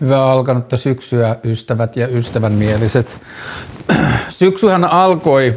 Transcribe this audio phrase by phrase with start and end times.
[0.00, 3.20] Hyvää alkanutta syksyä, ystävät ja ystävänmieliset.
[4.28, 5.54] Syksyhän alkoi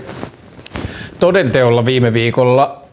[1.20, 2.84] todenteolla viime viikolla.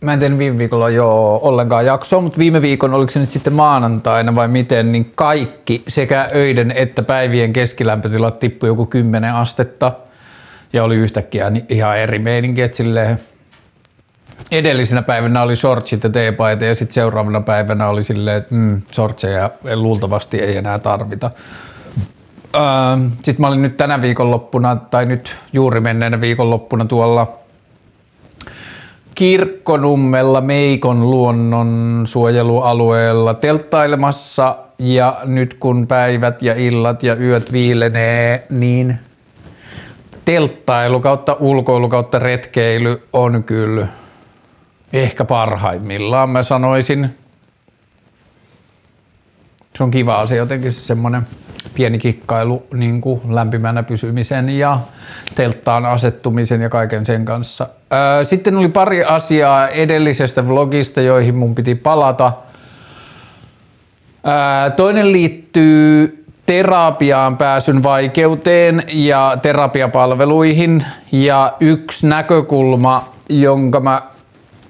[0.00, 3.52] Mä en tehnyt viime viikolla jo ollenkaan jaksoa, mutta viime viikon, oliko se nyt sitten
[3.52, 9.92] maanantaina vai miten, niin kaikki sekä öiden että päivien keskilämpötilat tippui joku 10 astetta.
[10.72, 13.20] Ja oli yhtäkkiä ihan eri meininki, että silleen
[14.52, 19.50] edellisenä päivänä oli shortsit ja teepaita ja sitten seuraavana päivänä oli silleen, että mm, shortseja
[19.74, 21.30] luultavasti ei enää tarvita.
[22.56, 22.62] Öö,
[23.14, 27.38] sitten mä olin nyt tänä viikonloppuna tai nyt juuri menneenä viikonloppuna tuolla
[29.14, 38.98] Kirkkonummella Meikon luonnon suojelualueella telttailemassa ja nyt kun päivät ja illat ja yöt viilenee, niin
[40.24, 43.86] telttailu kautta ulkoilu kautta retkeily on kyllä
[44.92, 47.16] ehkä parhaimmillaan mä sanoisin.
[49.76, 51.26] Se on kiva asia jotenkin se semmoinen
[51.74, 54.78] pieni kikkailu niin kuin lämpimänä pysymisen ja
[55.34, 57.68] telttaan asettumisen ja kaiken sen kanssa.
[58.22, 62.32] Sitten oli pari asiaa edellisestä vlogista, joihin mun piti palata.
[64.76, 74.02] Toinen liittyy terapiaan pääsyn vaikeuteen ja terapiapalveluihin ja yksi näkökulma, jonka mä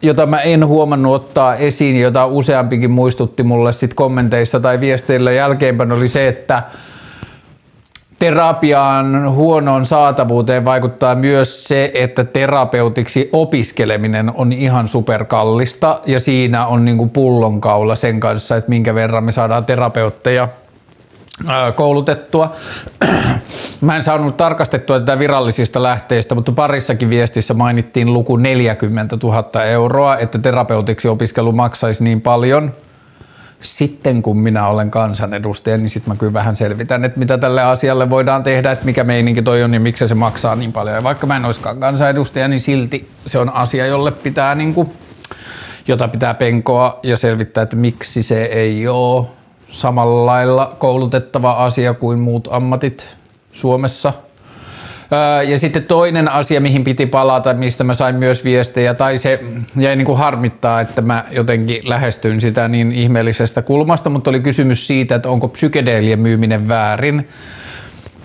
[0.02, 5.92] jota mä en huomannut ottaa esiin, jota useampikin muistutti mulle sit kommenteissa tai viesteillä jälkeenpäin,
[5.92, 6.62] oli se, että
[8.18, 16.84] terapian huonoon saatavuuteen vaikuttaa myös se, että terapeutiksi opiskeleminen on ihan superkallista ja siinä on
[16.84, 20.48] niinku pullonkaula sen kanssa, että minkä verran me saadaan terapeutteja
[21.74, 22.56] koulutettua.
[23.80, 30.16] Mä en saanut tarkastettua tätä virallisista lähteistä, mutta parissakin viestissä mainittiin luku 40 000 euroa,
[30.16, 32.72] että terapeutiksi opiskelu maksaisi niin paljon.
[33.60, 38.10] Sitten kun minä olen kansanedustaja, niin sitten mä kyllä vähän selvitän, että mitä tälle asialle
[38.10, 40.96] voidaan tehdä, että mikä meininki toi on ja miksi se maksaa niin paljon.
[40.96, 44.92] Ja vaikka mä en olisikaan kansanedustaja, niin silti se on asia, jolle pitää niin kuin,
[45.88, 49.26] jota pitää penkoa ja selvittää, että miksi se ei ole
[49.70, 53.16] samalla lailla koulutettava asia kuin muut ammatit
[53.52, 54.12] Suomessa.
[55.48, 59.40] Ja sitten toinen asia, mihin piti palata, mistä mä sain myös viestejä, tai se
[59.76, 64.86] jäi niin kuin harmittaa, että mä jotenkin lähestyin sitä niin ihmeellisestä kulmasta, mutta oli kysymys
[64.86, 67.28] siitä, että onko psykedeelien myyminen väärin.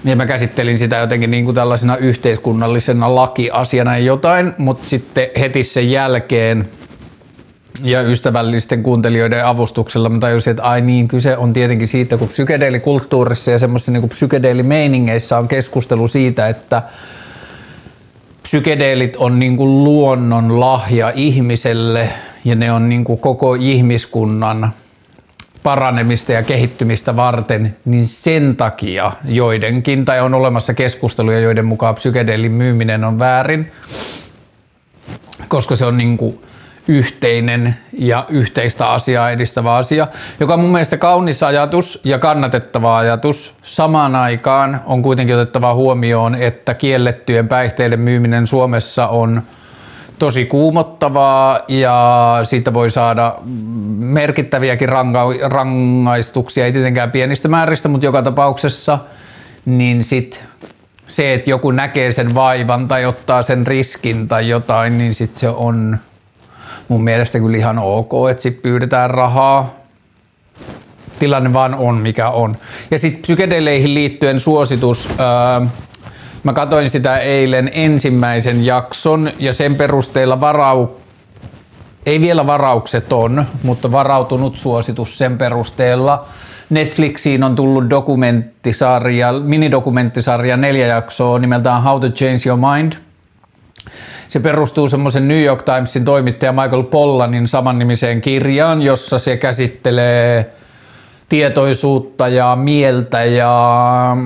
[0.05, 5.91] Ja mä käsittelin sitä jotenkin niin kuin tällaisena yhteiskunnallisena lakiasiana jotain, mutta sitten heti sen
[5.91, 6.65] jälkeen–
[7.81, 10.09] ja ystävällisten kuuntelijoiden avustuksella.
[10.09, 15.37] Mä tajusin, että ai niin, kyse on tietenkin siitä, kun psykedeelikulttuurissa ja semmoisissa niin psykedeelimeiningeissä
[15.37, 16.83] on keskustelu siitä, että
[18.43, 22.09] psykedeelit on niin kuin luonnon lahja ihmiselle
[22.45, 24.73] ja ne on niin kuin koko ihmiskunnan
[25.63, 32.51] paranemista ja kehittymistä varten, niin sen takia joidenkin, tai on olemassa keskusteluja, joiden mukaan psykedeelin
[32.51, 33.71] myyminen on väärin,
[35.47, 36.39] koska se on niin kuin
[36.87, 40.07] yhteinen ja yhteistä asiaa edistävä asia,
[40.39, 43.53] joka on mun mielestä kaunis ajatus ja kannatettava ajatus.
[43.63, 49.41] Samaan aikaan on kuitenkin otettava huomioon, että kiellettyjen päihteiden myyminen Suomessa on
[50.19, 53.35] tosi kuumottavaa ja siitä voi saada
[53.99, 58.99] merkittäviäkin ranga- rangaistuksia, ei tietenkään pienistä määristä, mutta joka tapauksessa,
[59.65, 60.43] niin sit
[61.07, 65.49] se, että joku näkee sen vaivan tai ottaa sen riskin tai jotain, niin sit se
[65.49, 65.97] on
[66.87, 69.75] mun mielestä kyllä ihan ok, että sit pyydetään rahaa.
[71.19, 72.55] Tilanne vaan on mikä on.
[72.91, 75.09] Ja sitten psykedeleihin liittyen suositus.
[75.19, 75.67] Öö,
[76.43, 80.87] mä katsoin sitä eilen ensimmäisen jakson ja sen perusteella varau,
[82.05, 86.25] ei vielä varaukseton, mutta varautunut suositus sen perusteella.
[86.69, 92.93] Netflixiin on tullut dokumenttisarja, minidokumenttisarja neljä jaksoa nimeltään How to Change Your Mind–
[94.29, 100.53] se perustuu semmoisen New York Timesin toimittaja Michael Pollanin samannimiseen kirjaan, jossa se käsittelee
[101.29, 104.17] tietoisuutta ja mieltä ja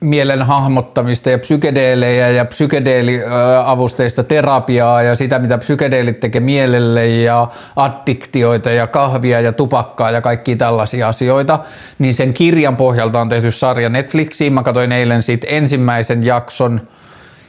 [0.00, 8.70] mielen hahmottamista ja psykedeelejä ja psykedeeliavusteista terapiaa ja sitä, mitä psykedeelit tekee mielelle ja addiktioita
[8.70, 11.58] ja kahvia ja tupakkaa ja kaikki tällaisia asioita,
[11.98, 14.52] niin sen kirjan pohjalta on tehty sarja Netflixiin.
[14.52, 16.80] Mä katsoin eilen siitä ensimmäisen jakson–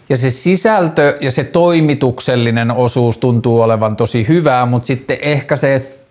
[0.09, 6.01] ja se sisältö ja se toimituksellinen osuus tuntuu olevan tosi hyvää, mutta sitten ehkä se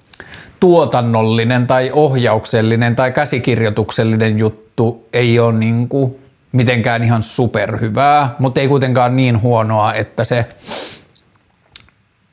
[0.60, 6.16] tuotannollinen tai ohjauksellinen tai käsikirjoituksellinen juttu ei ole niin kuin
[6.52, 10.46] mitenkään ihan superhyvää, mutta ei kuitenkaan niin huonoa, että se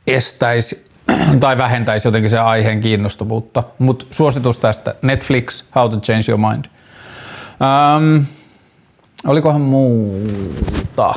[0.08, 0.86] estäisi
[1.40, 3.64] tai vähentäisi jotenkin se aiheen kiinnostavuutta.
[3.80, 6.66] Mutta suositus tästä, Netflix, How to Change Your Mind.
[7.62, 8.24] Ähm,
[9.28, 11.14] olikohan muuta?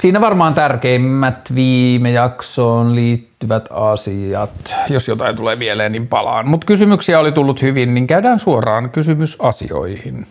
[0.00, 4.74] Siinä varmaan tärkeimmät viime jaksoon liittyvät asiat.
[4.88, 6.48] Jos jotain tulee mieleen, niin palaan.
[6.48, 10.26] Mutta kysymyksiä oli tullut hyvin, niin käydään suoraan kysymysasioihin.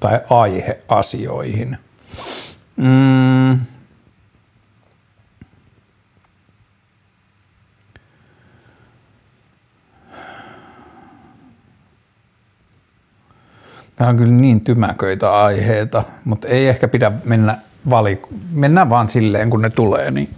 [0.00, 1.78] Tai aiheasioihin.
[2.76, 3.58] Mm.
[13.96, 17.58] Tämä on kyllä niin tymäköitä aiheita, mutta ei ehkä pidä mennä
[17.90, 18.28] valiko.
[18.52, 20.30] Mennään vaan silleen, kun ne tulee, niin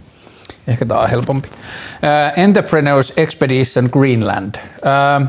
[0.69, 1.49] ehkä tämä on helpompi.
[1.53, 4.55] Uh, Entrepreneurs Expedition Greenland.
[4.55, 5.27] Uh,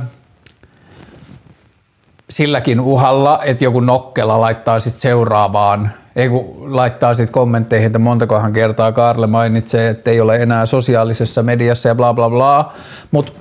[2.30, 8.54] silläkin uhalla, että joku nokkela laittaa sitten seuraavaan, ei kun laittaa sitten kommentteihin, että montakohan
[8.54, 12.74] kertaa Karle mainitsee, että ei ole enää sosiaalisessa mediassa ja bla bla bla,
[13.12, 13.32] mutta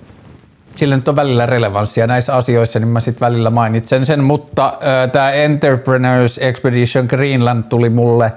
[0.76, 5.10] sillä nyt on välillä relevanssia näissä asioissa, niin mä sitten välillä mainitsen sen, mutta äh,
[5.12, 8.32] tämä Entrepreneurs Expedition Greenland tuli mulle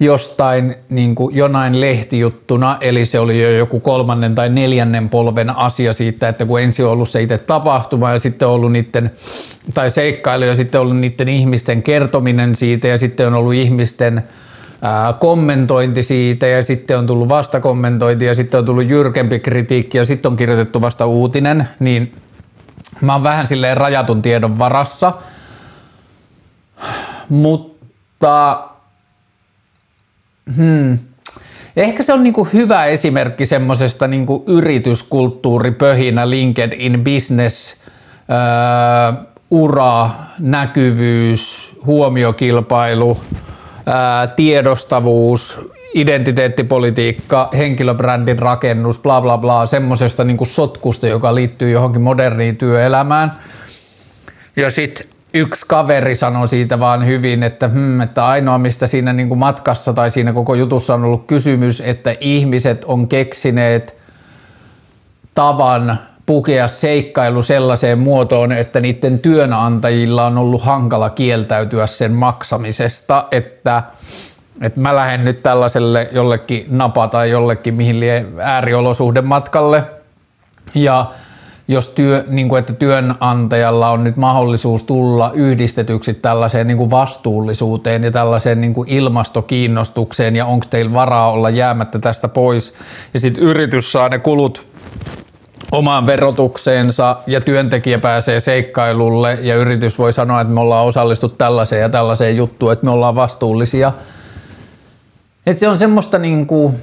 [0.00, 5.92] jostain niin kuin jonain lehtijuttuna, eli se oli jo joku kolmannen tai neljännen polven asia
[5.92, 9.10] siitä, että kun ensin on ollut se itse tapahtuma ja sitten on ollut niiden,
[9.74, 14.22] tai seikkailu ja sitten on ollut niiden ihmisten kertominen siitä ja sitten on ollut ihmisten
[14.82, 20.04] ää, kommentointi siitä ja sitten on tullut vastakommentointi ja sitten on tullut jyrkempi kritiikki ja
[20.04, 22.12] sitten on kirjoitettu vasta uutinen, niin
[23.00, 25.12] mä oon vähän silleen rajatun tiedon varassa,
[27.28, 28.68] mutta
[30.56, 30.98] Hmm.
[31.76, 37.76] Ehkä se on niinku hyvä esimerkki semmoisesta niinku yrityskulttuuripöhinä, LinkedIn business,
[38.30, 43.20] öö, ura, näkyvyys, huomiokilpailu,
[43.88, 43.94] öö,
[44.36, 45.60] tiedostavuus,
[45.94, 53.32] identiteettipolitiikka, henkilöbrändin rakennus, bla bla bla, semmoisesta niinku sotkusta, joka liittyy johonkin moderniin työelämään.
[54.56, 59.28] Ja sitten yksi kaveri sanoi siitä vaan hyvin, että, hmm, että ainoa mistä siinä niin
[59.28, 63.96] kuin matkassa tai siinä koko jutussa on ollut kysymys, että ihmiset on keksineet
[65.34, 73.82] tavan pukea seikkailu sellaiseen muotoon, että niiden työnantajilla on ollut hankala kieltäytyä sen maksamisesta, että,
[74.60, 77.96] että mä lähden nyt tällaiselle jollekin napa tai jollekin mihin
[78.42, 79.82] ääriolosuhdematkalle
[80.74, 81.06] ja
[81.68, 88.04] jos työ, niin kuin, että työnantajalla on nyt mahdollisuus tulla yhdistetyksi tällaiseen niin kuin vastuullisuuteen
[88.04, 92.74] ja tällaiseen niin kuin ilmastokiinnostukseen ja onko teillä varaa olla jäämättä tästä pois
[93.14, 94.66] ja sitten yritys saa ne kulut
[95.72, 101.82] omaan verotukseensa ja työntekijä pääsee seikkailulle ja yritys voi sanoa, että me ollaan osallistu tällaiseen
[101.82, 103.92] ja tällaiseen juttuun, että me ollaan vastuullisia.
[105.46, 106.74] Et se on semmoista niin kuin,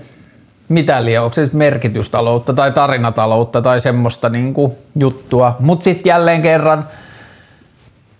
[0.73, 5.55] mitä liian, onko se merkitystaloutta tai tarinataloutta tai semmoista niin kuin juttua.
[5.59, 6.87] Mutta sitten jälleen kerran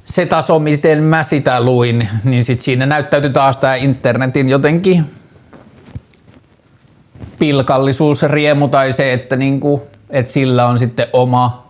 [0.06, 5.06] se taso, miten mä sitä luin, niin sitten siinä näyttäytyi taas tämä internetin jotenkin
[7.40, 11.68] pilkallisuus, riemu tai se, että, niin kuin, että sillä on sitten oma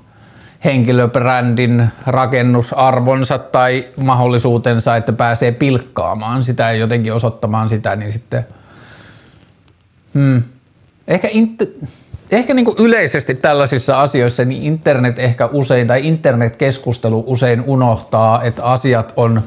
[0.65, 8.45] henkilöbrändin rakennusarvonsa tai mahdollisuutensa, että pääsee pilkkaamaan sitä ja jotenkin osoittamaan sitä, niin sitten
[10.13, 10.43] hmm,
[11.07, 11.85] Ehkä, int-
[12.31, 18.63] ehkä niin kuin yleisesti tällaisissa asioissa niin internet ehkä usein tai internetkeskustelu usein unohtaa, että
[18.63, 19.41] asiat on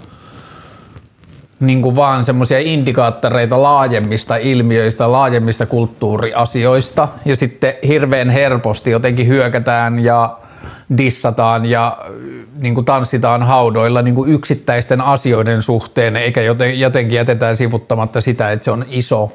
[1.60, 7.08] niin kuin vaan semmoisia indikaattoreita laajemmista ilmiöistä, laajemmista kulttuuriasioista.
[7.24, 10.38] Ja sitten hirveän helposti jotenkin hyökätään ja
[10.98, 11.98] dissataan ja
[12.58, 16.42] niin kuin tanssitaan haudoilla niin kuin yksittäisten asioiden suhteen, eikä
[16.76, 19.32] jotenkin jätetään sivuttamatta sitä, että se on iso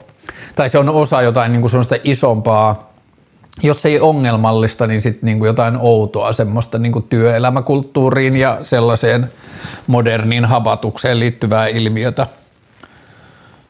[0.56, 2.92] tai se on osa jotain niin kuin sellaista isompaa,
[3.64, 9.32] jos ei ongelmallista, niin sitten niin jotain outoa semmoista niin kuin työelämäkulttuuriin ja sellaiseen
[9.88, 12.28] moderniin habatukseen liittyvää ilmiötä.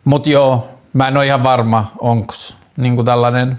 [0.05, 2.33] Mutta joo, mä en ole ihan varma, onko
[2.77, 3.57] niin tällainen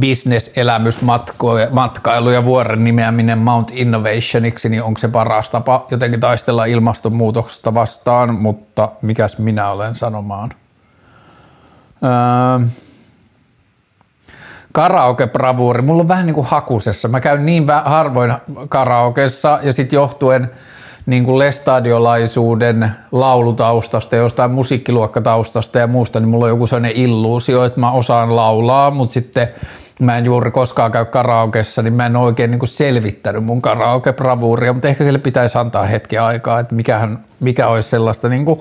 [0.00, 8.34] business-elämysmatkailu ja vuoren nimeäminen Mount Innovationiksi, niin onko se paras tapa jotenkin taistella ilmastonmuutoksesta vastaan,
[8.34, 10.50] mutta mikäs minä olen sanomaan.
[12.04, 12.66] Öö,
[14.72, 15.82] karaoke-bravuuri.
[15.82, 17.08] Mulla on vähän niin kuin hakusessa.
[17.08, 18.32] Mä käyn niin harvoin
[18.68, 20.50] karaokessa ja sitten johtuen
[21.06, 27.80] niin kuin lestadiolaisuuden laulutaustasta, jostain musiikkiluokkataustasta ja muusta, niin mulla on joku sellainen illuusio, että
[27.80, 29.48] mä osaan laulaa, mutta sitten
[30.00, 34.72] mä en juuri koskaan käy karaokessa, niin mä en oikein niin kuin selvittänyt mun karaoke-bravuuria,
[34.72, 38.60] mutta ehkä sille pitäisi antaa hetki aikaa, että mikähän, mikä olisi sellaista niin kuin,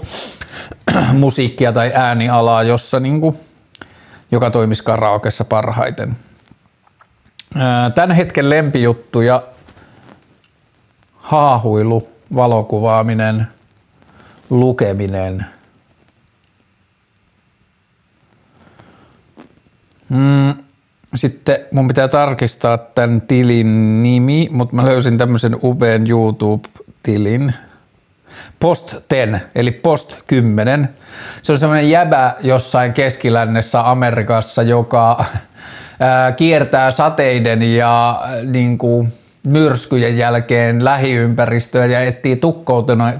[1.13, 3.39] musiikkia tai äänialaa, jossa niin kuin,
[4.31, 6.15] joka toimisi karaokessa parhaiten.
[7.95, 9.43] Tämän hetken lempijuttuja,
[11.15, 13.47] haahuilu, valokuvaaminen,
[14.49, 15.45] lukeminen.
[20.09, 20.53] Mm,
[21.15, 27.53] sitten mun pitää tarkistaa tämän tilin nimi, mutta mä löysin tämmöisen upean YouTube-tilin.
[28.59, 30.89] Post 10, eli Post 10.
[31.41, 35.25] Se on semmoinen jäbä jossain keskilännessä Amerikassa, joka
[35.99, 42.41] ää, kiertää sateiden ja niin kuin, myrskyjen jälkeen lähiympäristöä ja etsii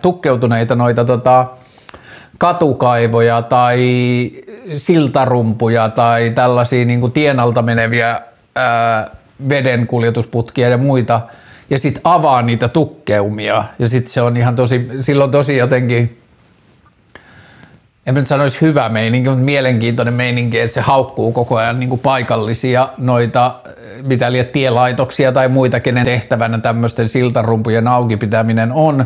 [0.02, 1.48] tukkeutuneita noita tota,
[2.38, 3.80] katukaivoja tai
[4.78, 8.22] siltarumpuja tai tällaisia niin kuin tienalta meneviä
[8.56, 9.10] ää,
[9.50, 11.22] vedenkuljetusputkia ja muita.
[11.70, 13.64] Ja sitten avaa niitä tukkeumia.
[13.80, 16.19] Ja sitten se on ihan tosi, silloin tosi jotenkin
[18.10, 22.02] en nyt sanoisi hyvä meininki, mutta mielenkiintoinen meininki, että se haukkuu koko ajan niin kuin
[22.02, 23.56] paikallisia noita,
[24.04, 29.06] mitä liian tielaitoksia tai muita, kenen tehtävänä tämmöisten siltarumpujen auki pitäminen on,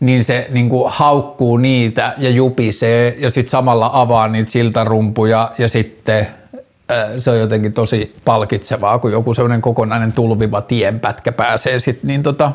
[0.00, 5.68] niin se niin kuin haukkuu niitä ja jupisee ja sitten samalla avaa niitä siltarumpuja ja
[5.68, 6.26] sitten
[7.18, 12.52] se on jotenkin tosi palkitsevaa, kun joku sellainen kokonainen tulviva tienpätkä pääsee sitten niin tota,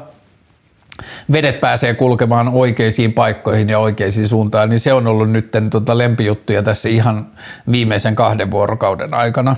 [1.31, 6.63] vedet pääsee kulkemaan oikeisiin paikkoihin ja oikeisiin suuntaan, niin se on ollut nyt tota lempijuttuja
[6.63, 7.27] tässä ihan
[7.71, 9.55] viimeisen kahden vuorokauden aikana.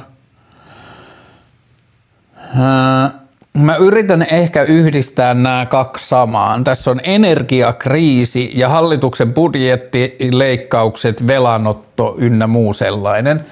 [3.53, 6.63] Mä yritän ehkä yhdistää nämä kaksi samaan.
[6.63, 13.45] Tässä on energiakriisi ja hallituksen budjettileikkaukset, velanotto ynnä muu sellainen.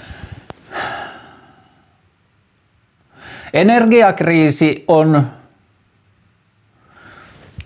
[3.53, 5.27] Energiakriisi on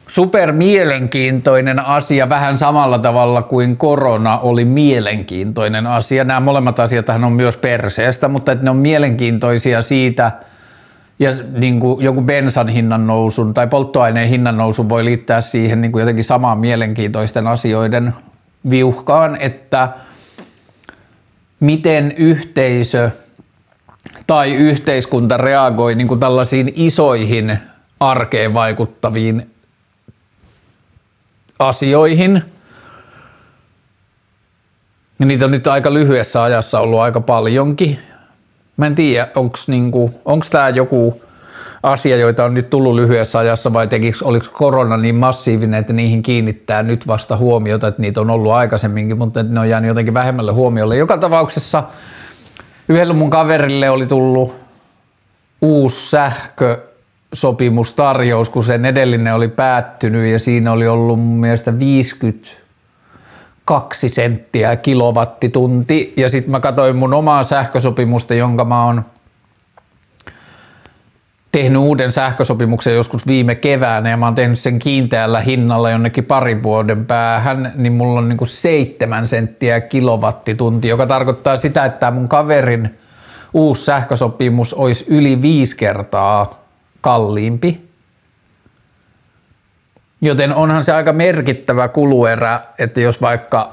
[0.07, 6.23] super mielenkiintoinen asia vähän samalla tavalla kuin korona oli mielenkiintoinen asia.
[6.23, 10.31] Nämä molemmat asiat on myös perseestä, mutta että ne on mielenkiintoisia siitä,
[11.19, 15.91] ja niin kuin joku bensan hinnan nousun tai polttoaineen hinnan nousun voi liittää siihen niin
[15.91, 18.13] kuin jotenkin samaan mielenkiintoisten asioiden
[18.69, 19.89] viuhkaan, että
[21.59, 23.09] miten yhteisö
[24.27, 27.57] tai yhteiskunta reagoi niin kuin tällaisiin isoihin
[27.99, 29.51] arkeen vaikuttaviin
[31.59, 32.43] asioihin.
[35.19, 37.99] Ja niitä on nyt aika lyhyessä ajassa ollut aika paljonkin.
[38.77, 40.21] Mä en tiedä, onko niinku,
[40.51, 41.21] tämä joku
[41.83, 46.23] asia, joita on nyt tullut lyhyessä ajassa vai tekikö, oliko korona niin massiivinen, että niihin
[46.23, 50.51] kiinnittää nyt vasta huomiota, että niitä on ollut aikaisemminkin, mutta ne on jäänyt jotenkin vähemmälle
[50.51, 50.97] huomiolle.
[50.97, 51.83] Joka tapauksessa
[52.89, 54.55] yhdelle mun kaverille oli tullut
[55.61, 56.86] uusi sähkö
[57.37, 66.13] sopimustarjous, kun sen edellinen oli päättynyt ja siinä oli ollut mun mielestä 52 senttiä kilowattitunti.
[66.17, 69.05] Ja sitten mä katsoin mun omaa sähkösopimusta, jonka mä oon
[71.51, 76.63] tehnyt uuden sähkösopimuksen joskus viime keväänä ja mä oon tehnyt sen kiinteällä hinnalla jonnekin parin
[76.63, 82.99] vuoden päähän, niin mulla on niinku seitsemän senttiä kilowattitunti, joka tarkoittaa sitä, että mun kaverin
[83.53, 86.66] uusi sähkösopimus olisi yli viisi kertaa
[87.07, 87.89] kalliimpi.
[90.21, 93.71] Joten onhan se aika merkittävä kuluerä, että jos vaikka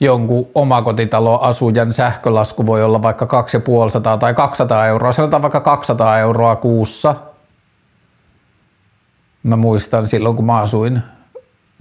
[0.00, 7.14] jonkun omakotitaloasujan sähkölasku voi olla vaikka 250 tai 200 euroa, sanotaan vaikka 200 euroa kuussa.
[9.42, 11.02] Mä muistan silloin, kun mä asuin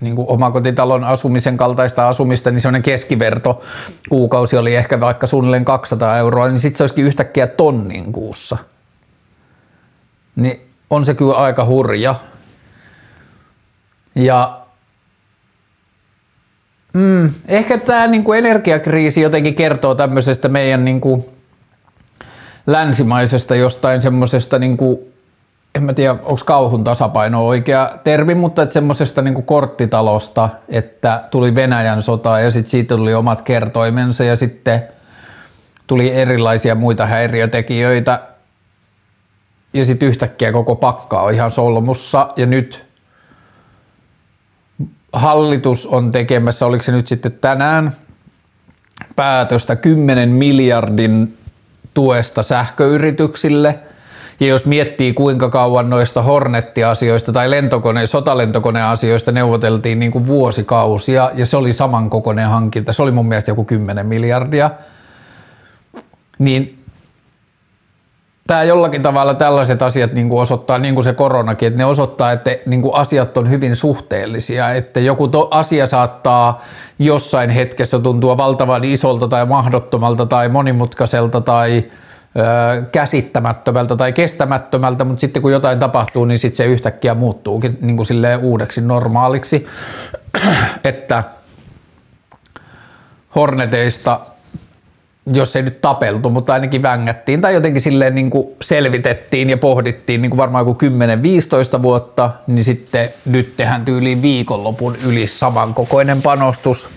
[0.02, 3.64] niin kuin omakotitalon asumisen kaltaista asumista, niin semmoinen keskiverto
[4.10, 8.58] kuukausi oli ehkä vaikka suunnilleen 200 euroa, niin sitten se olisikin yhtäkkiä tonnin kuussa.
[10.36, 12.16] Niin on se kyllä aika hurja.
[14.16, 14.62] Ja
[16.94, 21.26] mm, ehkä tämä niin kuin energiakriisi jotenkin kertoo tämmöisestä meidän niin kuin
[22.68, 25.15] länsimaisesta jostain semmoisesta niin kuin
[25.76, 31.56] en mä tiedä, onko kauhun tasapaino oikea termi, mutta että semmoisesta niin korttitalosta, että tuli
[31.56, 34.84] Venäjän sota ja sitten siitä tuli omat kertoimensa ja sitten
[35.88, 38.20] tuli erilaisia muita häiriötekijöitä.
[39.74, 42.86] Ja sitten yhtäkkiä koko pakka on ihan solmussa ja nyt
[45.14, 47.92] hallitus on tekemässä, oliko se nyt sitten tänään,
[49.16, 51.38] päätöstä 10 miljardin
[51.94, 53.80] tuesta sähköyrityksille–
[54.40, 61.46] ja jos miettii kuinka kauan noista Hornetti-asioista tai lentokone, sotalentokoneasioista neuvoteltiin niin kuin vuosikausia ja
[61.46, 64.72] se oli samankokoinen hankinta, se oli mun mielestä joku 10 miljardia,
[66.40, 66.84] niin
[68.48, 72.32] tämä jollakin tavalla tällaiset asiat niin kuin osoittaa, niin kuin se koronakin, että ne osoittaa,
[72.32, 76.62] että niin kuin asiat on hyvin suhteellisia, että joku to, asia saattaa
[77.00, 81.84] jossain hetkessä tuntua valtavan isolta tai mahdottomalta tai monimutkaiselta tai
[82.92, 88.08] käsittämättömältä tai kestämättömältä, mutta sitten kun jotain tapahtuu, niin sitten se yhtäkkiä muuttuukin niin kuin
[88.42, 89.66] uudeksi normaaliksi,
[90.84, 91.24] että
[93.36, 94.20] Horneteista
[95.34, 100.22] jos ei nyt tapeltu, mutta ainakin vängättiin tai jotenkin silleen niin kuin selvitettiin ja pohdittiin
[100.22, 100.78] niin kuin varmaan joku
[101.78, 106.90] 10-15 vuotta, niin sitten nyt tehdään tyyliin viikonlopun yli samankokoinen panostus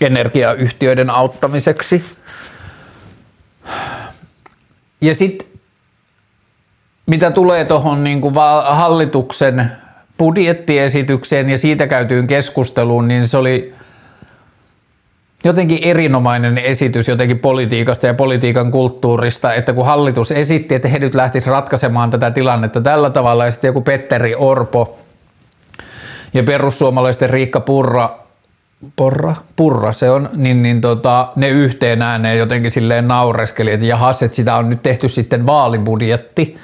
[0.00, 2.04] energiayhtiöiden auttamiseksi.
[5.02, 5.48] Ja sitten
[7.06, 9.72] mitä tulee tuohon niin kuin hallituksen
[10.18, 13.74] budjettiesitykseen ja siitä käytyyn keskusteluun, niin se oli
[15.44, 21.14] jotenkin erinomainen esitys jotenkin politiikasta ja politiikan kulttuurista, että kun hallitus esitti, että he nyt
[21.14, 24.98] lähtisivät ratkaisemaan tätä tilannetta tällä tavalla, ja sitten joku Petteri Orpo
[26.34, 28.21] ja perussuomalaisten Riikka Purra
[28.96, 34.22] Porra, Purra se on, niin, niin tota, ne yhteen ääneen jotenkin silleen naureskeli, että jahas,
[34.22, 36.56] että sitä on nyt tehty sitten vaalibudjetti.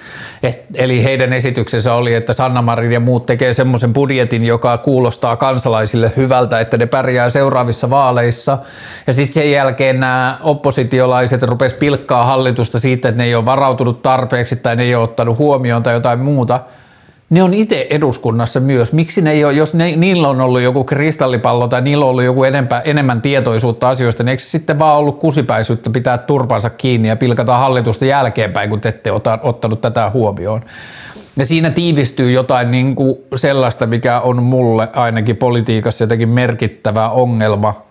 [0.42, 5.36] Et, eli heidän esityksensä oli, että Sanna Marin ja muut tekee semmoisen budjetin, joka kuulostaa
[5.36, 8.58] kansalaisille hyvältä, että ne pärjää seuraavissa vaaleissa.
[9.06, 14.02] Ja sitten sen jälkeen nämä oppositiolaiset rupes pilkkaa hallitusta siitä, että ne ei ole varautunut
[14.02, 16.60] tarpeeksi tai ne ei ole ottanut huomioon tai jotain muuta–
[17.30, 18.92] ne on itse eduskunnassa myös.
[18.92, 22.24] Miksi ne ei ole, jos ne, niillä on ollut joku kristallipallo tai niillä on ollut
[22.24, 27.16] joku enempää, enemmän tietoisuutta asioista, niin eikö sitten vaan ollut kusipäisyyttä pitää turpansa kiinni ja
[27.16, 30.62] pilkata hallitusta jälkeenpäin, kun te ette ota, ottanut tätä huomioon.
[31.36, 37.82] Ja siinä tiivistyy jotain niin kuin sellaista, mikä on mulle ainakin politiikassa jotenkin merkittävä ongelma,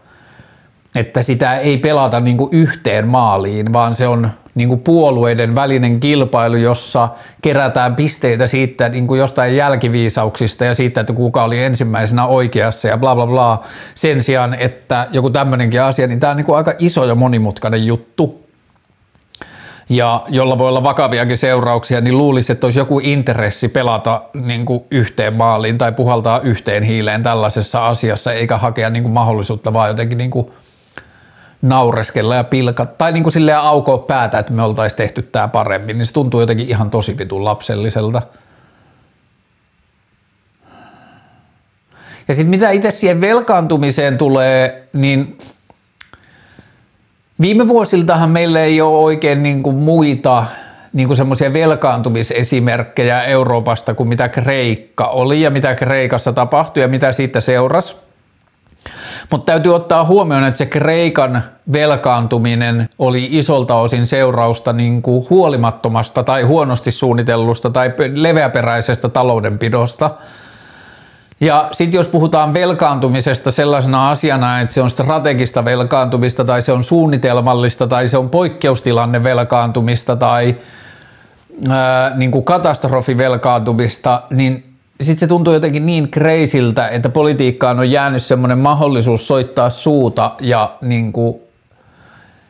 [0.96, 6.00] että sitä ei pelata niin kuin yhteen maaliin, vaan se on niin kuin puolueiden välinen
[6.00, 7.10] kilpailu, jossa
[7.42, 12.98] kerätään pisteitä siitä niin kuin jostain jälkiviisauksista ja siitä, että kuka oli ensimmäisenä oikeassa ja
[12.98, 13.64] bla bla bla.
[13.96, 17.86] Sen sijaan, että joku tämmöinenkin asia, niin tämä on niin kuin aika iso ja monimutkainen
[17.86, 18.48] juttu
[19.90, 24.84] ja jolla voi olla vakaviakin seurauksia, niin luulisi, että olisi joku intressi pelata niin kuin
[24.92, 30.18] yhteen maaliin tai puhaltaa yhteen hiileen tällaisessa asiassa, eikä hakea niin kuin mahdollisuutta vaan jotenkin
[30.18, 30.52] niin kuin
[31.70, 35.98] naureskella ja pilka, tai niin kuin silleen aukoa päätä, että me oltaisiin tehty tämä paremmin,
[35.98, 38.22] niin se tuntuu jotenkin ihan tosi vitun lapselliselta.
[42.28, 45.38] Ja sitten mitä itse siihen velkaantumiseen tulee, niin
[47.42, 50.46] viime vuosiltahan meillä ei ole oikein niin kuin muita
[50.94, 57.12] niin kuin semmoisia velkaantumisesimerkkejä Euroopasta kuin mitä Kreikka oli ja mitä Kreikassa tapahtui ja mitä
[57.12, 58.07] siitä seurasi.
[59.32, 66.24] Mutta täytyy ottaa huomioon, että se Kreikan velkaantuminen oli isolta osin seurausta niin kuin huolimattomasta
[66.24, 70.12] tai huonosti suunnitellusta tai leveäperäisestä taloudenpidosta.
[71.42, 76.84] Ja sitten jos puhutaan velkaantumisesta sellaisena asiana, että se on strategista velkaantumista tai se on
[76.84, 80.56] suunnitelmallista tai se on poikkeustilanne velkaantumista tai
[81.70, 84.67] ää, niin kuin katastrofivelkaantumista, niin
[85.02, 90.76] sitten se tuntuu jotenkin niin kreisiltä, että politiikkaan on jäänyt semmoinen mahdollisuus soittaa suuta ja
[90.82, 91.36] niin kuin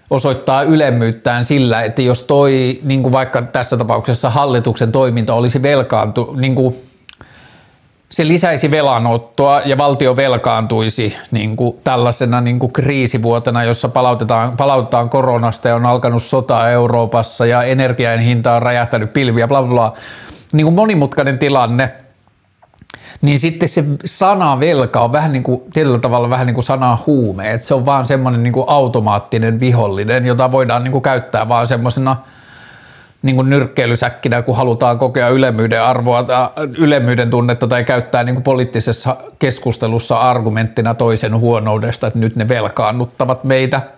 [0.09, 6.35] osoittaa ylemmyyttään sillä, että jos toi, niin kuin vaikka tässä tapauksessa hallituksen toiminta olisi velkaantu,
[6.37, 6.75] niin kuin
[8.09, 15.09] se lisäisi velanottoa ja valtio velkaantuisi niin kuin tällaisena niin kuin kriisivuotena, jossa palautetaan, palautetaan
[15.09, 19.93] koronasta ja on alkanut sota Euroopassa ja energian hinta on räjähtänyt pilviä, bla bla bla.
[20.51, 21.93] Niin kuin monimutkainen tilanne–
[23.21, 26.97] niin sitten se sana velka on vähän niin kuin, tietyllä tavalla vähän niin kuin sana
[27.07, 31.49] huume, että se on vaan semmoinen niin kuin automaattinen vihollinen, jota voidaan niin kuin käyttää
[31.49, 32.15] vaan semmoisena
[33.21, 38.43] niin kuin nyrkkeilysäkkinä, kun halutaan kokea ylemmyyden arvoa tai ylemmyyden tunnetta tai käyttää niin kuin
[38.43, 43.81] poliittisessa keskustelussa argumenttina toisen huonoudesta, että nyt ne velkaannuttavat meitä–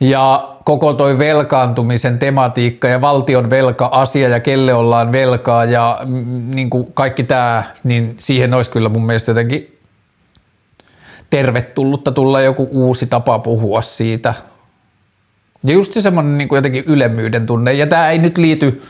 [0.00, 6.70] ja koko toi velkaantumisen tematiikka ja valtion velka-asia ja kelle ollaan velkaa ja mm, niin
[6.70, 9.78] kuin kaikki tämä, niin siihen olisi kyllä mun mielestä jotenkin
[11.30, 14.34] tervetullutta tulla joku uusi tapa puhua siitä.
[15.64, 17.72] Ja just se semmoinen niin kuin jotenkin ylemmyyden tunne.
[17.72, 18.82] Ja tämä ei nyt liity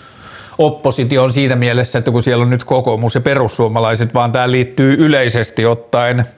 [0.58, 5.66] oppositioon siinä mielessä, että kun siellä on nyt kokoomus ja perussuomalaiset, vaan tämä liittyy yleisesti
[5.66, 6.24] ottaen–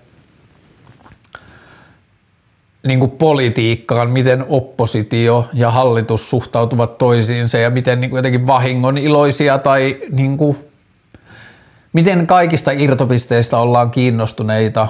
[2.87, 8.99] niin kuin politiikkaan, miten oppositio ja hallitus suhtautuvat toisiinsa ja miten niin kuin jotenkin vahingon
[8.99, 10.57] iloisia tai niin kuin,
[11.93, 14.89] miten kaikista irtopisteistä ollaan kiinnostuneita.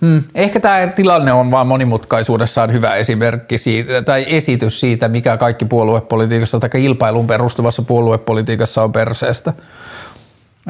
[0.00, 0.22] Hmm.
[0.34, 6.60] Ehkä tämä tilanne on vain monimutkaisuudessaan hyvä esimerkki siitä, tai esitys siitä, mikä kaikki puoluepolitiikassa
[6.60, 9.52] tai kilpailun perustuvassa puoluepolitiikassa on perseestä.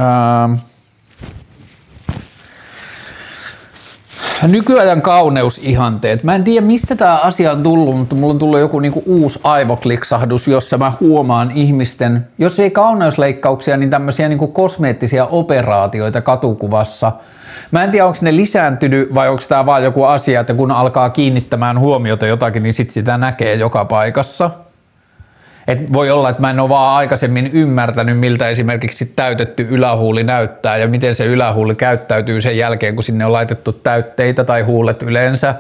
[0.01, 0.53] Ähm.
[4.49, 6.25] Nykyajan kauneusihanteet.
[6.25, 9.41] Mä en tiedä, mistä tämä asia on tullut, mutta mulla on tullut joku niinku uusi
[9.43, 17.13] aivokliksahdus, jossa mä huomaan ihmisten, jos ei kauneusleikkauksia, niin tämmöisiä niinku kosmeettisia operaatioita katukuvassa–
[17.71, 21.11] Mä en tiedä, onko ne lisääntynyt vai onko tämä vaan joku asia, että kun alkaa
[21.11, 24.51] kiinnittämään huomiota jotakin, niin sit sitä näkee joka paikassa.
[25.69, 30.77] Et voi olla, että mä en ole vaan aikaisemmin ymmärtänyt, miltä esimerkiksi täytetty ylähuuli näyttää
[30.77, 35.55] ja miten se ylähuuli käyttäytyy sen jälkeen, kun sinne on laitettu täytteitä tai huulet yleensä,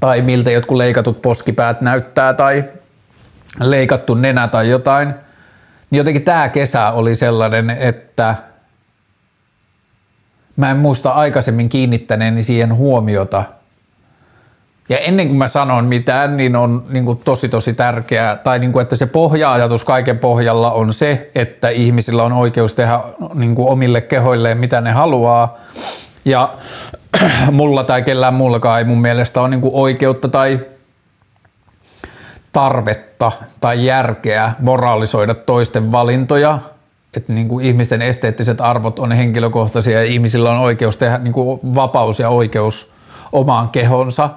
[0.00, 2.64] tai miltä jotkut leikatut poskipäät näyttää tai
[3.60, 5.08] leikattu nenä tai jotain.
[5.90, 8.34] Niin jotenkin tämä kesä oli sellainen, että–
[10.58, 13.44] mä en muista aikaisemmin kiinnittäneeni siihen huomiota.
[14.88, 18.72] Ja ennen kuin mä sanon mitään, niin on niin kuin tosi tosi tärkeää, tai niin
[18.72, 23.00] kuin, että se pohja-ajatus kaiken pohjalla on se, että ihmisillä on oikeus tehdä
[23.34, 25.58] niin kuin omille kehoilleen mitä ne haluaa.
[26.24, 26.54] Ja
[27.50, 30.60] mulla tai kellään muullakaan ei mun mielestä ole niin kuin oikeutta tai
[32.52, 36.58] tarvetta tai järkeä moraalisoida toisten valintoja–
[37.16, 41.60] että niin kuin ihmisten esteettiset arvot on henkilökohtaisia ja ihmisillä on oikeus tehdä niin kuin
[41.74, 42.90] vapaus ja oikeus
[43.32, 44.30] omaan kehonsa.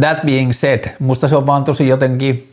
[0.00, 2.52] That being said, musta se on vaan tosi jotenkin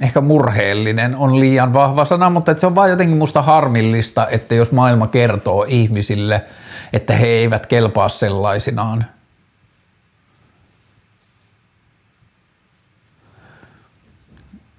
[0.00, 4.72] ehkä murheellinen on liian vahva sana, mutta se on vaan jotenkin musta harmillista, että jos
[4.72, 6.44] maailma kertoo ihmisille,
[6.92, 9.06] että he eivät kelpaa sellaisinaan.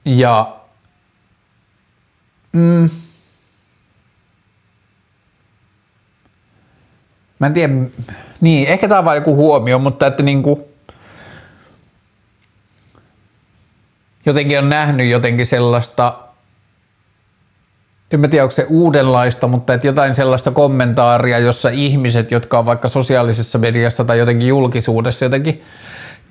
[0.05, 0.63] Ja
[2.53, 2.89] Mm.
[7.43, 7.73] Mä en tiedä,
[8.41, 10.67] niin ehkä tämä on vain joku huomio, mutta että niinku,
[14.25, 16.19] jotenkin on nähnyt jotenkin sellaista,
[18.11, 22.65] en mä tiedä onko se uudenlaista, mutta että jotain sellaista kommentaaria, jossa ihmiset, jotka on
[22.65, 25.63] vaikka sosiaalisessa mediassa tai jotenkin julkisuudessa jotenkin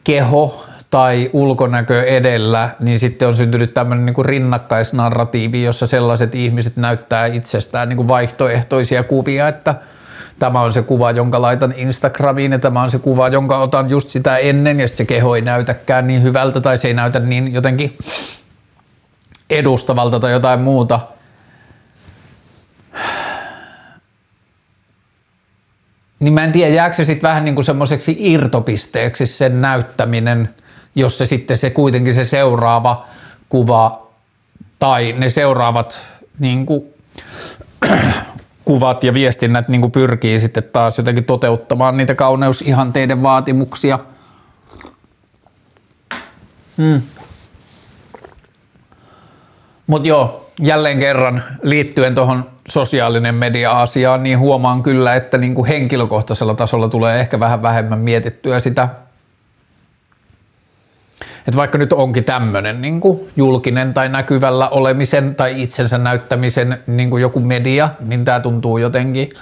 [0.04, 7.26] keho tai ulkonäkö edellä, niin sitten on syntynyt tämmöinen niin rinnakkaisnarratiivi, jossa sellaiset ihmiset näyttää
[7.26, 9.74] itsestään niin kuin vaihtoehtoisia kuvia, että
[10.42, 14.10] tämä on se kuva, jonka laitan Instagramiin ja tämä on se kuva, jonka otan just
[14.10, 17.98] sitä ennen ja se keho ei näytäkään niin hyvältä tai se ei näytä niin jotenkin
[19.50, 21.00] edustavalta tai jotain muuta.
[26.20, 30.48] Niin mä en tiedä, jääkö se sitten vähän niin kuin semmoiseksi irtopisteeksi sen näyttäminen–
[30.94, 33.06] jos se sitten se kuitenkin se seuraava
[33.48, 34.06] kuva
[34.78, 36.06] tai ne seuraavat
[36.38, 36.84] niin kuin,
[38.64, 43.98] kuvat ja viestinnät niin kuin pyrkii sitten taas jotenkin toteuttamaan niitä kauneusihanteiden vaatimuksia.
[46.78, 47.02] Hmm.
[49.86, 56.54] Mutta joo, jälleen kerran liittyen tuohon sosiaalinen media-asiaan, niin huomaan kyllä, että niin kuin henkilökohtaisella
[56.54, 58.88] tasolla tulee ehkä vähän vähemmän mietittyä sitä
[61.48, 63.00] että vaikka nyt onkin tämmöinen niin
[63.36, 69.32] julkinen tai näkyvällä olemisen tai itsensä näyttämisen niin kuin joku media, niin tämä tuntuu jotenkin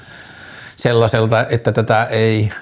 [0.77, 2.53] sellaiselta, että tätä ei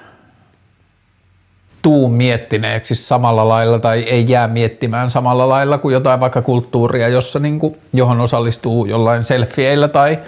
[1.81, 7.39] tuu miettineeksi samalla lailla tai ei jää miettimään samalla lailla kuin jotain vaikka kulttuuria, jossa
[7.39, 10.19] niin kuin, johon osallistuu jollain selfieillä tai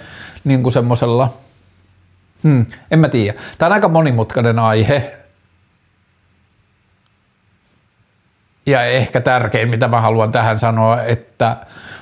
[0.44, 1.30] niin kuin semmoisella,
[2.42, 3.38] hmm, en mä tiedä.
[3.58, 5.21] Tämä on aika monimutkainen aihe,
[8.66, 11.56] ja ehkä tärkein, mitä mä haluan tähän sanoa, että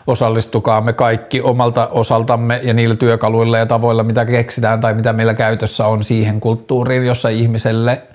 [0.07, 5.87] osallistukaamme kaikki omalta osaltamme ja niillä työkaluilla ja tavoilla, mitä keksitään tai mitä meillä käytössä
[5.87, 8.03] on siihen kulttuuriin, jossa ihmiselle–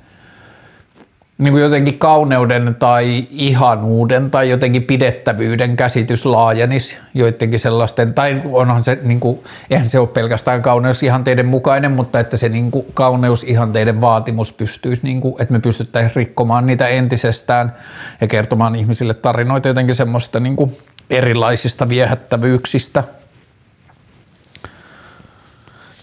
[1.37, 8.83] niin kuin jotenkin kauneuden tai ihanuuden tai jotenkin pidettävyyden käsitys laajenisi joidenkin sellaisten, tai onhan
[8.83, 14.01] se, niin kuin, eihän se ole pelkästään kauneusihanteiden mukainen, mutta että se niin kuin, kauneusihanteiden
[14.01, 17.73] vaatimus pystyisi, niin kuin, että me pystyttäisiin rikkomaan niitä entisestään
[18.21, 20.77] ja kertomaan ihmisille tarinoita jotenkin semmoista niin kuin,
[21.09, 23.03] erilaisista viehättävyyksistä–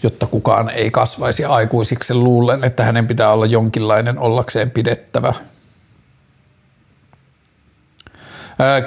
[0.02, 2.14] jotta kukaan ei kasvaisi aikuisiksi.
[2.14, 5.34] Luullen, että hänen pitää olla jonkinlainen ollakseen pidettävä.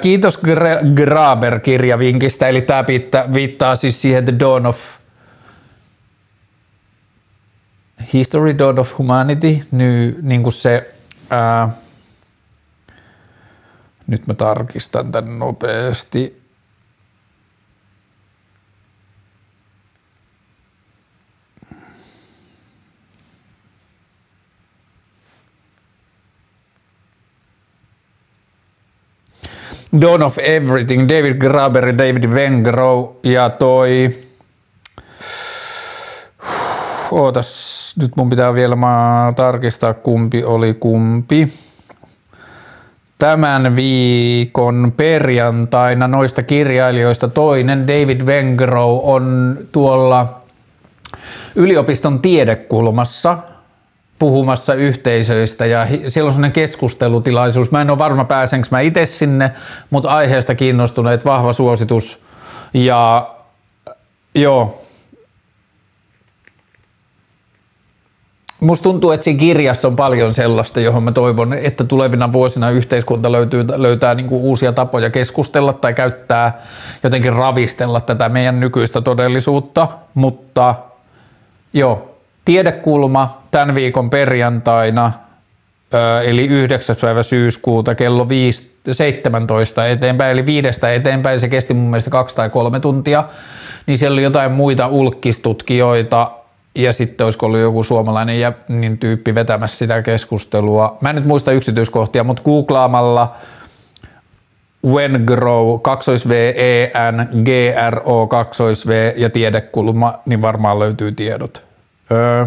[0.00, 0.38] Kiitos
[0.94, 2.84] Graber-kirjavinkistä, eli tämä
[3.32, 4.78] viittaa siis siihen The Dawn of
[8.12, 10.94] History, Dawn of Humanity, ny, niin kuin se,
[11.30, 11.68] ää,
[14.06, 16.45] nyt mä tarkistan tämän nopeasti,
[29.92, 34.10] Dawn of Everything, David Graber ja David Vengrow ja toi
[37.10, 41.52] ootas, nyt mun pitää vielä mä tarkistaa kumpi oli kumpi.
[43.18, 50.40] Tämän viikon perjantaina noista kirjailijoista toinen David Vengrow on tuolla
[51.54, 53.38] yliopiston tiedekulmassa
[54.18, 57.70] puhumassa yhteisöistä ja siellä on sellainen keskustelutilaisuus.
[57.70, 59.52] Mä en ole varma pääsenkö mä itse sinne,
[59.90, 62.22] mutta aiheesta kiinnostuneet vahva suositus.
[62.74, 63.30] Ja
[64.34, 64.86] joo,
[68.60, 73.32] Musta tuntuu, että siinä kirjassa on paljon sellaista, johon mä toivon, että tulevina vuosina yhteiskunta
[73.32, 76.62] löytyy, löytää niin kuin uusia tapoja keskustella tai käyttää,
[77.02, 79.88] jotenkin ravistella tätä meidän nykyistä todellisuutta.
[80.14, 80.74] Mutta
[81.72, 82.15] joo,
[82.46, 85.12] tiedekulma tämän viikon perjantaina,
[86.24, 86.96] eli 9.
[87.00, 92.50] päivä syyskuuta kello 5, 17 eteenpäin, eli viidestä eteenpäin, se kesti mun mielestä kaksi tai
[92.50, 93.24] kolme tuntia,
[93.86, 96.30] niin siellä oli jotain muita ulkkistutkijoita,
[96.74, 100.98] ja sitten olisiko ollut joku suomalainen ja, niin tyyppi vetämässä sitä keskustelua.
[101.00, 103.36] Mä en nyt muista yksityiskohtia, mutta googlaamalla
[104.86, 107.48] When Grow, 2 V, E, N, G,
[107.90, 111.64] R, O, 2 V ja tiedekulma, niin varmaan löytyy tiedot.
[112.10, 112.46] Öö.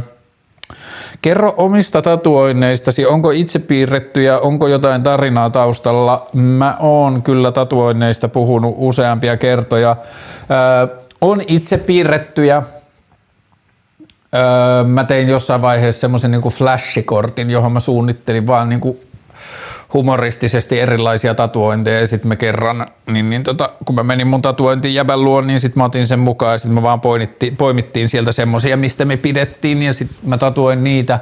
[1.22, 6.28] Kerro omista tatuoinneistasi, onko itse piirretty ja onko jotain tarinaa taustalla?
[6.34, 9.96] Mä oon kyllä tatuoinneista puhunut useampia kertoja.
[10.52, 12.64] Öö, on itse piirrettyjä,
[14.36, 19.00] Öö, mä tein jossain vaiheessa semmoisen niin flashikortin, johon mä suunnittelin vaan niin kuin
[19.94, 24.94] humoristisesti erilaisia tatuointeja ja sitten me kerran, niin, niin tota, kun mä menin mun tatuointiin
[24.96, 28.32] jäbän luon, niin sitten mä otin sen mukaan ja sitten me vaan poimittiin, poimittiin sieltä
[28.32, 31.20] semmoisia, mistä me pidettiin ja sitten mä tatuoin niitä.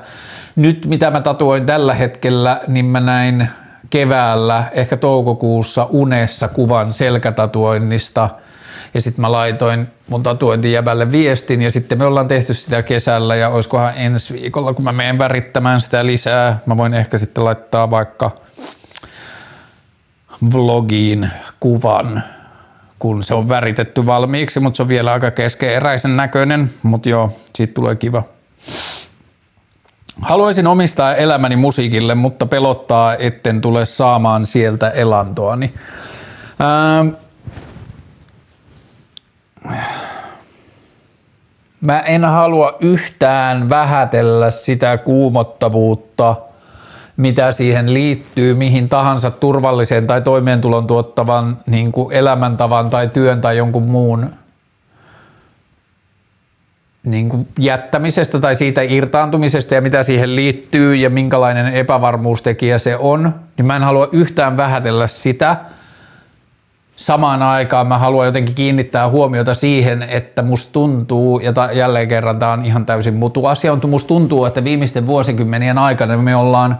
[0.55, 3.47] Nyt mitä mä tatuoin tällä hetkellä, niin mä näin
[3.89, 8.29] keväällä, ehkä toukokuussa unessa kuvan selkätatuoinnista–
[8.93, 13.49] ja sitten mä laitoin mun tatuointijäbälle viestin ja sitten me ollaan tehty sitä kesällä ja
[13.49, 18.31] olisikohan ensi viikolla, kun mä menen värittämään sitä lisää, mä voin ehkä sitten laittaa vaikka
[20.53, 21.29] vlogiin
[21.59, 22.23] kuvan,
[22.99, 27.73] kun se on väritetty valmiiksi, mutta se on vielä aika keskeeräisen näköinen, mutta joo, siitä
[27.73, 28.23] tulee kiva.
[30.21, 35.73] Haluaisin omistaa elämäni musiikille, mutta pelottaa, etten tule saamaan sieltä elantoani.
[36.61, 37.09] Ähm,
[41.81, 46.35] Mä en halua yhtään vähätellä sitä kuumottavuutta,
[47.17, 53.57] mitä siihen liittyy, mihin tahansa turvalliseen tai toimeentulon tuottavan niin kuin elämäntavan tai työn tai
[53.57, 54.29] jonkun muun
[57.03, 63.35] niin kuin jättämisestä tai siitä irtaantumisesta ja mitä siihen liittyy ja minkälainen epävarmuustekijä se on,
[63.57, 65.57] niin mä en halua yhtään vähätellä sitä–
[66.97, 72.39] samaan aikaan mä haluan jotenkin kiinnittää huomiota siihen, että musta tuntuu, ja ta, jälleen kerran
[72.39, 76.79] tämä on ihan täysin mutu asia, mutta musta tuntuu, että viimeisten vuosikymmenien aikana me ollaan,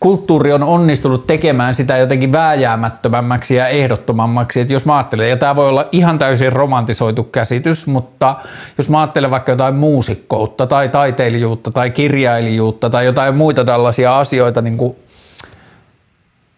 [0.00, 5.56] kulttuuri on onnistunut tekemään sitä jotenkin vääjäämättömämmäksi ja ehdottomammaksi, että jos mä ajattelen, ja tämä
[5.56, 8.36] voi olla ihan täysin romantisoitu käsitys, mutta
[8.78, 14.62] jos mä ajattelen vaikka jotain muusikkoutta tai taiteilijuutta tai kirjailijuutta tai jotain muita tällaisia asioita,
[14.62, 14.96] niin kuin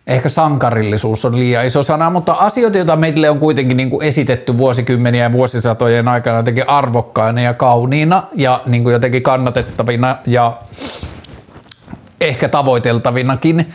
[0.06, 4.58] ehkä sankarillisuus on liian iso sana, mutta asioita, joita meille on kuitenkin niin kuin esitetty
[4.58, 10.56] vuosikymmeniä ja vuosisatojen aikana jotenkin arvokkaina ja kauniina ja niin kuin jotenkin kannatettavina ja
[12.20, 13.72] ehkä tavoiteltavinakin,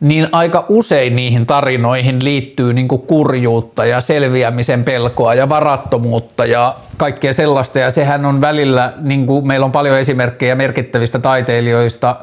[0.00, 6.76] niin aika usein niihin tarinoihin liittyy niin kuin kurjuutta ja selviämisen pelkoa ja varattomuutta ja
[6.96, 7.78] kaikkea sellaista.
[7.78, 12.16] Ja sehän on välillä, niin kuin meillä on paljon esimerkkejä merkittävistä taiteilijoista,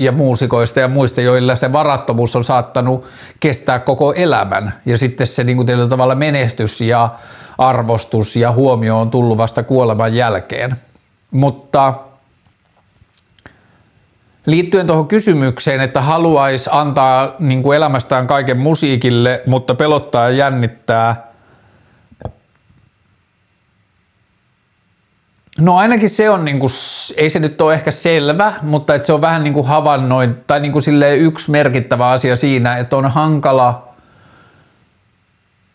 [0.00, 3.04] ja muusikoista ja muista, joilla se varattomuus on saattanut
[3.40, 4.74] kestää koko elämän.
[4.86, 7.08] Ja sitten se niin kuin tavalla menestys ja
[7.58, 10.76] arvostus ja huomio on tullut vasta kuoleman jälkeen.
[11.30, 11.94] Mutta
[14.50, 21.16] liittyen tuohon kysymykseen, että haluaisi antaa niin kuin elämästään kaiken musiikille, mutta pelottaa ja jännittää–
[25.60, 26.66] No ainakin se on, niinku,
[27.16, 30.78] ei se nyt ole ehkä selvä, mutta että se on vähän niinku havainnoin, tai niinku
[31.18, 33.88] yksi merkittävä asia siinä, että on hankala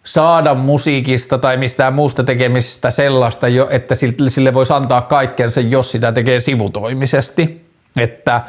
[0.03, 3.95] saada musiikista tai mistään muusta tekemisestä sellaista, että
[4.27, 7.64] sille voisi antaa kaikkensa, jos sitä tekee sivutoimisesti.
[7.97, 8.41] Että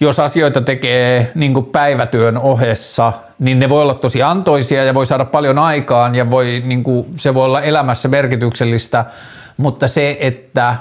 [0.00, 5.24] jos asioita tekee niin päivätyön ohessa, niin ne voi olla tosi antoisia ja voi saada
[5.24, 9.04] paljon aikaan ja voi, niin kuin, se voi olla elämässä merkityksellistä–
[9.56, 10.76] mutta se, että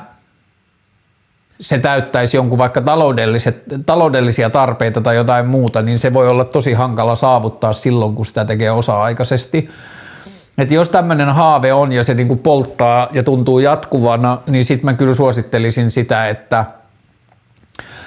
[1.59, 6.73] se täyttäisi jonkun vaikka taloudelliset, taloudellisia tarpeita tai jotain muuta, niin se voi olla tosi
[6.73, 9.69] hankala saavuttaa silloin, kun sitä tekee osa-aikaisesti.
[10.57, 14.93] Et jos tämmöinen haave on ja se niinku polttaa ja tuntuu jatkuvana, niin sitten mä
[14.93, 16.65] kyllä suosittelisin sitä, että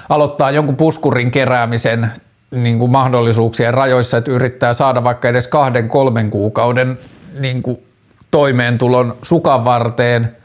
[0.08, 2.10] aloittaa jonkun puskurin keräämisen
[2.50, 6.98] niin kuin mahdollisuuksien rajoissa, että yrittää saada vaikka edes kahden, kolmen kuukauden
[7.40, 7.78] niin kuin
[8.30, 10.36] toimeentulon sukan varteen.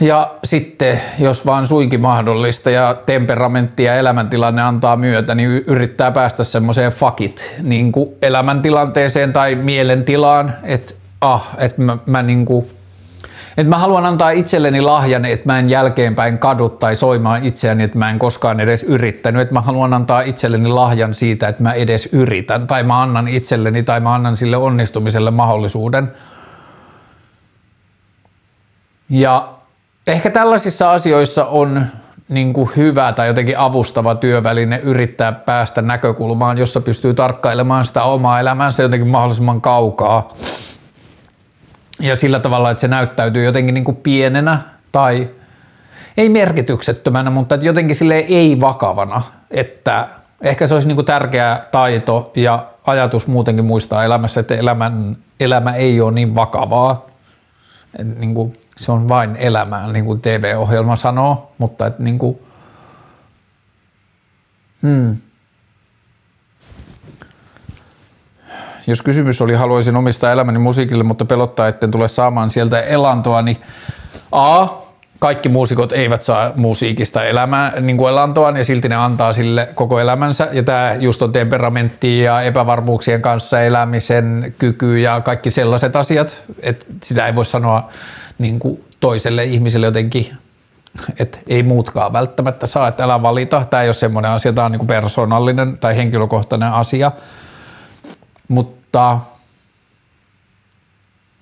[0.00, 6.44] Ja sitten, jos vaan suinkin mahdollista ja temperamentti ja elämäntilanne antaa myötä, niin yrittää päästä
[6.44, 7.92] semmoiseen fakit niin
[8.22, 12.66] elämäntilanteeseen tai mielentilaan, että ah, että mä, mä niin kuin
[13.56, 17.98] et mä haluan antaa itselleni lahjan, että mä en jälkeenpäin kadu tai soimaa itseäni, että
[17.98, 19.42] mä en koskaan edes yrittänyt.
[19.42, 23.82] Että mä haluan antaa itselleni lahjan siitä, että mä edes yritän tai mä annan itselleni
[23.82, 26.12] tai mä annan sille onnistumiselle mahdollisuuden.
[29.10, 29.48] Ja
[30.06, 31.86] ehkä tällaisissa asioissa on
[32.28, 38.40] niin kuin hyvä tai jotenkin avustava työväline yrittää päästä näkökulmaan, jossa pystyy tarkkailemaan sitä omaa
[38.40, 40.28] elämänsä jotenkin mahdollisimman kaukaa
[42.00, 44.58] ja sillä tavalla, että se näyttäytyy jotenkin niin kuin pienenä
[44.92, 45.30] tai
[46.16, 50.08] ei merkityksettömänä, mutta jotenkin sille ei vakavana, että
[50.40, 55.74] ehkä se olisi niin kuin tärkeä taito ja ajatus muutenkin muistaa elämässä, että elämän, elämä
[55.74, 57.06] ei ole niin vakavaa.
[58.18, 62.38] niin kuin, se on vain elämää, niin kuin TV-ohjelma sanoo, mutta että niin kuin,
[64.82, 65.16] hmm,
[68.86, 73.56] Jos kysymys oli, haluaisin omistaa elämäni musiikille, mutta pelottaa, etten tule saamaan sieltä elantoa, niin
[74.32, 74.68] A,
[75.18, 80.00] kaikki muusikot eivät saa musiikista elämää, niin kuin elantoa, ja silti ne antaa sille koko
[80.00, 80.48] elämänsä.
[80.52, 86.86] Ja tämä just on temperamentti ja epävarmuuksien kanssa elämisen kyky ja kaikki sellaiset asiat, että
[87.02, 87.88] sitä ei voi sanoa
[88.38, 90.36] niin kuin toiselle ihmiselle jotenkin
[91.18, 93.64] että ei muutkaan välttämättä saa, että älä valita.
[93.70, 97.12] Tämä ei ole semmoinen asia, tämä on niin persoonallinen tai henkilökohtainen asia.
[98.50, 99.20] Mutta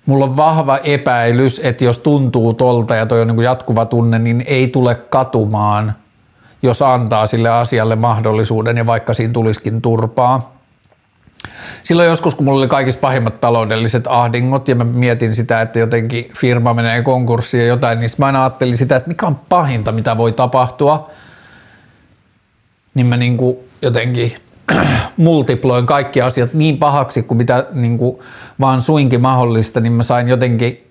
[0.05, 4.43] mulla on vahva epäilys, että jos tuntuu tolta ja toi on niin jatkuva tunne, niin
[4.47, 5.95] ei tule katumaan,
[6.61, 10.53] jos antaa sille asialle mahdollisuuden ja vaikka siinä tulisikin turpaa.
[11.83, 16.31] Silloin joskus, kun mulla oli kaikista pahimmat taloudelliset ahdingot ja mä mietin sitä, että jotenkin
[16.37, 20.17] firma menee konkurssiin ja jotain, niin mä aina ajattelin sitä, että mikä on pahinta, mitä
[20.17, 21.09] voi tapahtua.
[22.93, 24.35] Niin mä niin kuin jotenkin
[25.17, 28.19] multiploin kaikki asiat niin pahaksi kuin mitä niin kuin
[28.59, 30.89] vaan suinkin mahdollista, niin mä sain jotenkin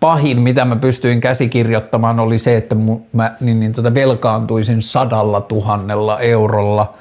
[0.00, 2.76] pahin, mitä mä pystyin käsikirjoittamaan, oli se, että
[3.12, 6.94] mä niin, niin, tota velkaantuisin sadalla tuhannella eurolla.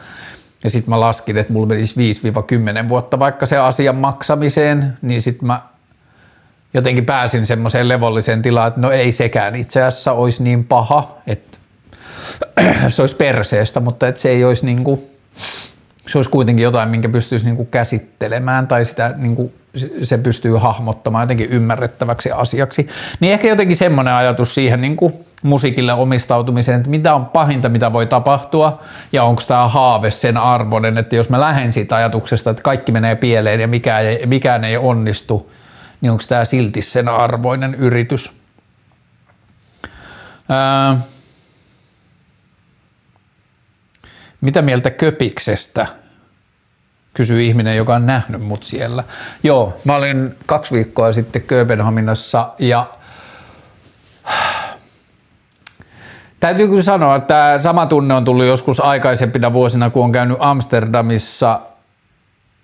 [0.63, 2.13] Ja sitten mä laskin, että mulla menisi
[2.85, 5.61] 5-10 vuotta vaikka se asian maksamiseen, niin sitten mä
[6.73, 11.57] jotenkin pääsin semmoiseen levolliseen tilaan, että no ei sekään itse asiassa olisi niin paha, että
[12.89, 15.01] se olisi perseestä, mutta että se ei olisi niin kuin
[16.07, 19.53] se olisi kuitenkin jotain, minkä pystyisi niin kuin käsittelemään tai sitä niin kuin
[20.03, 22.87] se pystyy hahmottamaan jotenkin ymmärrettäväksi asiaksi.
[23.19, 27.93] Niin ehkä jotenkin semmoinen ajatus siihen niin kuin musiikille omistautumiseen, että mitä on pahinta, mitä
[27.93, 32.63] voi tapahtua ja onko tämä haave sen arvoinen, että jos mä lähden siitä ajatuksesta, että
[32.63, 35.51] kaikki menee pieleen ja mikään ei, mikään ei onnistu,
[36.01, 38.31] niin onko tämä silti sen arvoinen yritys.
[40.51, 40.97] Öö,
[44.41, 45.87] Mitä mieltä Köpiksestä?
[47.13, 49.03] Kysyy ihminen, joka on nähnyt mut siellä.
[49.43, 52.89] Joo, mä olin kaksi viikkoa sitten Kööpenhaminassa ja
[56.39, 60.37] Täytyy kyllä sanoa, että tämä sama tunne on tullut joskus aikaisempina vuosina, kun on käynyt
[60.39, 61.61] Amsterdamissa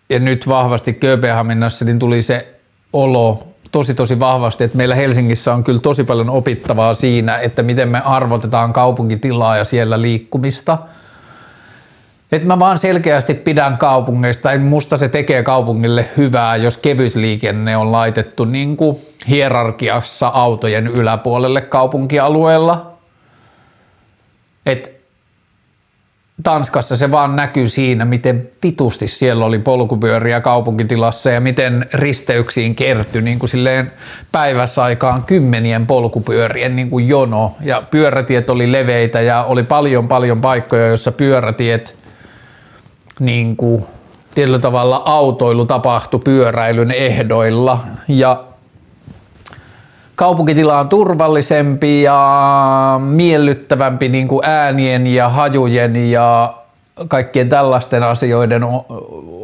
[0.10, 2.56] ja nyt vahvasti Kööpenhaminassa, niin tuli se
[2.94, 7.90] olo tosi tosi vahvasti, että meillä Helsingissä on kyllä tosi paljon opittavaa siinä, että miten
[7.90, 10.78] me arvotetaan kaupunkitilaa ja siellä liikkumista–
[12.36, 17.78] että mä vaan selkeästi pidän kaupungeista, ja musta se tekee kaupungille hyvää, jos kevyt liikenne
[17.78, 18.98] on laitettu niin kuin
[19.30, 22.92] hierarkiassa autojen yläpuolelle kaupunkialueella.
[24.66, 24.96] Et
[26.44, 33.22] Tanskassa se vaan näkyy siinä, miten vitusti siellä oli polkupyöriä kaupunkitilassa ja miten risteyksiin kertyi
[33.22, 33.92] niin kuin silleen
[34.32, 40.42] päivässä aikaan kymmenien polkupyörien niin kuin jono ja pyörätiet oli leveitä ja oli paljon paljon
[40.42, 41.98] paikkoja, joissa pyörätiet–
[43.20, 43.86] niin kuin,
[44.36, 48.44] tietyllä tavalla autoilu tapahtui pyöräilyn ehdoilla ja
[50.16, 56.54] kaupunkitila on turvallisempi ja miellyttävämpi niin kuin äänien ja hajujen ja
[57.08, 58.62] kaikkien tällaisten asioiden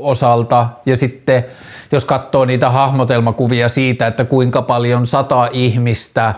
[0.02, 0.68] osalta.
[0.86, 1.46] Ja sitten
[1.92, 6.36] jos katsoo niitä hahmotelmakuvia siitä, että kuinka paljon sata ihmistä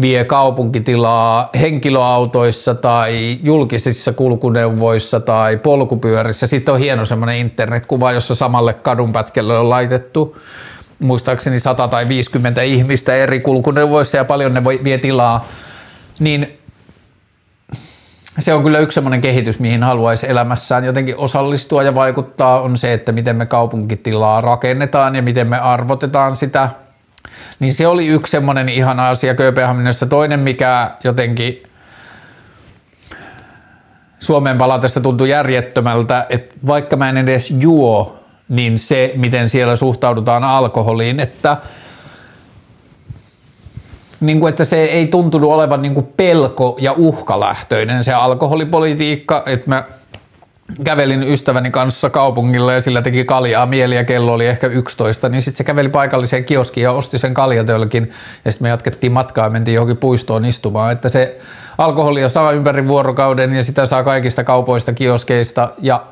[0.00, 6.46] vie kaupunkitilaa henkilöautoissa tai julkisissa kulkuneuvoissa tai polkupyörissä.
[6.46, 10.36] Sitten on hieno semmoinen internetkuva, jossa samalle kadunpätkälle on laitettu
[10.98, 15.46] muistaakseni 100 tai 50 ihmistä eri kulkuneuvoissa ja paljon ne voi, vie tilaa.
[16.18, 16.58] Niin
[18.38, 22.92] se on kyllä yksi semmoinen kehitys, mihin haluaisi elämässään jotenkin osallistua ja vaikuttaa, on se,
[22.92, 26.70] että miten me kaupunkitilaa rakennetaan ja miten me arvotetaan sitä.
[27.60, 30.06] Niin se oli yksi semmoinen ihana asia Kööpenhaminassa.
[30.06, 31.62] Toinen, mikä jotenkin
[34.18, 38.18] Suomeen palatessa tuntui järjettömältä, että vaikka mä en edes juo,
[38.48, 41.56] niin se, miten siellä suhtaudutaan alkoholiin, että–
[44.20, 49.70] niin kuin, että se ei tuntunut olevan niin kuin pelko- ja uhkalähtöinen se alkoholipolitiikka, että
[49.70, 49.84] mä
[50.84, 55.42] kävelin ystäväni kanssa kaupungilla ja sillä teki kaljaa mieli ja kello oli ehkä 11, niin
[55.42, 58.10] sitten se käveli paikalliseen kioskiin ja osti sen kaljatölkin
[58.44, 61.38] ja sitten me jatkettiin matkaa ja mentiin johonkin puistoon istumaan, että se
[61.78, 65.70] alkoholia saa ympäri vuorokauden ja sitä saa kaikista kaupoista, kioskeista.
[65.78, 66.02] Ja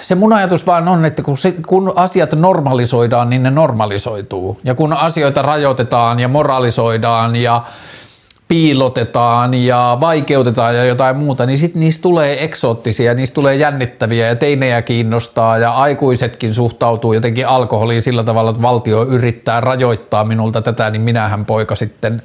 [0.00, 4.60] se mun ajatus vaan on, että kun, se, kun asiat normalisoidaan, niin ne normalisoituu.
[4.64, 7.62] Ja kun asioita rajoitetaan ja moralisoidaan ja
[8.52, 14.36] piilotetaan ja vaikeutetaan ja jotain muuta, niin sitten niistä tulee eksoottisia, niistä tulee jännittäviä ja
[14.36, 20.90] teinejä kiinnostaa ja aikuisetkin suhtautuu jotenkin alkoholiin sillä tavalla, että valtio yrittää rajoittaa minulta tätä,
[20.90, 22.22] niin minähän poika sitten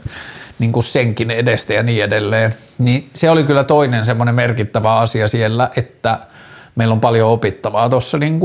[0.60, 2.56] niin kuin senkin edestä ja niin edelleen.
[2.78, 6.20] Niin se oli kyllä toinen semmoinen merkittävä asia siellä, että–
[6.78, 8.40] meillä on paljon opittavaa tuossa niin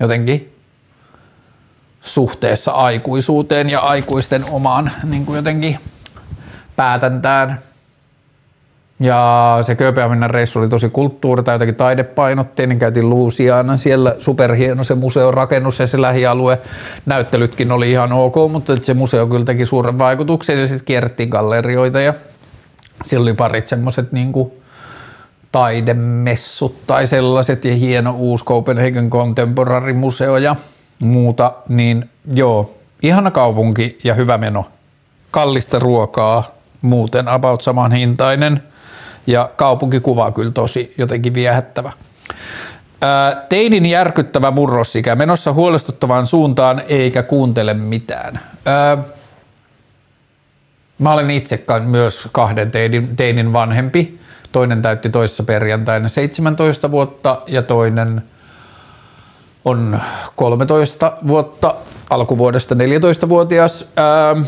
[0.00, 0.52] jotenkin
[2.00, 5.78] suhteessa aikuisuuteen ja aikuisten omaan niin kuin jotenkin
[6.80, 7.58] päätäntään.
[9.00, 12.78] Ja se Kööpenhaminan reissu oli tosi kulttuuri- tai jotenkin taidepainotteinen.
[12.78, 16.58] Käytiin Luusiana, siellä superhieno se museon rakennus ja se lähialue.
[17.06, 22.00] Näyttelytkin oli ihan ok, mutta se museo kyllä teki suuren vaikutuksen ja sitten kierrettiin gallerioita
[22.00, 22.14] ja
[23.04, 24.32] siellä oli parit semmoiset niin
[25.52, 30.56] taidemessut tai sellaiset ja hieno uusi Copenhagen Contemporary Museo ja
[31.02, 34.66] muuta, niin joo, ihana kaupunki ja hyvä meno.
[35.30, 38.62] Kallista ruokaa, muuten about saman hintainen
[39.26, 41.92] ja kaupunkikuva kyllä tosi jotenkin viehättävä.
[43.48, 48.40] Teinin järkyttävä murrosikä menossa huolestuttavaan suuntaan eikä kuuntele mitään.
[50.98, 54.20] Mä olen itse myös kahden teinin, teinin vanhempi
[54.52, 58.22] Toinen täytti toissa perjantaina 17 vuotta ja toinen
[59.64, 60.00] on
[60.36, 61.74] 13 vuotta,
[62.10, 63.88] alkuvuodesta 14-vuotias.
[63.98, 64.42] Ähm,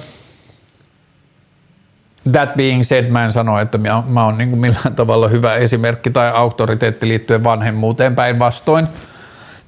[2.33, 6.11] that being said, mä en sano, että mä, mä oon niin millään tavalla hyvä esimerkki
[6.11, 8.87] tai auktoriteetti liittyen vanhemmuuteen päinvastoin.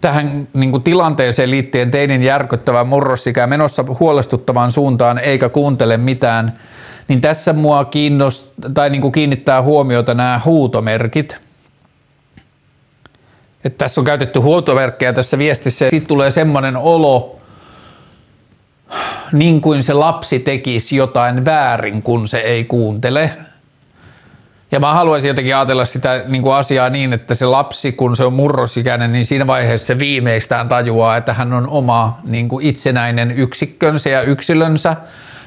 [0.00, 6.52] Tähän niin tilanteeseen liittyen teinin järkyttävä murrosikä menossa huolestuttavaan suuntaan eikä kuuntele mitään–
[7.08, 11.36] niin tässä mua kiinnost, tai niin kiinnittää huomiota nämä huutomerkit.
[13.64, 17.38] Että tässä on käytetty huutomerkkejä tässä viestissä ja sitten tulee semmoinen olo,
[19.32, 23.30] niin kuin se lapsi tekisi jotain väärin, kun se ei kuuntele.
[24.72, 28.24] Ja mä haluaisin jotenkin ajatella sitä niin kuin asiaa niin, että se lapsi, kun se
[28.24, 33.30] on murrosikäinen, niin siinä vaiheessa se viimeistään tajuaa, että hän on oma niin kuin itsenäinen
[33.30, 34.96] yksikkönsä ja yksilönsä–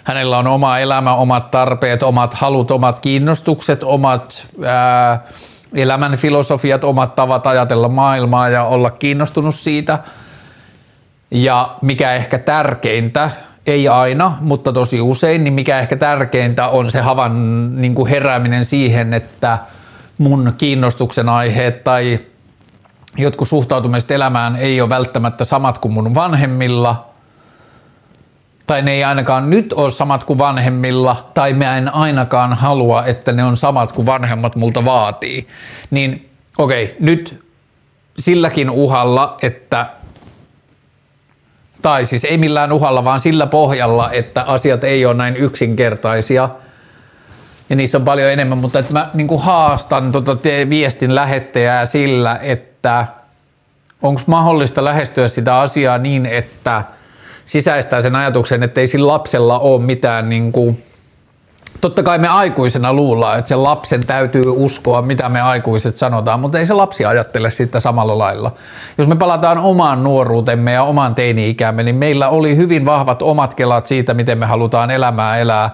[0.07, 5.23] hänellä on oma elämä, omat tarpeet, omat halut, omat kiinnostukset, omat ää,
[5.73, 9.99] elämän filosofiat, omat tavat ajatella maailmaa ja olla kiinnostunut siitä.
[11.32, 13.30] Ja mikä ehkä tärkeintä,
[13.67, 18.65] ei aina, mutta tosi usein, niin mikä ehkä tärkeintä on se havan niin kuin herääminen
[18.65, 19.57] siihen, että
[20.17, 22.19] mun kiinnostuksen aiheet tai
[23.17, 27.03] jotkut suhtautumiset elämään ei ole välttämättä samat kuin mun vanhemmilla–
[28.67, 33.32] tai ne ei ainakaan nyt ole samat kuin vanhemmilla, tai mä en ainakaan halua, että
[33.32, 35.47] ne on samat kuin vanhemmat multa vaatii,
[35.91, 37.43] niin okei, okay, nyt
[38.19, 39.89] silläkin uhalla, että
[41.82, 46.49] tai siis ei millään uhalla, vaan sillä pohjalla, että asiat ei ole näin yksinkertaisia.
[47.69, 50.38] Ja niissä on paljon enemmän, mutta että mä niin haastan tota
[50.69, 53.05] viestin lähettäjää sillä, että
[54.01, 56.84] onko mahdollista lähestyä sitä asiaa niin, että–
[57.47, 60.84] sisäistää sen ajatuksen, että ei sillä lapsella ole mitään niin kuin,
[61.82, 66.59] Totta kai me aikuisena luullaan, että sen lapsen täytyy uskoa, mitä me aikuiset sanotaan, mutta
[66.59, 68.51] ei se lapsi ajattele sitä samalla lailla.
[68.97, 73.86] Jos me palataan omaan nuoruutemme ja omaan teini-ikämme, niin meillä oli hyvin vahvat omat kelat
[73.86, 75.69] siitä, miten me halutaan elämää elää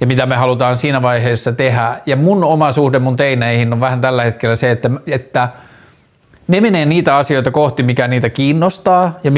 [0.00, 2.00] ja mitä me halutaan siinä vaiheessa tehdä.
[2.06, 5.48] Ja mun oma suhde mun teineihin on vähän tällä hetkellä se, että, että–
[6.48, 9.30] ne menee niitä asioita kohti, mikä niitä kiinnostaa ja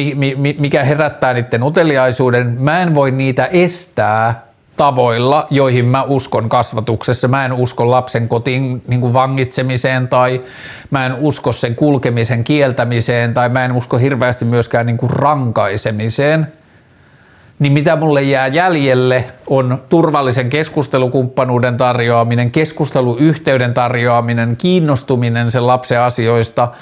[0.59, 2.57] mikä herättää niiden uteliaisuuden.
[2.61, 7.29] Mä en voi niitä estää tavoilla, joihin mä uskon kasvatuksessa.
[7.29, 10.41] Mä en usko lapsen kotiin niin kuin vangitsemiseen tai
[10.91, 16.47] mä en usko sen kulkemisen kieltämiseen tai mä en usko hirveästi myöskään niin kuin rankaisemiseen.
[17.59, 26.69] Niin mitä mulle jää jäljelle on turvallisen keskustelukumppanuuden tarjoaminen, keskusteluyhteyden tarjoaminen, kiinnostuminen sen lapsen asioista–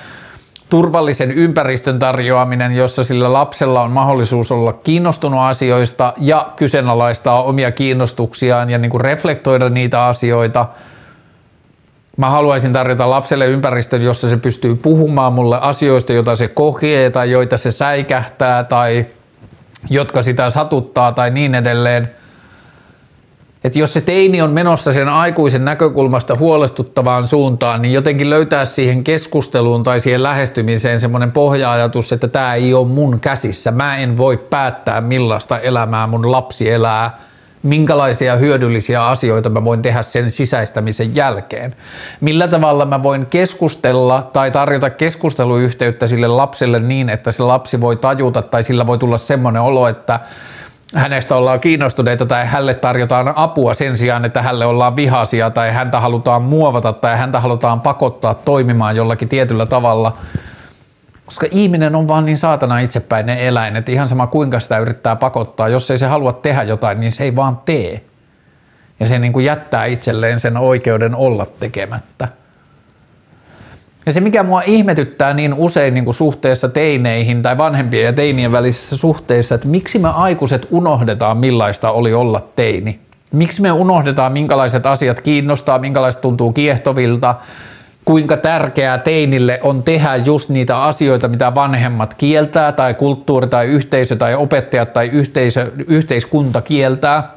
[0.73, 8.71] turvallisen ympäristön tarjoaminen, jossa sillä lapsella on mahdollisuus olla kiinnostunut asioista ja kyseenalaistaa omia kiinnostuksiaan
[8.71, 10.67] ja niin kuin reflektoida niitä asioita.
[12.17, 17.31] Mä haluaisin tarjota lapselle ympäristön, jossa se pystyy puhumaan mulle asioista, joita se kokee tai
[17.31, 19.07] joita se säikähtää tai
[19.91, 22.11] jotka sitä satuttaa tai niin edelleen–
[23.65, 29.05] että jos se teini on menossa sen aikuisen näkökulmasta huolestuttavaan suuntaan, niin jotenkin löytää siihen
[29.05, 33.71] keskusteluun tai siihen lähestymiseen semmoinen pohja-ajatus, että tämä ei ole mun käsissä.
[33.71, 37.19] Mä en voi päättää millaista elämää mun lapsi elää,
[37.63, 41.75] minkälaisia hyödyllisiä asioita mä voin tehdä sen sisäistämisen jälkeen.
[42.21, 47.97] Millä tavalla mä voin keskustella tai tarjota keskusteluyhteyttä sille lapselle niin, että se lapsi voi
[47.97, 50.21] tajuta tai sillä voi tulla semmoinen olo, että
[50.95, 56.01] hänestä ollaan kiinnostuneita tai hälle tarjotaan apua sen sijaan, että hälle ollaan vihaisia tai häntä
[56.01, 60.17] halutaan muovata tai häntä halutaan pakottaa toimimaan jollakin tietyllä tavalla.
[61.27, 65.69] Koska ihminen on vaan niin saatana itsepäinen eläin, että ihan sama kuinka sitä yrittää pakottaa,
[65.69, 68.05] jos ei se halua tehdä jotain, niin se ei vaan tee.
[69.01, 72.29] Ja se niin kuin jättää itselleen sen oikeuden olla tekemättä.
[74.07, 78.53] Ja se, mikä mua ihmetyttää niin usein niin kuin suhteessa teineihin tai vanhempien ja teinien
[78.53, 82.99] välisissä suhteissa, että miksi me aikuiset unohdetaan, millaista oli olla teini.
[83.33, 87.35] Miksi me unohdetaan, minkälaiset asiat kiinnostaa, minkälaiset tuntuu kiehtovilta,
[88.05, 94.17] kuinka tärkeää teinille on tehdä just niitä asioita, mitä vanhemmat kieltää, tai kulttuuri, tai yhteisö,
[94.17, 97.31] tai opettajat, tai yhteisö, yhteiskunta kieltää.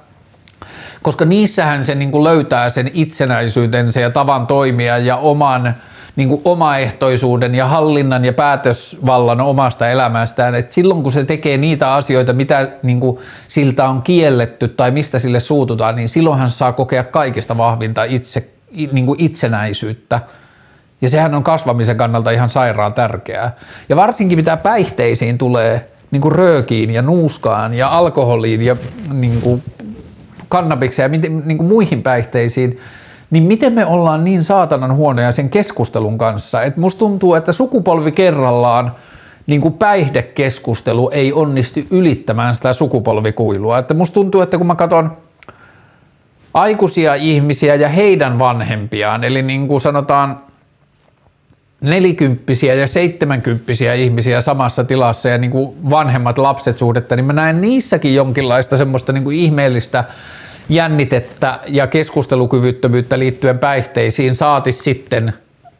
[1.01, 5.75] Koska niissähän se niin löytää sen itsenäisyytensä ja tavan toimia ja oman
[6.15, 11.93] niin kuin omaehtoisuuden ja hallinnan ja päätösvallan omasta elämästään, että silloin kun se tekee niitä
[11.93, 17.03] asioita, mitä niin kuin siltä on kielletty tai mistä sille suututaan, niin silloinhan saa kokea
[17.03, 18.49] kaikista vahvinta itse,
[18.91, 20.19] niin kuin itsenäisyyttä.
[21.01, 23.51] Ja sehän on kasvamisen kannalta ihan sairaan tärkeää.
[23.89, 28.75] Ja varsinkin mitä päihteisiin tulee, niin kuin röökiin ja nuuskaan ja alkoholiin ja
[29.13, 29.63] niin kuin
[30.49, 32.79] kannabikseen ja niin kuin muihin päihteisiin,
[33.31, 38.11] niin miten me ollaan niin saatanan huonoja sen keskustelun kanssa, että musta tuntuu, että sukupolvi
[38.11, 38.91] kerrallaan
[39.47, 43.77] niin kuin päihdekeskustelu ei onnistu ylittämään sitä sukupolvikuilua.
[43.77, 45.17] Että musta tuntuu, että kun mä katson
[46.53, 50.39] aikuisia ihmisiä ja heidän vanhempiaan, eli niin kuin sanotaan
[51.81, 57.61] nelikymppisiä ja seitsemänkymppisiä ihmisiä samassa tilassa ja niin kuin vanhemmat lapset suhdetta, niin mä näen
[57.61, 60.03] niissäkin jonkinlaista semmoista niin kuin ihmeellistä
[60.69, 65.33] jännitettä ja keskustelukyvyttömyyttä liittyen päihteisiin saati sitten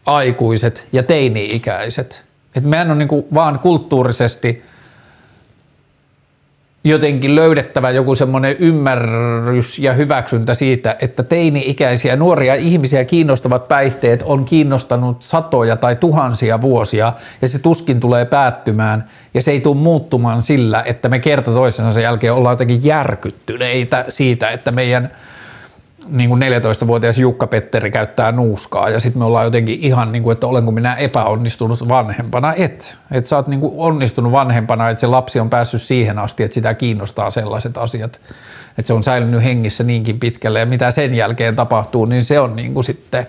[0.06, 2.24] aikuiset ja teini-ikäiset.
[2.56, 4.64] Et meidän on niinku vaan kulttuurisesti
[6.86, 14.46] jotenkin löydettävä joku semmoinen ymmärrys ja hyväksyntä siitä, että teini-ikäisiä nuoria ihmisiä kiinnostavat päihteet on
[14.46, 20.42] kiinnostanut satoja tai tuhansia vuosia ja se tuskin tulee päättymään ja se ei tule muuttumaan
[20.42, 25.12] sillä, että me kerta toisensa jälkeen ollaan jotenkin järkyttyneitä siitä, että meidän
[26.10, 30.34] niin kuin 14-vuotias Jukka Petteri käyttää nuuskaa ja sitten me ollaan jotenkin ihan niin kuin,
[30.34, 32.53] että olenko minä epäonnistunut vanhempana.
[32.53, 36.43] Et, et sä oot niin kuin onnistunut vanhempana, että se lapsi on päässyt siihen asti,
[36.43, 38.22] että sitä kiinnostaa sellaiset asiat,
[38.78, 42.56] että se on säilynyt hengissä niinkin pitkälle ja mitä sen jälkeen tapahtuu, niin se on
[42.56, 43.28] niin kuin sitten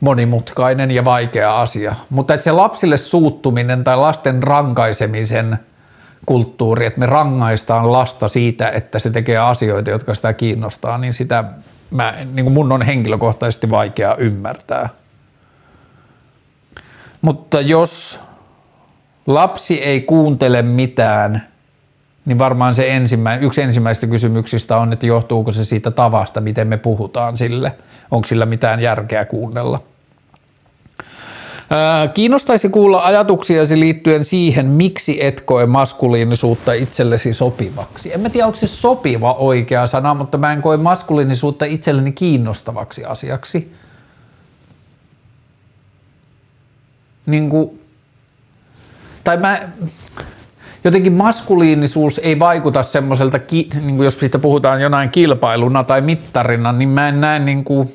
[0.00, 1.94] monimutkainen ja vaikea asia.
[2.10, 5.58] Mutta että se lapsille suuttuminen tai lasten rankaisemisen
[6.26, 11.44] kulttuuri, että me rangaistaan lasta siitä, että se tekee asioita, jotka sitä kiinnostaa, niin sitä
[11.90, 14.88] mä, niin kuin mun on henkilökohtaisesti vaikea ymmärtää.
[17.22, 18.20] Mutta jos
[19.26, 21.48] lapsi ei kuuntele mitään,
[22.24, 26.76] niin varmaan se ensimmäinen, yksi ensimmäistä kysymyksistä on, että johtuuko se siitä tavasta, miten me
[26.76, 27.72] puhutaan sille.
[28.10, 29.80] Onko sillä mitään järkeä kuunnella?
[32.14, 38.14] Kiinnostaisi kuulla ajatuksiasi liittyen siihen, miksi et koe maskuliinisuutta itsellesi sopivaksi.
[38.14, 43.04] En mä tiedä, onko se sopiva oikea sana, mutta mä en koe maskuliinisuutta itselleni kiinnostavaksi
[43.04, 43.72] asiaksi.
[47.26, 47.80] Niin kuin,
[49.24, 49.68] tai mä,
[50.84, 53.40] jotenkin maskuliinisuus ei vaikuta semmoiselta,
[53.80, 57.88] niin jos siitä puhutaan jonain kilpailuna tai mittarina, niin mä en näe niin kuin,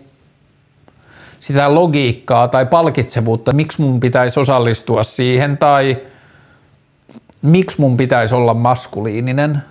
[1.42, 5.98] sitä logiikkaa tai palkitsevuutta, miksi mun pitäisi osallistua siihen tai
[7.42, 9.62] miksi mun pitäisi olla maskuliininen.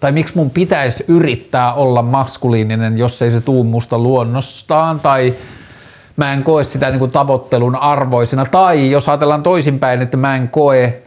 [0.00, 5.34] tai miksi mun pitäisi yrittää olla maskuliininen, jos ei se tuu musta luonnostaan, tai
[6.16, 10.48] mä en koe sitä niin kuin tavoittelun arvoisena, tai jos ajatellaan toisinpäin, että mä en
[10.48, 11.02] koe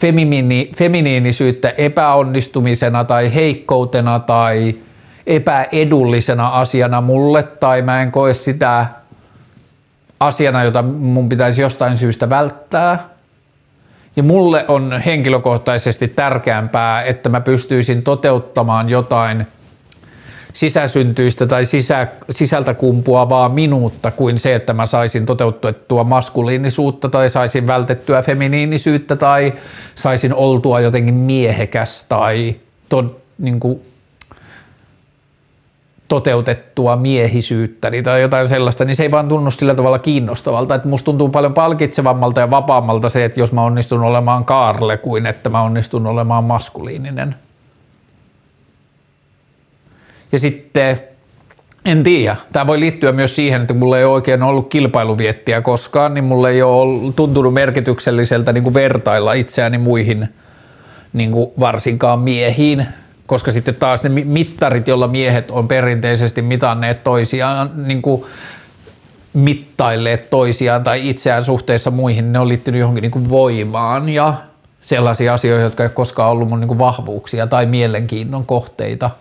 [0.00, 4.74] feminiini, feminiinisyyttä epäonnistumisena tai heikkoutena tai
[5.26, 8.86] epäedullisena asiana mulle, tai mä en koe sitä
[10.26, 13.08] asiana, jota mun pitäisi jostain syystä välttää.
[14.16, 19.46] Ja mulle on henkilökohtaisesti tärkeämpää, että mä pystyisin toteuttamaan jotain
[20.52, 27.66] sisäsyntyistä tai sisä, sisältä kumpuavaa minuutta kuin se, että mä saisin toteutettua maskuliinisuutta tai saisin
[27.66, 29.52] vältettyä feminiinisyyttä tai
[29.94, 32.54] saisin oltua jotenkin miehekäs tai
[32.88, 33.80] to, niin kuin,
[36.14, 40.74] toteutettua miehisyyttä tai jotain sellaista, niin se ei vaan tunnu sillä tavalla kiinnostavalta.
[40.74, 45.26] Että musta tuntuu paljon palkitsevammalta ja vapaammalta se, että jos mä onnistun olemaan Kaarle kuin
[45.26, 47.34] että mä onnistun olemaan maskuliininen.
[50.32, 51.00] Ja sitten
[51.84, 52.36] en tiedä.
[52.52, 56.62] Tämä voi liittyä myös siihen, että mulla ei oikein ollut kilpailuviettiä koskaan, niin mulla ei
[56.62, 60.28] ole tuntunut merkitykselliseltä niin kuin vertailla itseäni muihin
[61.12, 62.86] niin kuin varsinkaan miehiin,
[63.26, 68.24] koska sitten taas ne mittarit, joilla miehet on perinteisesti mitanneet toisiaan, niin kuin
[69.32, 74.34] mittailleet toisiaan tai itseään suhteessa muihin, ne on liittynyt johonkin niin kuin voimaan ja
[74.80, 79.10] sellaisia asioita, jotka ei koskaan ollut mun niin kuin vahvuuksia tai mielenkiinnon kohteita–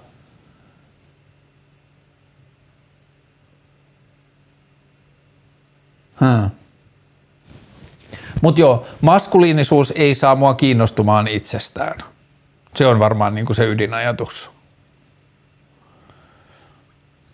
[6.24, 6.50] Hmm.
[8.42, 12.00] Mutta joo, maskuliinisuus ei saa mua kiinnostumaan itsestään.
[12.74, 14.52] Se on varmaan niin kuin se ydinajatus.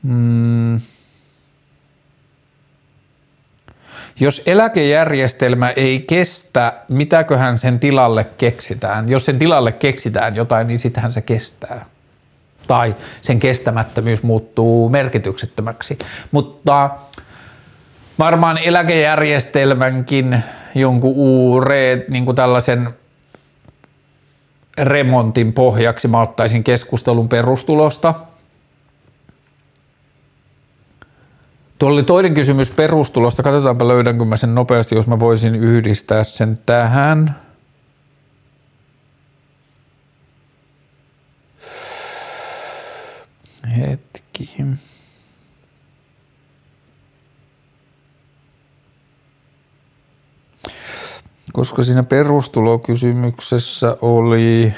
[0.08, 0.80] Hmm.
[4.20, 9.10] Jos eläkejärjestelmä ei kestä, mitäköhän sen tilalle keksitään?
[9.10, 11.86] Jos sen tilalle keksitään jotain, niin sitähän se kestää.
[12.68, 16.00] Tai sen kestämättömyys muuttuu merkityksettömäksi.
[16.32, 16.90] Mutta
[18.20, 20.44] varmaan eläkejärjestelmänkin
[20.76, 22.94] jonkun uure, niin kuin tällaisen
[24.82, 28.14] remontin pohjaksi mä ottaisin keskustelun perustulosta.
[31.80, 33.44] Tuolla oli toinen kysymys perustulosta.
[33.44, 37.36] Katsotaanpa löydänkö mä sen nopeasti, jos mä voisin yhdistää sen tähän.
[43.78, 44.50] Hetki.
[51.60, 54.74] Koska siinä perustulokysymyksessä oli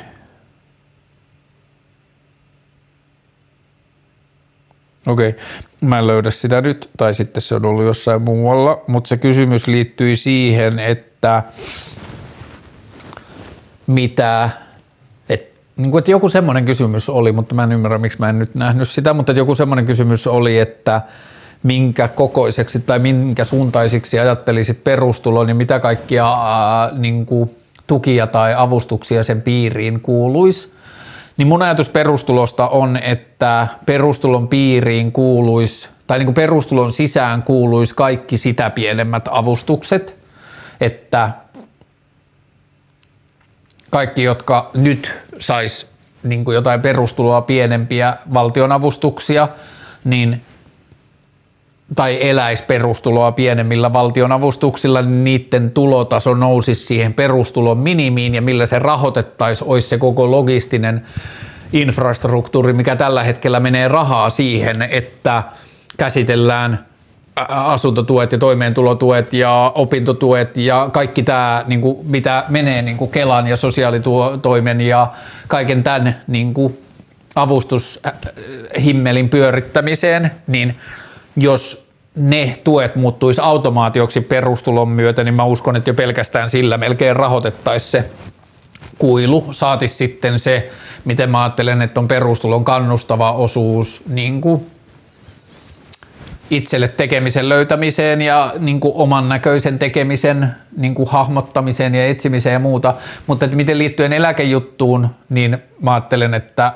[5.08, 5.42] Okei, okay.
[5.82, 9.68] mä en löydä sitä nyt, tai sitten se on ollut jossain muualla, mutta se kysymys
[9.68, 11.44] liittyi siihen, että
[13.88, 14.50] mitä,
[15.30, 18.40] et, niin kuin, että joku semmoinen kysymys oli, mutta mä en ymmärrä, miksi mä en
[18.40, 21.02] nyt nähnyt sitä, mutta joku semmoinen kysymys oli, että
[21.64, 27.56] minkä kokoiseksi tai minkä suuntaisiksi ajattelisit perustulon ja mitä kaikkia ää, niin kuin,
[27.88, 30.72] tukia tai avustuksia sen piiriin kuuluisi,
[31.38, 37.96] niin mun ajatus perustulosta on, että perustulon piiriin kuuluisi tai niin kuin perustulon sisään kuuluisi
[37.96, 40.18] kaikki sitä pienemmät avustukset,
[40.82, 41.32] että
[43.90, 45.88] kaikki, jotka nyt sais
[46.24, 49.48] niin kuin jotain perustuloa pienempiä valtionavustuksia,
[50.04, 50.42] niin
[51.96, 58.80] tai eläisi perustuloa pienemmillä valtionavustuksilla, niin niiden tulotaso nousisi siihen perustulon minimiin ja millä se
[58.80, 61.06] rahoitettaisiin, olisi se koko logistinen
[61.74, 65.44] infrastruktuuri, mikä tällä hetkellä menee rahaa siihen, että
[65.98, 66.86] käsitellään
[67.50, 73.48] asuntotuet ja toimeentulotuet ja opintotuet ja kaikki tämä, niin kuin, mitä menee niin kuin Kelan
[73.48, 75.08] ja sosiaalitoimen ja
[75.48, 76.80] kaiken tämän niin kuin
[77.36, 80.76] avustushimmelin pyörittämiseen, niin
[81.36, 87.16] jos ne tuet muuttuisi automaatioksi perustulon myötä, niin mä uskon, että jo pelkästään sillä melkein
[87.16, 88.10] rahoitettaisiin se
[88.98, 89.48] kuilu.
[89.52, 90.72] Saati sitten se,
[91.06, 94.72] miten mä ajattelen, että on perustulon kannustava osuus niin kuin
[96.50, 102.60] itselle tekemisen löytämiseen ja niin kuin oman näköisen tekemisen niin kuin hahmottamiseen ja etsimiseen ja
[102.60, 102.94] muuta.
[103.28, 106.74] Mutta että miten liittyen eläkejuttuun, niin mä ajattelen, että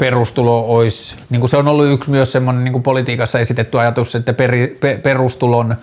[0.00, 4.14] perustulo olisi, niin kuin se on ollut yksi myös semmoinen niin kuin politiikassa esitetty ajatus,
[4.14, 5.76] että peri, pe, perustulon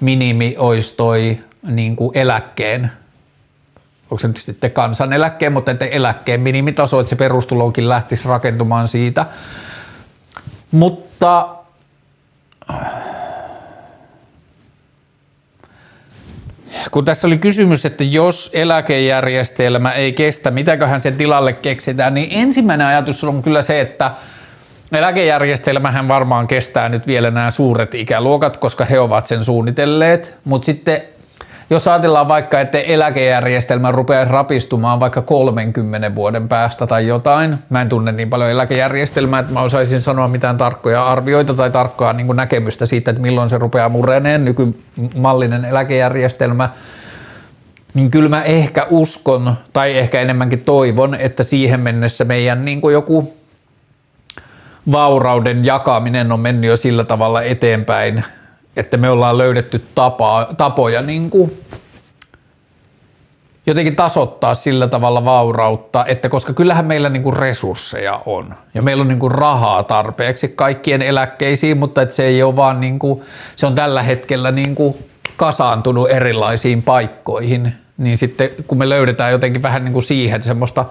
[0.00, 2.90] minimi olisi toi niin kuin eläkkeen,
[4.02, 9.26] onko se nyt sitten kansaneläkkeen, mutta että eläkkeen minimitaso, että se perustulokin lähtisi rakentumaan siitä.
[10.70, 11.48] Mutta
[16.90, 22.86] kun tässä oli kysymys, että jos eläkejärjestelmä ei kestä, mitäköhän sen tilalle keksitään, niin ensimmäinen
[22.86, 24.10] ajatus on kyllä se, että
[24.92, 31.02] eläkejärjestelmähän varmaan kestää nyt vielä nämä suuret ikäluokat, koska he ovat sen suunnitelleet, mutta sitten
[31.70, 37.88] jos ajatellaan vaikka, että eläkejärjestelmä rupeaa rapistumaan vaikka 30 vuoden päästä tai jotain, mä en
[37.88, 42.36] tunne niin paljon eläkejärjestelmää, että mä osaisin sanoa mitään tarkkoja arvioita tai tarkkaa niin kuin
[42.36, 46.68] näkemystä siitä, että milloin se rupeaa mureneen, nykymallinen eläkejärjestelmä,
[47.94, 52.92] niin kyllä mä ehkä uskon, tai ehkä enemmänkin toivon, että siihen mennessä meidän niin kuin
[52.92, 53.34] joku
[54.92, 58.24] vaurauden jakaminen on mennyt jo sillä tavalla eteenpäin,
[58.76, 61.52] että me ollaan löydetty tapa, tapoja niin kuin
[63.66, 69.00] jotenkin tasoittaa sillä tavalla vaurautta, että koska kyllähän meillä niin kuin resursseja on ja meillä
[69.00, 73.22] on niin kuin rahaa tarpeeksi kaikkien eläkkeisiin, mutta että se ei ole vaan niin kuin,
[73.56, 74.98] se on tällä hetkellä niin kuin
[75.36, 80.84] kasaantunut erilaisiin paikkoihin, niin sitten kun me löydetään jotenkin vähän niin kuin siihen semmoista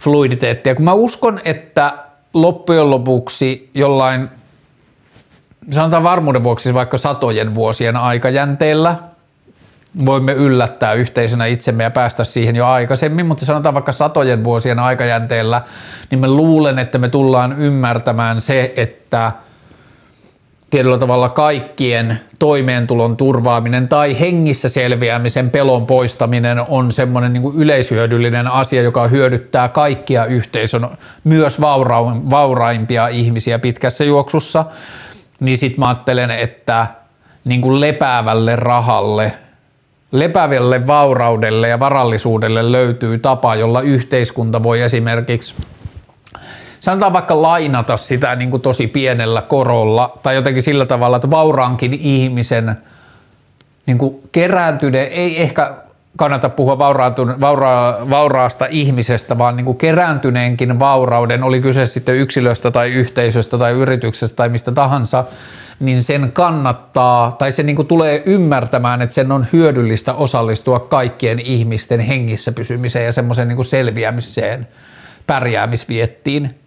[0.00, 1.92] fluiditeettia, kun mä uskon, että
[2.34, 4.28] loppujen lopuksi jollain
[5.70, 8.96] sanotaan varmuuden vuoksi vaikka satojen vuosien aikajänteellä
[10.06, 15.62] voimme yllättää yhteisönä itsemme ja päästä siihen jo aikaisemmin, mutta sanotaan vaikka satojen vuosien aikajänteellä,
[16.10, 19.32] niin mä luulen, että me tullaan ymmärtämään se, että
[20.70, 28.82] tietyllä tavalla kaikkien toimeentulon turvaaminen tai hengissä selviämisen pelon poistaminen on semmoinen niin yleishyödyllinen asia,
[28.82, 30.88] joka hyödyttää kaikkia yhteisön,
[31.24, 34.64] myös vaura- vauraimpia ihmisiä pitkässä juoksussa
[35.42, 36.86] niin sitten mä ajattelen, että
[37.44, 39.32] niin kuin lepäävälle rahalle,
[40.12, 45.54] lepäävälle vauraudelle ja varallisuudelle löytyy tapa, jolla yhteiskunta voi esimerkiksi
[46.80, 51.94] sanotaan vaikka lainata sitä niin kuin tosi pienellä korolla tai jotenkin sillä tavalla, että vauraankin
[51.94, 52.76] ihmisen
[53.86, 55.74] niin kuin kerääntyneen, ei ehkä
[56.16, 57.12] kannata puhua vaura,
[58.10, 64.36] vauraasta ihmisestä, vaan niin kuin kerääntyneenkin vaurauden, oli kyse sitten yksilöstä tai yhteisöstä tai yrityksestä
[64.36, 65.24] tai mistä tahansa,
[65.80, 71.38] niin sen kannattaa, tai se niin kuin tulee ymmärtämään, että sen on hyödyllistä osallistua kaikkien
[71.38, 74.68] ihmisten hengissä pysymiseen ja semmoisen niin selviämiseen,
[75.26, 76.58] pärjäämisviettiin.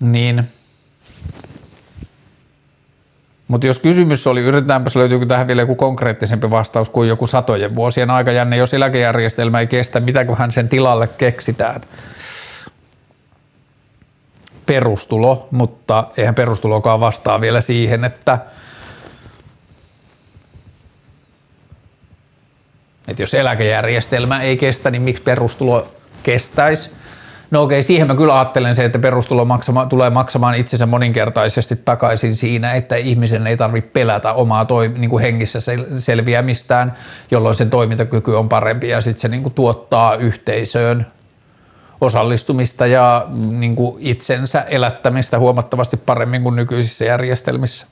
[0.00, 0.44] Niin–
[3.48, 8.10] mutta jos kysymys oli, yritetäänpäs löytyykö tähän vielä joku konkreettisempi vastaus kuin joku satojen vuosien
[8.10, 11.80] aikajänne, jos eläkejärjestelmä ei kestä, mitäköhän sen tilalle keksitään?
[14.66, 18.38] Perustulo, mutta eihän perustulokaan vastaa vielä siihen, että
[23.08, 25.88] että jos eläkejärjestelmä ei kestä, niin miksi perustulo
[26.22, 26.90] kestäisi?
[27.50, 32.36] No okei, siihen mä kyllä ajattelen se, että perustulo maksama, tulee maksamaan itsensä moninkertaisesti takaisin
[32.36, 35.58] siinä, että ihmisen ei tarvitse pelätä omaa toi, niin kuin hengissä
[35.98, 36.92] selviämistään,
[37.30, 41.06] jolloin sen toimintakyky on parempi ja sitten se niin kuin tuottaa yhteisöön
[42.00, 47.86] osallistumista ja niin kuin itsensä elättämistä huomattavasti paremmin kuin nykyisissä järjestelmissä.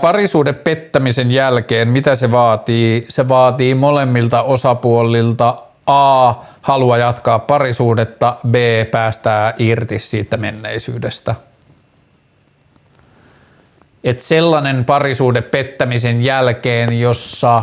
[0.00, 3.06] Parisuuden pettämisen jälkeen, mitä se vaatii?
[3.08, 5.56] Se vaatii molemmilta osapuolilta
[5.90, 6.34] A.
[6.62, 8.54] Halua jatkaa parisuudetta, B.
[8.90, 11.34] Päästää irti siitä menneisyydestä.
[14.04, 17.62] Et sellainen parisuuden pettämisen jälkeen, jossa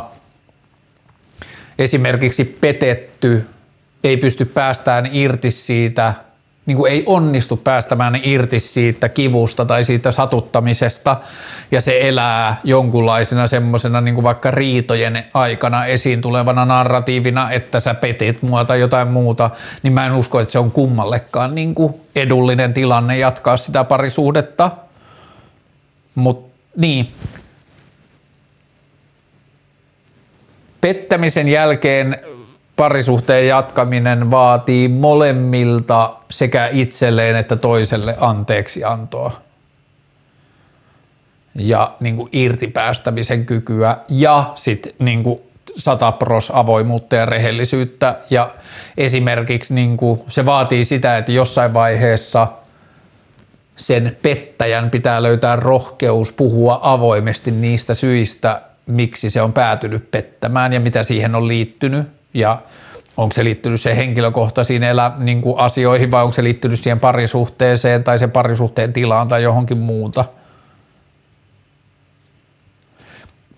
[1.79, 3.49] esimerkiksi petetty
[4.03, 6.13] ei pysty päästään irti siitä–
[6.67, 11.17] niin kuin ei onnistu päästämään irti siitä kivusta tai siitä satuttamisesta
[11.71, 18.41] ja se elää jonkunlaisena semmoisena niin vaikka riitojen aikana esiin tulevana narratiivina, että sä petit
[18.41, 19.49] mua tai jotain muuta,
[19.83, 24.71] niin mä en usko, että se on kummallekaan niin kuin edullinen tilanne jatkaa sitä parisuhdetta.
[26.15, 27.07] Mutta niin,
[30.81, 32.19] pettämisen jälkeen
[32.77, 39.31] parisuhteen jatkaminen vaatii molemmilta sekä itselleen että toiselle anteeksi antoa.
[41.55, 45.39] Ja niin kuin irtipäästämisen kykyä ja sitten niin kuin
[46.19, 48.19] pros avoimuutta ja rehellisyyttä.
[48.29, 48.51] Ja
[48.97, 52.47] esimerkiksi niin kuin se vaatii sitä, että jossain vaiheessa
[53.75, 60.79] sen pettäjän pitää löytää rohkeus puhua avoimesti niistä syistä, miksi se on päätynyt pettämään ja
[60.79, 62.61] mitä siihen on liittynyt ja
[63.17, 68.03] onko se liittynyt se henkilökohtaisiin elä, niin kuin asioihin vai onko se liittynyt siihen parisuhteeseen
[68.03, 70.25] tai sen parisuhteen tilaan tai johonkin muuta.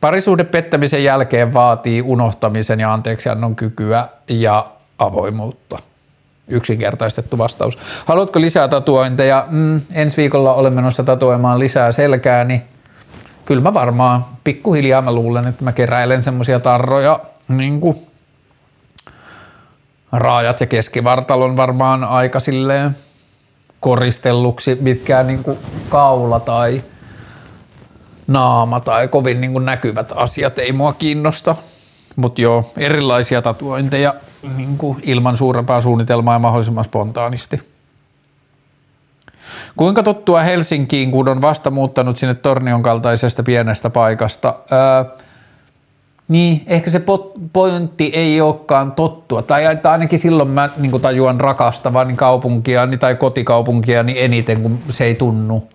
[0.01, 4.65] Parisuhde pettämisen jälkeen vaatii unohtamisen ja anteeksiannon kykyä ja
[4.99, 5.78] avoimuutta.
[6.47, 7.78] Yksinkertaistettu vastaus.
[8.05, 9.45] Haluatko lisää tatuointeja?
[9.49, 12.61] Mm, ensi viikolla olen menossa tatuoimaan lisää selkääni.
[13.45, 17.95] kyllä mä varmaan pikkuhiljaa mä luulen, että mä keräilen semmoisia tarroja niin kuin
[20.12, 22.95] raajat ja keskivartalon varmaan aika silleen
[23.80, 25.57] koristelluksi, mitkään niin kuin
[25.89, 26.84] kaula tai
[28.28, 31.55] naama tai kovin niin kuin näkyvät asiat ei mua kiinnosta.
[32.16, 34.14] Mutta joo, erilaisia tatuointeja
[34.55, 37.62] niin kuin ilman suurempaa suunnitelmaa ja mahdollisimman spontaanisti.
[39.78, 44.55] Kuinka tottua Helsinkiin, kun on vasta muuttanut sinne Tornion kaltaisesta pienestä paikasta?
[44.72, 45.18] Öö,
[46.30, 47.02] niin, ehkä se
[47.54, 54.18] pointti ei olekaan tottua, tai ainakin silloin mä niin tajuan rakastavani kaupunkia tai kotikaupunkia niin
[54.18, 55.68] eniten, kun se ei tunnu.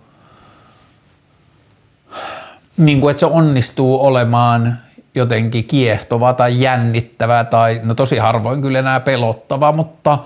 [2.77, 4.77] Niin kuin, että se onnistuu olemaan
[5.15, 10.19] jotenkin kiehtova tai jännittävä tai no tosi harvoin kyllä enää pelottava, mutta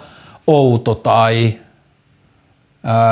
[0.48, 1.60] outo tai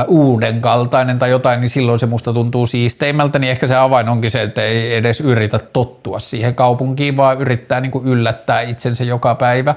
[0.08, 4.32] uuden kaltainen tai jotain, niin silloin se musta tuntuu siisteimmältä, niin ehkä se avain onkin
[4.32, 9.36] se, että ei edes yritä tottua siihen kaupunkiin, vaan yrittää niin kuin yllättää itsensä joka
[9.36, 9.76] päivä.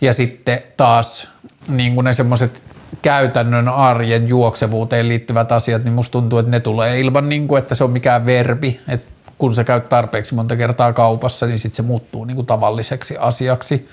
[0.00, 1.28] Ja sitten taas
[1.68, 2.62] niin kuin ne semmoiset
[3.02, 7.74] käytännön arjen juoksevuuteen liittyvät asiat, niin musta tuntuu, että ne tulee ilman, niin kuin, että
[7.74, 9.06] se on mikään verbi, että
[9.38, 13.88] kun sä käyt tarpeeksi monta kertaa kaupassa, niin sitten se muuttuu niin kuin tavalliseksi asiaksi.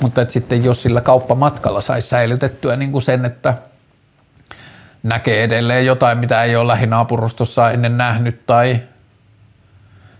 [0.00, 3.54] Mutta että sitten jos sillä kauppamatkalla saisi säilytettyä niin kuin sen, että–
[5.08, 8.80] näkee edelleen jotain, mitä ei ole lähinaapurustossa ennen nähnyt tai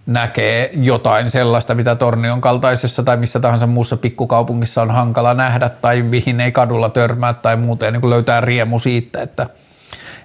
[0.07, 6.03] näkee jotain sellaista, mitä Tornion kaltaisessa tai missä tahansa muussa pikkukaupungissa on hankala nähdä tai
[6.03, 9.47] mihin ei kadulla törmää tai muuten niin löytää riemu siitä, että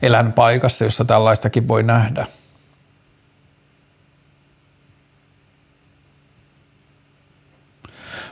[0.01, 2.25] elän paikassa, jossa tällaistakin voi nähdä.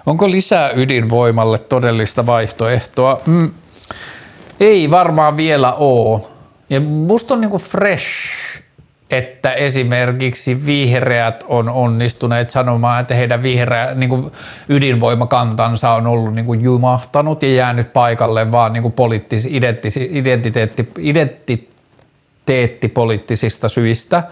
[0.05, 3.21] Onko lisää ydinvoimalle todellista vaihtoehtoa?
[3.25, 3.51] Mm,
[4.62, 6.32] ei varmaan vielä oo.
[6.70, 8.07] Ja musta on niinku fresh,
[9.09, 14.32] että esimerkiksi vihreät on onnistuneet sanomaan, että heidän vihreä niin
[14.70, 19.49] ydinvoimakantansa on ollut niin kuin jumahtanut ja jäänyt paikalle vaan niin kuin poliittis,
[20.12, 24.24] identiteetti, identiteettipoliittisista syistä–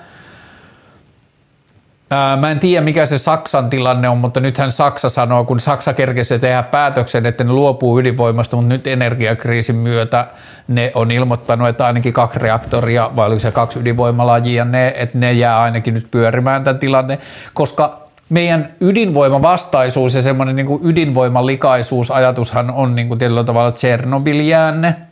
[2.39, 6.39] Mä en tiedä, mikä se Saksan tilanne on, mutta nythän Saksa sanoo, kun Saksa kerkesi
[6.39, 10.27] tehdä päätöksen, että ne luopuu ydinvoimasta, mutta nyt energiakriisin myötä
[10.67, 15.33] ne on ilmoittanut, että ainakin kaksi reaktoria, vai oliko se kaksi ydinvoimalajia, ne, että ne
[15.33, 17.19] jää ainakin nyt pyörimään tämän tilanteen,
[17.53, 24.95] koska meidän ydinvoimavastaisuus ja semmoinen niin ydinvoimalikaisuus ajatushan on niin kuin tietyllä tavalla Tsernobyl-jäänne–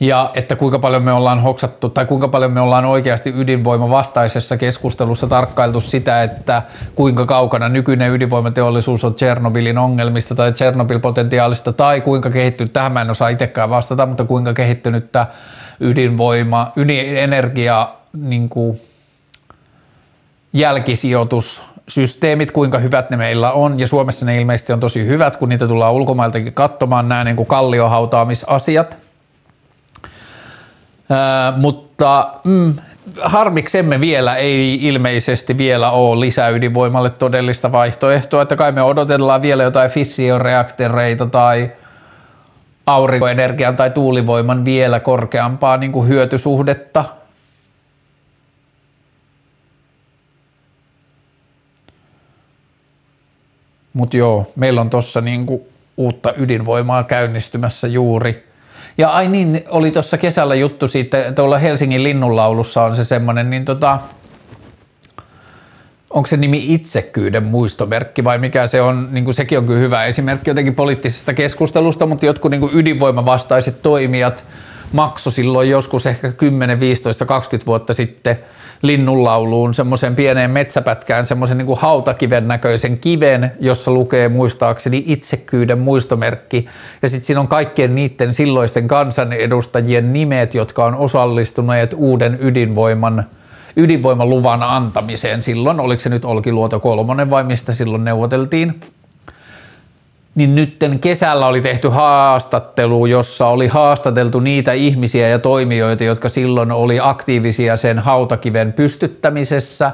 [0.00, 4.56] ja että kuinka paljon me ollaan hoksattu tai kuinka paljon me ollaan oikeasti ydinvoima vastaisessa
[4.56, 6.62] keskustelussa tarkkailtu sitä, että
[6.94, 13.10] kuinka kaukana nykyinen ydinvoimateollisuus on Tchernobylin ongelmista tai Tchernobyl-potentiaalista tai kuinka kehittynyt, tähän mä en
[13.10, 15.26] osaa itsekään vastata, mutta kuinka kehittynyttä
[15.80, 18.80] ydinvoima, ydinenergia niin kuin
[20.52, 25.48] jälkisijoitus systeemit, kuinka hyvät ne meillä on, ja Suomessa ne ilmeisesti on tosi hyvät, kun
[25.48, 29.03] niitä tullaan ulkomailtakin katsomaan, nämä niin kuin kalliohautaamisasiat,
[31.56, 32.74] mutta mm,
[33.20, 39.90] harmiksemme vielä ei ilmeisesti vielä ole lisäydinvoimalle todellista vaihtoehtoa, että kai me odotellaan vielä jotain
[39.90, 41.72] fissioreaktoreita tai
[42.86, 47.04] aurinkoenergian tai tuulivoiman vielä korkeampaa niin kuin hyötysuhdetta.
[53.92, 55.46] Mutta joo, meillä on tuossa niin
[55.96, 58.44] uutta ydinvoimaa käynnistymässä juuri–
[58.98, 63.64] ja ai niin, oli tuossa kesällä juttu siitä, tuolla Helsingin linnunlaulussa on se semmoinen, niin
[63.64, 64.00] tota,
[66.10, 70.04] onko se nimi itsekyyden muistomerkki vai mikä se on, niin kuin sekin on kyllä hyvä
[70.04, 74.46] esimerkki jotenkin poliittisesta keskustelusta, mutta jotkut niin kuin ydinvoimavastaiset toimijat
[74.92, 78.38] makso silloin joskus ehkä 10, 15, 20 vuotta sitten–
[78.86, 86.66] linnunlauluun semmoisen pieneen metsäpätkään semmoisen niin hautakiven näköisen kiven, jossa lukee muistaakseni itsekyyden muistomerkki.
[87.02, 93.24] Ja sitten siinä on kaikkien niiden silloisten kansanedustajien nimet, jotka on osallistuneet uuden ydinvoiman
[93.76, 98.80] ydinvoimaluvan antamiseen silloin, oliko se nyt Olkiluoto kolmonen vai mistä silloin neuvoteltiin,
[100.34, 106.72] niin nytten kesällä oli tehty haastattelu, jossa oli haastateltu niitä ihmisiä ja toimijoita, jotka silloin
[106.72, 109.92] oli aktiivisia sen hautakiven pystyttämisessä.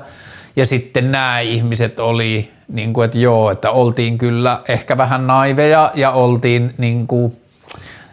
[0.56, 5.92] Ja sitten nämä ihmiset oli, niin kuin, että joo, että oltiin kyllä ehkä vähän naiveja
[5.94, 7.36] ja oltiin, niin kuin,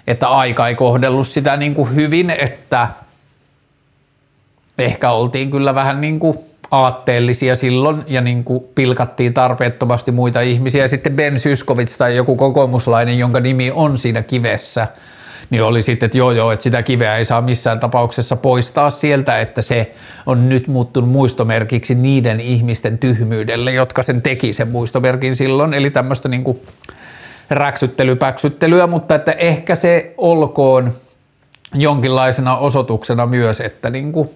[0.07, 2.87] että aika ei kohdellut sitä niin kuin hyvin, että
[4.77, 6.37] ehkä oltiin kyllä vähän niin kuin
[6.71, 10.83] aatteellisia silloin ja niin kuin pilkattiin tarpeettomasti muita ihmisiä.
[10.83, 14.87] Ja sitten Ben Syskovits tai joku kokoomuslainen, jonka nimi on siinä kivessä,
[15.49, 19.39] niin oli sitten, että joo joo, että sitä kiveä ei saa missään tapauksessa poistaa sieltä,
[19.39, 19.91] että se
[20.25, 26.29] on nyt muuttunut muistomerkiksi niiden ihmisten tyhmyydelle, jotka sen teki sen muistomerkin silloin, eli tämmöistä
[26.29, 26.61] niin kuin
[27.49, 30.93] räksyttelypäksyttelyä, mutta että ehkä se olkoon
[31.73, 34.29] jonkinlaisena osoituksena myös, että niin kuin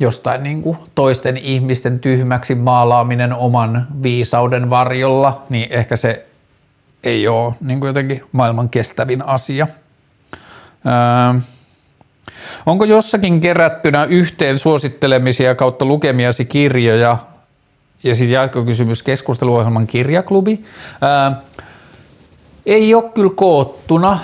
[0.00, 6.26] jostain niin kuin toisten ihmisten tyhmäksi maalaaminen oman viisauden varjolla, niin ehkä se
[7.04, 9.68] ei ole niin kuin jotenkin maailman kestävin asia.
[10.86, 11.40] Öö,
[12.66, 17.16] onko jossakin kerättynä yhteen suosittelemisia kautta lukemiasi kirjoja
[18.02, 20.64] ja sitten jatkokysymys keskusteluohjelman kirjaklubi.
[21.02, 21.42] Öö,
[22.66, 24.18] ei ole kyllä koottuna.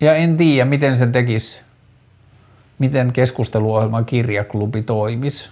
[0.00, 1.60] Ja en tiedä, miten sen tekisi,
[2.78, 5.50] miten keskusteluohjelman kirjaklubi toimisi.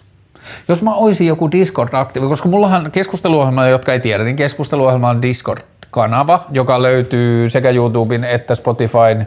[0.68, 6.44] Jos mä olisin joku Discord-aktiivi, koska mullahan keskusteluohjelma, jotka ei tiedä, niin keskusteluohjelma on Discord-kanava,
[6.50, 9.26] joka löytyy sekä YouTuben että Spotifyn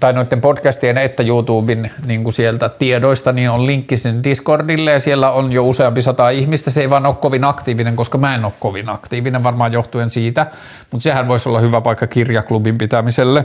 [0.00, 5.00] tai noiden podcastien että YouTuben niin kuin sieltä tiedoista, niin on linkki sinne Discordille ja
[5.00, 6.70] siellä on jo useampi sata ihmistä.
[6.70, 10.46] Se ei vaan ole kovin aktiivinen, koska mä en ole kovin aktiivinen varmaan johtuen siitä,
[10.90, 13.44] mutta sehän voisi olla hyvä paikka kirjaklubin pitämiselle.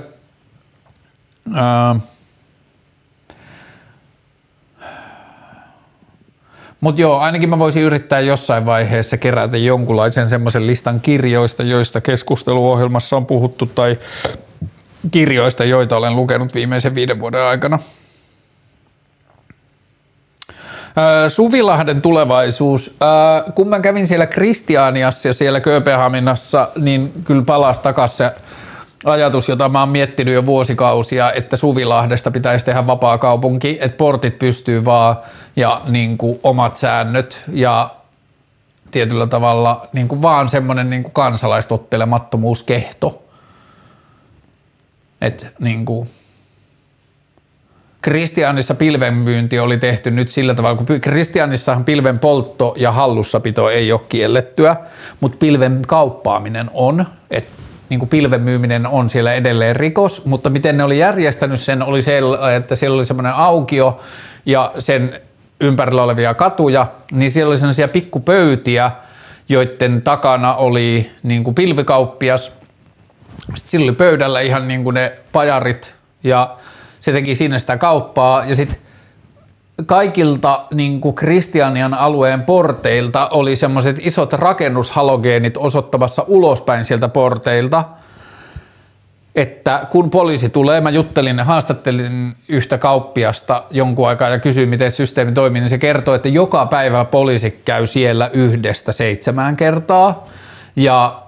[6.82, 13.18] Mutta joo, ainakin mä voisin yrittää jossain vaiheessa kerätä jonkunlaisen semmoisen listan kirjoista, joista keskusteluohjelmassa
[13.18, 14.00] on puhuttu tai
[15.12, 17.80] kirjoista, joita olen lukenut viimeisen viiden vuoden aikana.
[21.28, 22.98] Suvilahden tulevaisuus.
[23.56, 28.30] Kun mä kävin siellä Kristianiassa ja siellä Kööpenhaminassa, niin kyllä palasi takaisin
[29.06, 34.40] ajatus, jota mä oon miettinyt jo vuosikausia, että Suvilahdesta pitäisi tehdä vapaa kaupunki, että portit
[34.40, 35.18] pystyy vaan
[35.56, 37.96] ja niin kuin omat säännöt ja
[38.92, 43.24] tietyllä tavalla niin kuin vaan semmoinen niin kuin kansalaistottelemattomuuskehto.
[45.22, 46.10] Että niin kuin
[48.02, 54.02] Kristianissa pilvenmyynti oli tehty nyt sillä tavalla, kun Kristianissahan pilven poltto ja hallussapito ei ole
[54.10, 54.76] kiellettyä,
[55.20, 57.59] mutta pilven kauppaaminen on, että
[57.90, 62.02] niin kuin pilven myyminen on siellä edelleen rikos, mutta miten ne oli järjestänyt sen oli
[62.02, 62.22] se,
[62.56, 64.00] että siellä oli semmoinen aukio
[64.46, 65.22] ja sen
[65.62, 68.92] ympärillä olevia katuja, niin siellä oli sellaisia pikkupöytiä,
[69.50, 72.52] joiden takana oli niin kuin pilvikauppias.
[73.56, 76.58] Sitten sillä oli pöydällä ihan niin kuin ne pajarit ja
[77.00, 78.78] se teki siinä sitä kauppaa ja sitten
[79.86, 87.84] kaikilta niin kuin Kristianian alueen porteilta oli semmoiset isot rakennushalogeenit osoittamassa ulospäin sieltä porteilta,
[89.36, 94.92] että kun poliisi tulee, mä juttelin ja haastattelin yhtä kauppiasta jonkun aikaa ja kysyin, miten
[94.92, 100.28] systeemi toimii, niin se kertoo, että joka päivä poliisi käy siellä yhdestä seitsemään kertaa.
[100.76, 101.22] Ja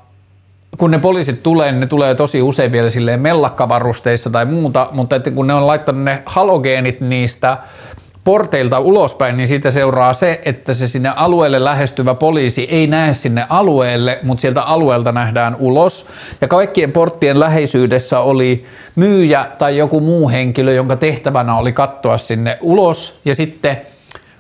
[0.78, 5.16] kun ne poliisit tulee, niin ne tulee tosi usein vielä silleen mellakkavarusteissa tai muuta, mutta
[5.16, 7.58] että kun ne on laittanut ne halogeenit niistä
[8.24, 13.46] porteilta ulospäin, niin siitä seuraa se, että se sinne alueelle lähestyvä poliisi ei näe sinne
[13.50, 16.06] alueelle, mutta sieltä alueelta nähdään ulos.
[16.42, 18.66] Ja kaikkien porttien läheisyydessä oli
[18.96, 23.20] myyjä tai joku muu henkilö, jonka tehtävänä oli katsoa sinne ulos.
[23.26, 23.78] Ja sitten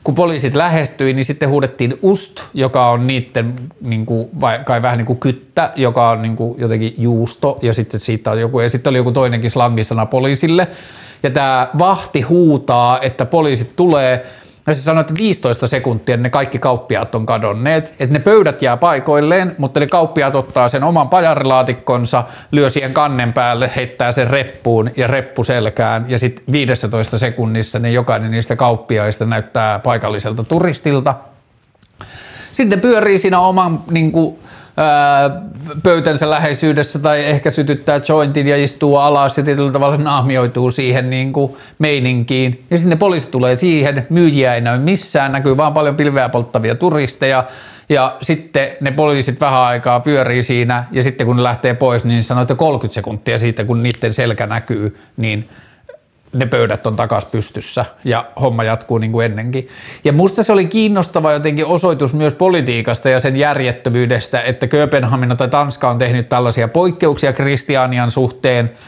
[0.04, 4.98] kun poliisit lähestyi, niin sitten huudettiin ust, joka on niiden niin kuin, vai, kai vähän
[4.98, 8.70] niin kuin kyttä, joka on niin kuin jotenkin juusto, ja sitten siitä on joku, ja
[8.70, 10.68] sitten oli joku toinenkin slangisana poliisille
[11.30, 14.26] tämä vahti huutaa, että poliisit tulee,
[14.68, 18.78] ja se sanoo, että 15 sekuntia ne kaikki kauppiaat on kadonneet, että ne pöydät jää
[18.78, 24.92] paikoilleen, mutta ne kauppiaat ottaa sen oman pajarilaatikkonsa, lyö siihen kannen päälle, heittää sen reppuun
[24.98, 31.16] ja reppu selkään ja sitten 15 sekunnissa ne jokainen niistä kauppiaista näyttää paikalliselta turistilta.
[32.54, 34.40] Sitten pyörii siinä oman niin kuin,
[35.84, 41.34] pöytänsä läheisyydessä tai ehkä sytyttää jointin ja istuu alas ja tietyllä tavalla naamioituu siihen niin
[41.34, 42.64] kuin meininkiin.
[42.70, 47.44] Ja sitten poliisi tulee siihen, myyjiä ei näy missään, näkyy vaan paljon pilveä polttavia turisteja.
[47.90, 50.84] Ja sitten ne poliisit vähän aikaa pyörii siinä.
[50.92, 54.48] Ja sitten kun ne lähtee pois, niin sanoo, että 30 sekuntia siitä kun niiden selkä
[54.48, 55.50] näkyy, niin
[56.34, 59.68] ne pöydät on takas pystyssä ja homma jatkuu niin kuin ennenkin.
[60.04, 65.48] Ja musta se oli kiinnostava jotenkin osoitus myös politiikasta ja sen järjettömyydestä, että Kööpenhamina tai
[65.48, 68.72] Tanska on tehnyt tällaisia poikkeuksia Kristianian suhteen–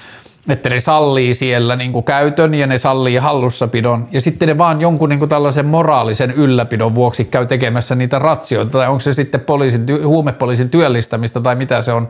[0.50, 4.08] että ne sallii siellä niin kuin käytön ja ne sallii hallussapidon.
[4.12, 8.72] Ja sitten ne vaan jonkun niin kuin tällaisen moraalisen ylläpidon vuoksi käy tekemässä niitä ratsioita.
[8.72, 12.10] Tai onko se sitten poliisin, huumepoliisin työllistämistä tai mitä se on,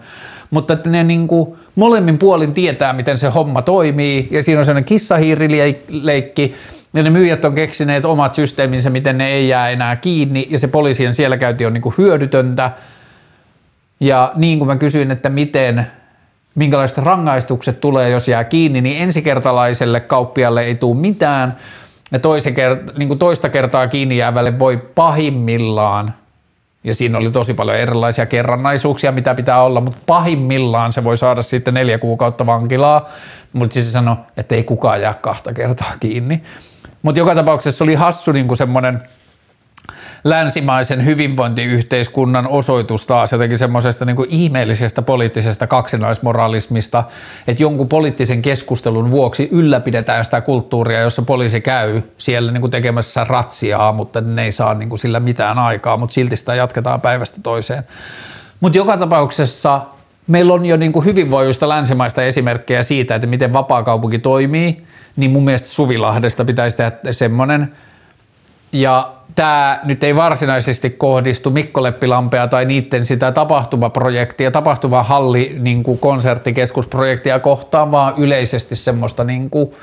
[0.52, 4.28] mutta että ne niin kuin molemmin puolin tietää, miten se homma toimii.
[4.32, 6.56] Ja siinä on sellainen kissahiirileikki.
[6.94, 10.48] Ja ne myyjät on keksineet omat systeeminsä, miten ne ei jää enää kiinni.
[10.50, 12.72] Ja se poliisien siellä käynti on niin kuin hyödytöntä.
[14.00, 15.88] Ja niin kuin mä kysyin, että miten,
[16.56, 21.58] minkälaiset rangaistukset tulee, jos jää kiinni, niin ensikertalaiselle kauppialle ei tule mitään.
[22.12, 26.14] Ja toisen kert- niin kuin toista kertaa kiinni jäävälle voi pahimmillaan,
[26.84, 31.42] ja siinä oli tosi paljon erilaisia kerrannaisuuksia, mitä pitää olla, mutta pahimmillaan se voi saada
[31.42, 33.10] sitten neljä kuukautta vankilaa,
[33.54, 36.44] mutta siis se sanoi, että ei kukaan jää kahta kertaa kiinni.
[37.02, 39.02] Mutta joka tapauksessa oli hassu niin kuin semmoinen–
[40.24, 47.04] länsimaisen hyvinvointiyhteiskunnan osoitus taas jotenkin semmoisesta niin ihmeellisestä poliittisesta kaksinaismoralismista,
[47.48, 53.24] että jonkun poliittisen keskustelun vuoksi ylläpidetään sitä kulttuuria, jossa poliisi käy siellä niin kuin tekemässä
[53.24, 57.40] ratsiaa, mutta ne ei saa niin kuin sillä mitään aikaa, mutta silti sitä jatketaan päivästä
[57.44, 57.84] toiseen.
[58.60, 59.82] Mutta joka tapauksessa
[60.28, 64.84] meillä on jo niin kuin hyvin voivista länsimaista esimerkkejä siitä, että miten vapaakaupunki toimii,
[65.16, 67.72] niin mun mielestä Suvilahdesta pitäisi tehdä semmoinen,
[68.74, 77.40] ja tämä nyt ei varsinaisesti kohdistu Mikko Leppilampea tai niiden sitä tapahtumaprojektia, tapahtumahalli niin konserttikeskusprojektia
[77.40, 79.74] kohtaan, vaan yleisesti semmoista niin kuin,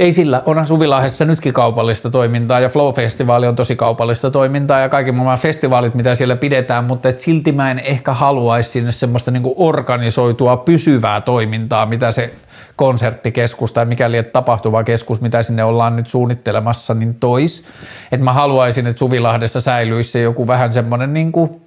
[0.00, 5.12] ei sillä, onhan Suvilahdessa nytkin kaupallista toimintaa ja Flow-festivaali on tosi kaupallista toimintaa ja kaikki
[5.12, 9.42] maailman festivaalit, mitä siellä pidetään, mutta et silti mä en ehkä haluaisi sinne semmoista niin
[9.42, 12.34] kuin organisoitua pysyvää toimintaa, mitä se
[12.76, 17.64] konserttikeskus tai mikäli että tapahtuva keskus, mitä sinne ollaan nyt suunnittelemassa, niin tois.
[18.12, 21.60] Että mä haluaisin, että Suvilahdessa säilyisi joku vähän semmoinen niin kuin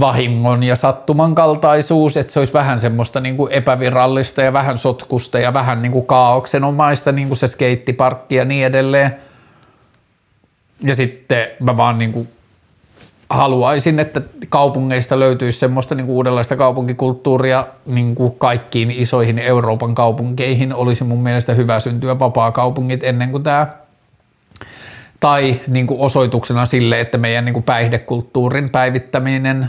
[0.00, 5.38] vahingon ja sattuman kaltaisuus, että se olisi vähän semmoista niin kuin epävirallista ja vähän sotkusta
[5.38, 9.16] ja vähän niin kuin kaaoksenomaista, niin kuin se skeittiparkki ja niin edelleen.
[10.80, 12.28] Ja sitten mä vaan niin kuin
[13.30, 20.74] haluaisin, että kaupungeista löytyisi semmoista niin kuin uudenlaista kaupunkikulttuuria niin kuin kaikkiin isoihin Euroopan kaupunkeihin.
[20.74, 23.66] Olisi mun mielestä hyvä syntyä vapaa-kaupungit ennen kuin tämä
[25.20, 29.68] tai niin kuin osoituksena sille, että meidän niin kuin päihdekulttuurin päivittäminen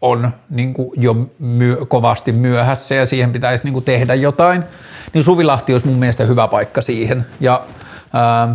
[0.00, 4.64] on niin kuin jo myö, kovasti myöhässä ja siihen pitäisi niin kuin tehdä jotain,
[5.14, 7.26] niin Suvilahti olisi mun mielestä hyvä paikka siihen.
[7.40, 7.62] Ja
[8.12, 8.54] ää,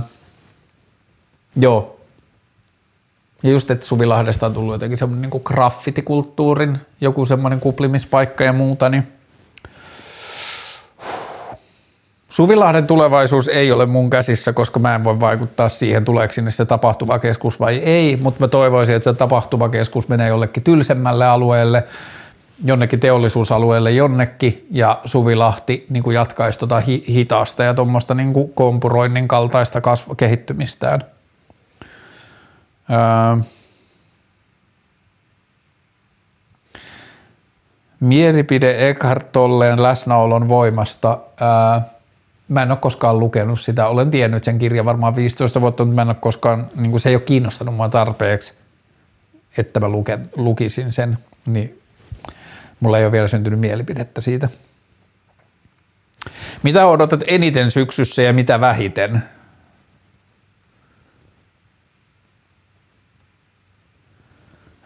[1.55, 1.95] joo,
[3.43, 8.89] ja just, että Suvilahdesta on tullut jotenkin semmoinen niin graffitikulttuurin, joku semmoinen kuplimispaikka ja muuta,
[8.89, 9.07] niin
[12.35, 16.65] Suvilahden tulevaisuus ei ole mun käsissä, koska mä en voi vaikuttaa siihen, tuleeko sinne se
[16.65, 21.83] tapahtuva keskus vai ei, mutta mä toivoisin, että se tapahtuva keskus menee jollekin tylsemmälle alueelle,
[22.65, 29.79] jonnekin teollisuusalueelle jonnekin ja Suvilahti niin kuin jatkaisi tota hitaasta ja tuommoista niin kompuroinnin kaltaista
[29.79, 31.01] kasv- kehittymistään.
[32.89, 33.37] Ää,
[37.99, 41.17] mielipide Eckhart Tolleen läsnäolon voimasta.
[41.39, 41.94] Ää,
[42.47, 43.87] mä en ole koskaan lukenut sitä.
[43.87, 47.09] Olen tiennyt sen kirjan varmaan 15 vuotta, mutta mä en ole koskaan, niin kuin se
[47.09, 48.53] ei ole kiinnostanut mua tarpeeksi,
[49.57, 51.17] että mä luken, lukisin sen.
[51.45, 51.81] Niin
[52.79, 54.49] mulla ei ole vielä syntynyt mielipidettä siitä.
[56.63, 59.23] Mitä odotat eniten syksyssä ja mitä vähiten?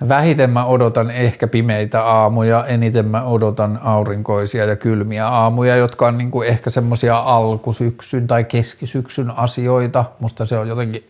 [0.07, 6.17] Vähiten mä odotan ehkä pimeitä aamuja, eniten mä odotan aurinkoisia ja kylmiä aamuja, jotka on
[6.17, 10.05] niin kuin ehkä semmoisia alkusyksyn tai keskisyksyn asioita.
[10.19, 11.09] Musta se on jotenkin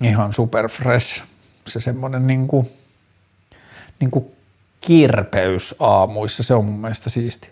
[0.00, 1.22] ihan super fresh,
[1.66, 2.70] se semmoinen niin kuin,
[4.00, 4.24] niin kuin
[4.80, 7.50] kirpeys aamuissa, se on mun mielestä siisti.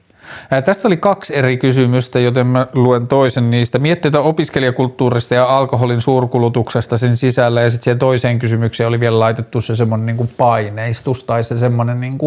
[0.65, 3.79] Tästä oli kaksi eri kysymystä, joten mä luen toisen niistä.
[3.79, 9.61] Mietteitä opiskelijakulttuurista ja alkoholin suurkulutuksesta sen sisällä ja sitten siihen toiseen kysymykseen oli vielä laitettu
[9.61, 12.19] se semmoinen niin paineistus tai se semmoinen niin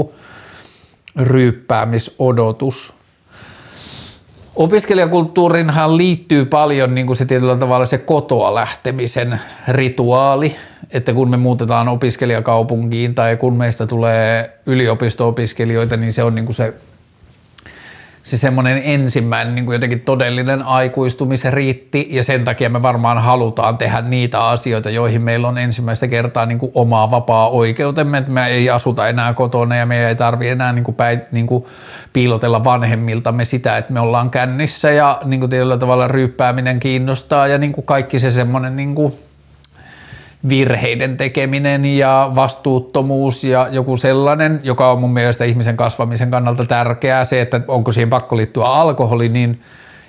[1.16, 2.94] ryyppäämisodotus.
[4.56, 10.56] Opiskelijakulttuurinhan liittyy paljon niin kuin se tietyllä tavalla se kotoa lähtemisen rituaali,
[10.92, 16.56] että kun me muutetaan opiskelijakaupunkiin tai kun meistä tulee yliopisto-opiskelijoita, niin se on niin kuin
[16.56, 16.74] se
[18.24, 24.02] se semmoinen ensimmäinen niin kuin jotenkin todellinen aikuistumisriitti ja sen takia me varmaan halutaan tehdä
[24.02, 28.70] niitä asioita, joihin meillä on ensimmäistä kertaa niin kuin omaa vapaa oikeutemme, että me ei
[28.70, 31.66] asuta enää kotona ja me ei tarvi enää niin kuin päin, niin kuin
[32.14, 37.58] piilotella vanhemmiltamme sitä, että me ollaan kännissä ja niin kuin tietyllä tavalla ryyppääminen kiinnostaa ja
[37.58, 39.14] niin kuin kaikki se semmoinen niin kuin
[40.50, 47.26] virheiden tekeminen ja vastuuttomuus ja joku sellainen, joka on mun mielestä ihmisen kasvamisen kannalta tärkeää.
[47.26, 49.62] Se, että onko siihen pakko liittyä alkoholi, niin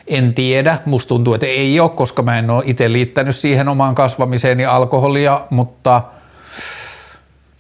[0.06, 0.78] en tiedä.
[0.85, 5.40] Musta tuntuu, että ei ole, koska mä en ole itse liittänyt siihen omaan kasvamiseeni alkoholia,
[5.51, 6.02] mutta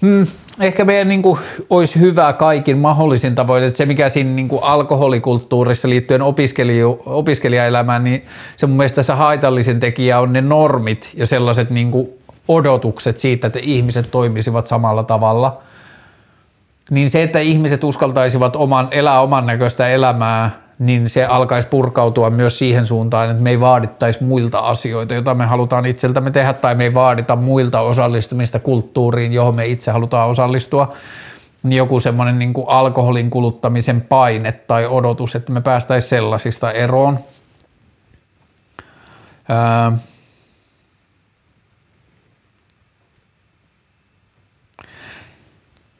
[0.02, 0.26] hmm,
[0.60, 1.38] ehkä meidän niin kuin,
[1.70, 6.22] olisi hyvä kaikin mahdollisin tavoin, että se mikä siinä niin kuin alkoholikulttuurissa liittyen
[7.06, 8.24] opiskelijaelämään, niin
[8.56, 12.08] se mun mielestä se haitallisen tekijä on ne normit ja sellaiset niin kuin
[12.48, 15.62] odotukset siitä, että ihmiset toimisivat samalla tavalla.
[16.90, 22.58] niin se, että ihmiset uskaltaisivat oman, elää oman näköistä elämää, niin se alkaisi purkautua myös
[22.58, 26.84] siihen suuntaan, että me ei vaadittaisi muilta asioita, joita me halutaan itseltämme tehdä, tai me
[26.84, 30.92] ei vaadita muilta osallistumista kulttuuriin, johon me itse halutaan osallistua,
[31.62, 37.18] niin joku semmoinen niin kuin alkoholin kuluttamisen paine tai odotus, että me päästäisiin sellaisista eroon.
[39.48, 39.92] Ää,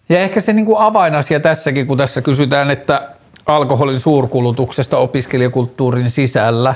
[0.09, 3.09] ja ehkä se niin kuin avainasia tässäkin, kun tässä kysytään, että
[3.47, 6.75] alkoholin suurkulutuksesta opiskelijakulttuurin sisällä,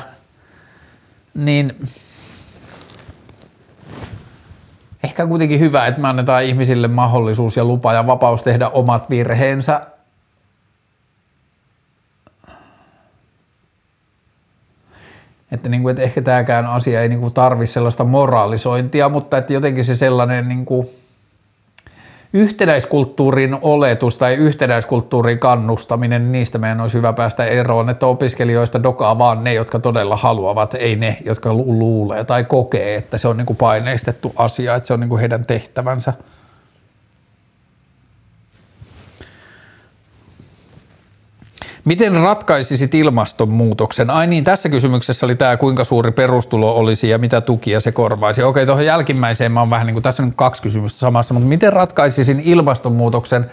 [1.35, 1.87] niin
[5.05, 9.81] ehkä kuitenkin hyvä, että me annetaan ihmisille mahdollisuus ja lupa ja vapaus tehdä omat virheensä.
[15.51, 19.85] Että, niin kuin, että ehkä tämäkään asia ei niin tarvi sellaista moraalisointia, mutta että jotenkin
[19.85, 20.89] se sellainen niin kuin,
[22.33, 29.45] yhtenäiskulttuurin oletus tai yhtenäiskulttuurin kannustaminen, niistä meidän olisi hyvä päästä eroon, että opiskelijoista dokaa vaan
[29.45, 33.57] ne, jotka todella haluavat, ei ne, jotka luulee tai kokee, että se on niin kuin
[33.57, 36.13] paineistettu asia, että se on niin kuin heidän tehtävänsä.
[41.89, 44.11] Miten ratkaisisit ilmastonmuutoksen?
[44.11, 48.43] Ai niin, tässä kysymyksessä oli tämä, kuinka suuri perustulo olisi ja mitä tukia se korvaisi.
[48.43, 51.73] Okei, tuohon jälkimmäiseen mä oon vähän niin kuin, tässä on kaksi kysymystä samassa, mutta miten
[51.73, 53.47] ratkaisisin ilmastonmuutoksen?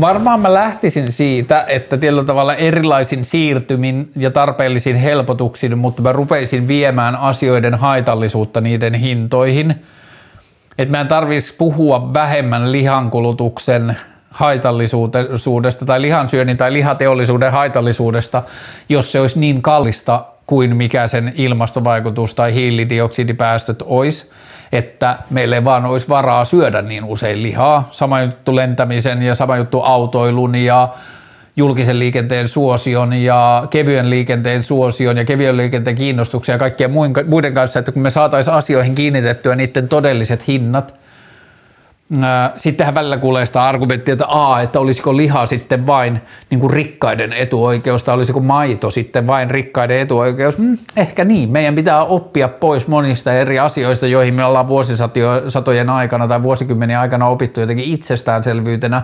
[0.00, 6.68] Varmaan mä lähtisin siitä, että tietyllä tavalla erilaisin siirtymin ja tarpeellisin helpotuksin, mutta mä rupeisin
[6.68, 9.74] viemään asioiden haitallisuutta niiden hintoihin.
[10.78, 13.96] Että mä en tarvitsisi puhua vähemmän lihankulutuksen
[14.36, 18.42] haitallisuudesta tai lihansyönnin tai lihateollisuuden haitallisuudesta,
[18.88, 24.30] jos se olisi niin kallista kuin mikä sen ilmastovaikutus tai hiilidioksidipäästöt olisi,
[24.72, 27.88] että meille ei vaan olisi varaa syödä niin usein lihaa.
[27.92, 30.88] Sama juttu lentämisen ja sama juttu autoilun ja
[31.56, 36.90] julkisen liikenteen suosion ja kevyen liikenteen suosion ja kevyen liikenteen kiinnostuksia ja kaikkien
[37.26, 40.94] muiden kanssa, että kun me saataisiin asioihin kiinnitettyä niiden todelliset hinnat–
[42.56, 46.20] Sittenhän välillä kuulee sitä argumenttia, että, a, että olisiko liha sitten vain
[46.50, 50.58] niin kuin rikkaiden etuoikeus tai olisiko maito sitten vain rikkaiden etuoikeus.
[50.58, 51.50] Hmm, ehkä niin.
[51.50, 57.28] Meidän pitää oppia pois monista eri asioista, joihin me ollaan vuosisatojen aikana tai vuosikymmenen aikana
[57.28, 59.02] opittu jotenkin itsestäänselvyytenä.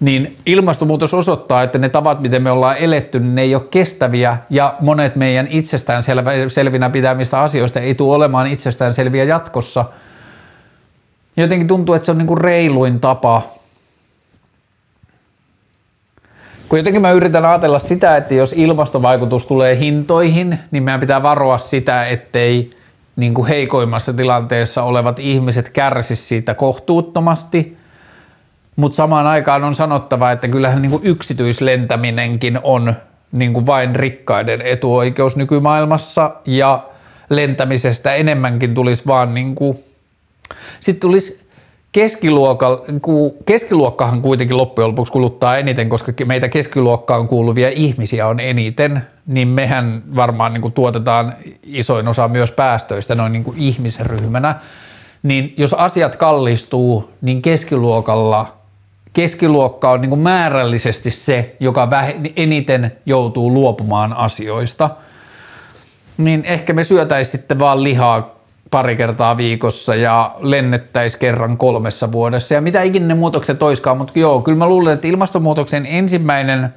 [0.00, 4.38] Niin ilmastonmuutos osoittaa, että ne tavat, miten me ollaan eletty, niin ne ei ole kestäviä
[4.50, 6.02] ja monet meidän itsestään
[6.48, 9.84] selvinä pitämistä asioista ei tule olemaan itsestään selviä jatkossa–
[11.40, 13.42] jotenkin tuntuu, että se on niin kuin reiluin tapa.
[16.68, 21.58] Kun jotenkin mä yritän ajatella sitä, että jos ilmastovaikutus tulee hintoihin, niin meidän pitää varoa
[21.58, 22.70] sitä, ettei
[23.16, 27.76] niin kuin heikoimmassa tilanteessa olevat ihmiset kärsi siitä kohtuuttomasti.
[28.76, 32.94] Mutta samaan aikaan on sanottava, että kyllähän niin kuin yksityislentäminenkin on
[33.32, 36.80] niin kuin vain rikkaiden etuoikeus nykymaailmassa ja
[37.30, 39.78] lentämisestä enemmänkin tulisi vaan niin kuin
[40.80, 41.40] sitten tulisi
[41.92, 42.84] keskiluokka,
[43.46, 50.02] keskiluokkahan kuitenkin loppujen lopuksi kuluttaa eniten, koska meitä keskiluokkaan kuuluvia ihmisiä on eniten, niin mehän
[50.16, 51.34] varmaan niin kuin tuotetaan
[51.66, 54.54] isoin osa myös päästöistä noin niin kuin ihmisryhmänä.
[55.22, 58.60] Niin jos asiat kallistuu, niin keskiluokalla
[59.12, 61.88] keskiluokka on niin kuin määrällisesti se, joka
[62.36, 64.90] eniten joutuu luopumaan asioista.
[66.18, 68.39] Niin ehkä me syötäisiin sitten vaan lihaa
[68.70, 74.18] pari kertaa viikossa ja lennettäisi kerran kolmessa vuodessa ja mitä ikinä ne muutokset oiskaan, mutta
[74.18, 76.74] joo, kyllä mä luulen, että ilmastonmuutoksen ensimmäinen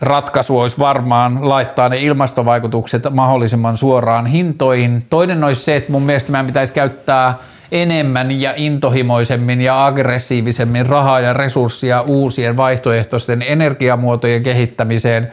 [0.00, 5.06] ratkaisu olisi varmaan laittaa ne ilmastovaikutukset mahdollisimman suoraan hintoihin.
[5.10, 7.34] Toinen olisi se, että mun mielestä meidän pitäisi käyttää
[7.72, 15.32] enemmän ja intohimoisemmin ja aggressiivisemmin rahaa ja resursseja uusien vaihtoehtoisten energiamuotojen kehittämiseen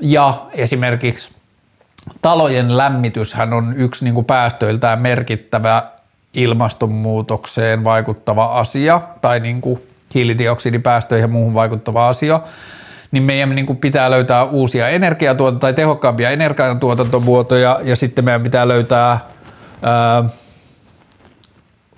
[0.00, 1.32] ja esimerkiksi
[2.22, 5.82] talojen lämmityshän on yksi niin kuin päästöiltään merkittävä
[6.34, 9.82] ilmastonmuutokseen vaikuttava asia tai niin kuin
[10.14, 12.40] hiilidioksidipäästöihin ja muuhun vaikuttava asia,
[13.10, 18.68] niin meidän niin kuin pitää löytää uusia energiatuotanto- tai tehokkaampia energiantuotantomuotoja ja sitten meidän pitää
[18.68, 19.20] löytää
[19.82, 20.24] ää,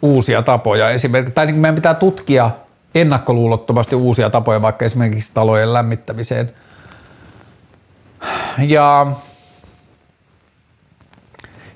[0.03, 0.91] uusia tapoja.
[0.91, 2.51] Esimerkiksi, tai niin meidän pitää tutkia
[2.95, 6.51] ennakkoluulottomasti uusia tapoja vaikka esimerkiksi talojen lämmittämiseen.
[8.59, 9.07] Ja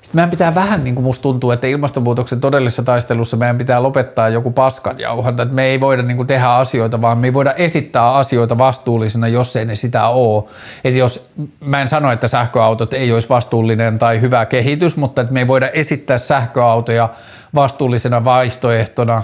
[0.09, 4.29] sitten meidän pitää vähän, niin kuin musta tuntuu, että ilmastonmuutoksen todellisessa taistelussa meidän pitää lopettaa
[4.29, 7.53] joku paskan jauhanta, että me ei voida niin kuin tehdä asioita, vaan me ei voida
[7.53, 10.43] esittää asioita vastuullisena, jos ei ne sitä ole.
[10.83, 11.29] Että jos,
[11.65, 15.47] mä en sano, että sähköautot ei olisi vastuullinen tai hyvä kehitys, mutta että me ei
[15.47, 17.09] voida esittää sähköautoja
[17.55, 19.23] vastuullisena vaihtoehtona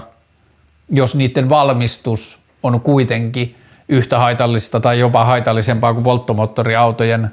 [0.90, 3.56] jos niiden valmistus on kuitenkin
[3.88, 7.30] yhtä haitallista tai jopa haitallisempaa kuin polttomoottoriautojen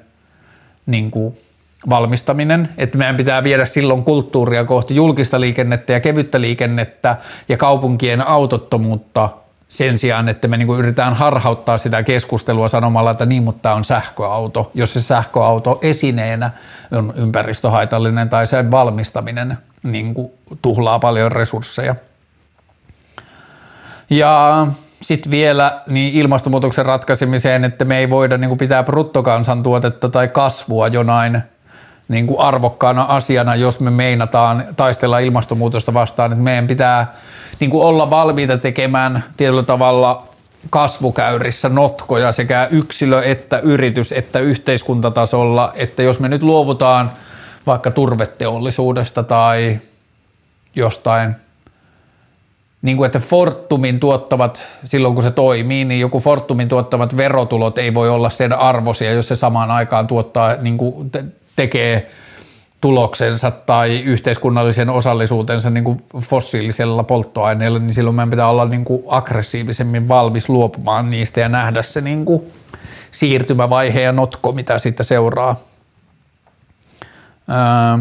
[0.85, 1.37] niin kuin
[1.89, 7.17] valmistaminen, että meidän pitää viedä silloin kulttuuria kohti julkista liikennettä ja kevyttä liikennettä
[7.49, 9.29] ja kaupunkien autottomuutta
[9.67, 13.83] sen sijaan, että me niinku yritetään harhauttaa sitä keskustelua sanomalla, että niin, mutta tämä on
[13.83, 14.71] sähköauto.
[14.73, 16.51] Jos se sähköauto esineenä
[16.91, 20.31] on ympäristöhaitallinen tai sen valmistaminen niin kuin
[20.61, 21.95] tuhlaa paljon resursseja.
[24.09, 24.67] Ja
[25.01, 31.43] sitten vielä niin ilmastonmuutoksen ratkaisemiseen, että me ei voida niin pitää bruttokansantuotetta tai kasvua jonain
[32.07, 37.15] niin kuin arvokkaana asiana, jos me meinataan taistella ilmastonmuutosta vastaan, että meidän pitää
[37.59, 40.27] niin kuin olla valmiita tekemään tietyllä tavalla
[40.69, 47.11] kasvukäyrissä notkoja sekä yksilö- että yritys- että yhteiskuntatasolla, että jos me nyt luovutaan
[47.67, 49.79] vaikka turveteollisuudesta tai
[50.75, 51.35] jostain,
[52.81, 57.93] niin kuin että Fortumin tuottavat, silloin kun se toimii, niin joku Fortumin tuottavat verotulot ei
[57.93, 61.11] voi olla sen arvoisia, jos se samaan aikaan tuottaa, niin kuin
[61.55, 62.11] tekee
[62.81, 69.03] tuloksensa tai yhteiskunnallisen osallisuutensa niin kuin fossiilisella polttoaineella, niin silloin meidän pitää olla niin kuin
[69.07, 72.43] aggressiivisemmin valmis luopumaan niistä ja nähdä se niin kuin
[73.11, 75.59] siirtymävaihe ja notko, mitä siitä seuraa.
[77.47, 77.99] Ää,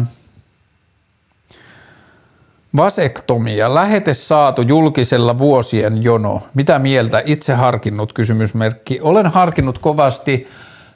[2.75, 3.73] Vasektomia.
[3.73, 6.41] Lähete saatu julkisella vuosien jono.
[6.53, 7.21] Mitä mieltä?
[7.25, 8.99] Itse harkinnut kysymysmerkki.
[9.01, 10.47] Olen harkinnut kovasti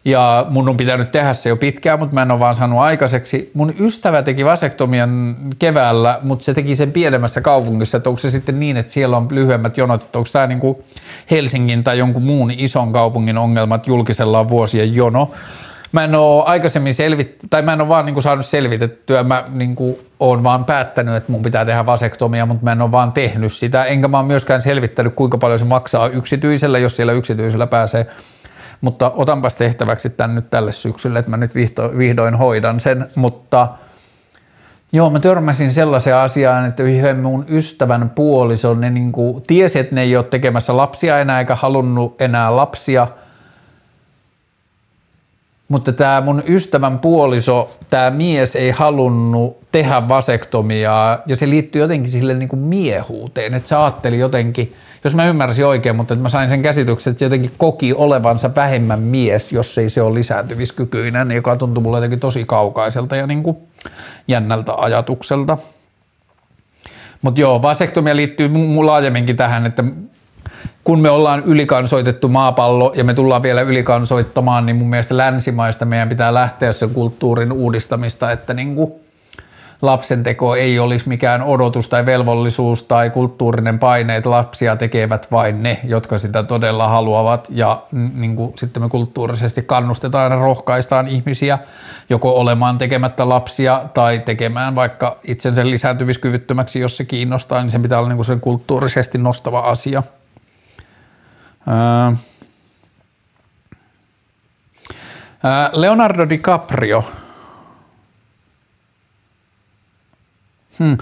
[0.08, 3.52] ja mun on pitänyt tehdä se jo pitkään, mutta mä en ole vaan saanut aikaiseksi.
[3.54, 8.60] Mun ystävä teki vasektomian keväällä, mutta se teki sen pienemmässä kaupungissa, että onko se sitten
[8.60, 10.78] niin, että siellä on lyhyemmät jonot, että onko tämä niin kuin
[11.32, 15.32] Helsingin tai jonkun muun ison kaupungin ongelmat julkisella on vuosien jono.
[15.92, 19.46] Mä en ole aikaisemmin selvit, tai mä en ole vaan niin kuin saanut selvitettyä, mä
[19.50, 23.12] niin kuin oon vaan päättänyt, että mun pitää tehdä vasektomia, mutta mä en ole vaan
[23.12, 27.68] tehnyt sitä, enkä mä oon myöskään selvittänyt, kuinka paljon se maksaa yksityisellä, jos siellä yksityisellä
[27.68, 28.08] pääsee
[28.82, 33.68] mutta otanpas tehtäväksi tämän nyt tälle syksylle, että mä nyt vihdoin, vihdoin hoidan sen, mutta
[34.92, 39.96] Joo, mä törmäsin sellaiseen asiaan, että yhden mun ystävän puoliso, ne niin kuin, tiesi, että
[39.96, 43.08] ne ei ole tekemässä lapsia enää eikä halunnut enää lapsia,
[45.68, 52.12] mutta tämä mun ystävän puoliso, tämä mies ei halunnut tehdä vasektomiaa ja se liittyy jotenkin
[52.12, 54.74] sille niin kuin miehuuteen, että se ajatteli jotenkin–
[55.04, 59.00] jos mä ymmärsin oikein, mutta mä sain sen käsityksen, että se jotenkin koki olevansa vähemmän
[59.00, 63.58] mies, jos ei se ole lisääntyviskykyinen, joka tuntui mulle jotenkin tosi kaukaiselta ja niin kuin
[64.28, 65.58] jännältä ajatukselta.
[67.22, 69.84] Mutta joo, vasektomia liittyy mu- laajemminkin tähän, että
[70.88, 76.10] kun me ollaan ylikansoitettu maapallo ja me tullaan vielä ylikansoittamaan, niin mun mielestä länsimaista meidän
[76.10, 78.92] pitää lähteä sen kulttuurin uudistamista, että niin kuin–
[79.82, 85.80] lapsenteko ei olisi mikään odotus tai velvollisuus tai kulttuurinen paine, että lapsia tekevät vain ne,
[85.84, 91.60] jotka sitä todella haluavat ja niin kuin sitten me kulttuurisesti kannustetaan ja rohkaistaan ihmisiä
[92.10, 98.00] joko olemaan tekemättä lapsia tai tekemään vaikka itsensä lisääntymiskyvyttömäksi, jos se kiinnostaa, niin se pitää
[98.00, 100.04] olla niin kuin sen kulttuurisesti nostava asia.
[105.74, 107.04] Leonardo DiCaprio–
[110.80, 110.98] Hmm.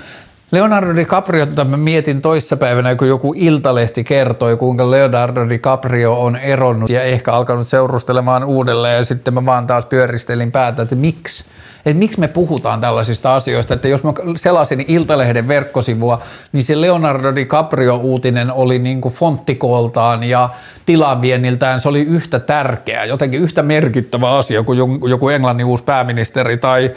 [0.52, 7.02] Leonardo DiCaprio, mä mietin toissapäivänä, kun joku iltalehti kertoi, kuinka Leonardo DiCaprio on eronnut ja
[7.02, 11.46] ehkä alkanut seurustelemaan uudelleen ja sitten mä vaan taas pyöristelin päätä, että miksi?
[11.86, 16.22] Että miksi me puhutaan tällaisista asioista, että jos mä selasin Iltalehden verkkosivua,
[16.52, 20.50] niin se Leonardo DiCaprio-uutinen oli niin kuin fonttikooltaan ja
[20.86, 21.82] tilavienniltään.
[21.82, 24.80] Se oli yhtä tärkeä, jotenkin yhtä merkittävä asia kuin
[25.10, 26.92] joku Englannin uusi pääministeri tai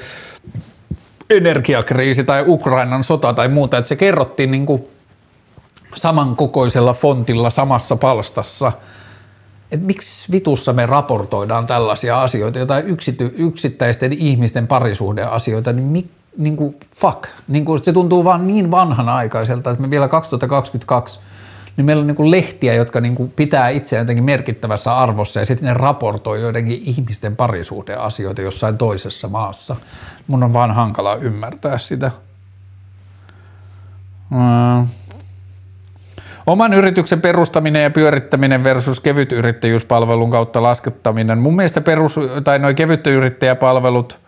[1.30, 4.88] energiakriisi tai Ukrainan sota tai muuta, että se kerrottiin niin kuin
[5.94, 8.72] samankokoisella fontilla samassa palstassa.
[9.72, 16.56] Että miksi vitussa me raportoidaan tällaisia asioita, jotain yksity, yksittäisten ihmisten parisuhdeasioita, niin, mi, niin
[16.56, 17.22] kuin fuck.
[17.48, 21.20] Niin kuin se tuntuu vaan niin vanhanaikaiselta, että me vielä 2022
[21.78, 25.74] niin meillä on niin lehtiä, jotka niin pitää itseään jotenkin merkittävässä arvossa ja sitten ne
[25.74, 29.76] raportoi joidenkin ihmisten parisuhdeasioita jossain toisessa maassa.
[30.26, 32.10] Mun on vaan hankala ymmärtää sitä.
[34.30, 34.86] Mm.
[36.48, 41.38] Oman yrityksen perustaminen ja pyörittäminen versus kevyt yrittäjyyspalvelun kautta laskettaminen.
[41.38, 44.18] Mun mielestä perus, tai noin kevyt yrittäjäpalvelut,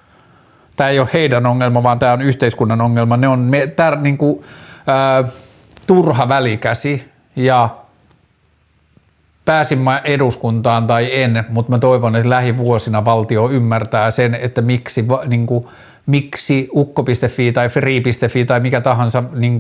[0.77, 3.17] tämä ei ole heidän ongelma, vaan tämä on yhteiskunnan ongelma.
[3.17, 4.45] Ne on me, tär, niin kuin,
[4.87, 5.25] ää,
[5.87, 7.69] turha välikäsi ja
[9.45, 15.05] pääsin mä eduskuntaan tai en, mutta mä toivon, että lähivuosina valtio ymmärtää sen, että miksi
[15.27, 15.69] niin kuin,
[16.11, 19.59] miksi ukko.fi tai free.fi tai mikä tahansa niin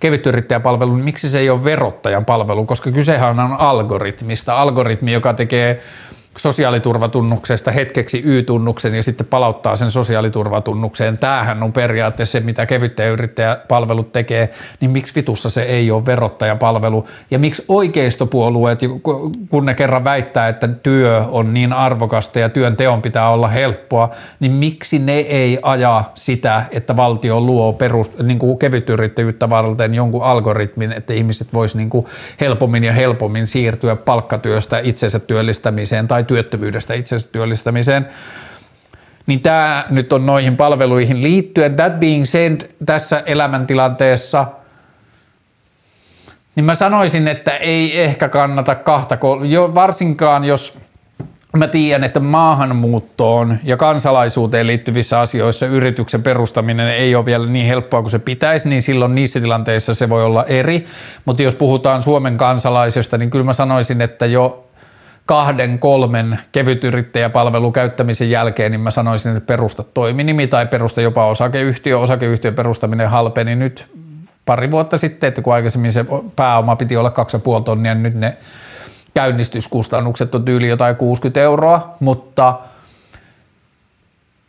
[0.00, 4.60] kevytyrittäjäpalvelu, niin miksi se ei ole verottajan palvelu, koska kysehän on algoritmista.
[4.60, 5.82] Algoritmi, joka tekee
[6.38, 11.18] sosiaaliturvatunnuksesta hetkeksi Y-tunnuksen ja sitten palauttaa sen sosiaaliturvatunnukseen.
[11.18, 14.50] Tämähän on periaatteessa se, mitä kevyttäjäyrittäjäpalvelut tekee,
[14.80, 18.80] niin miksi vitussa se ei ole verottajan palvelu ja miksi oikeistopuolueet,
[19.50, 24.10] kun ne kerran väittää, että työ on niin arvokasta ja työn teon pitää olla helppoa,
[24.40, 30.24] niin miksi ne ei aja sitä, että valtio luo perus, niin kuin kevytyrittäjyyttä varten jonkun
[30.24, 31.90] algoritmin, että ihmiset vois niin
[32.40, 38.06] helpommin ja helpommin siirtyä palkkatyöstä itsensä työllistämiseen tai tai työttömyydestä itsensä työllistämiseen.
[39.26, 41.76] Niin tämä nyt on noihin palveluihin liittyen.
[41.76, 44.46] That being said, tässä elämäntilanteessa,
[46.54, 49.18] niin mä sanoisin, että ei ehkä kannata kahta,
[49.48, 50.78] jo varsinkaan jos
[51.56, 58.00] mä tiedän, että maahanmuuttoon ja kansalaisuuteen liittyvissä asioissa yrityksen perustaminen ei ole vielä niin helppoa
[58.00, 60.86] kuin se pitäisi, niin silloin niissä tilanteissa se voi olla eri.
[61.24, 64.71] Mutta jos puhutaan Suomen kansalaisesta, niin kyllä mä sanoisin, että jo
[65.26, 71.98] kahden, kolmen kevytyrittäjäpalvelun käyttämisen jälkeen, niin mä sanoisin, että perusta toiminimi tai perusta jopa osakeyhtiö.
[71.98, 73.86] Osakeyhtiön perustaminen halpeni nyt
[74.46, 76.04] pari vuotta sitten, että kun aikaisemmin se
[76.36, 77.12] pääoma piti olla
[77.58, 78.36] 2,5 tonnia, niin nyt ne
[79.14, 82.54] käynnistyskustannukset on tyyli jotain 60 euroa, mutta–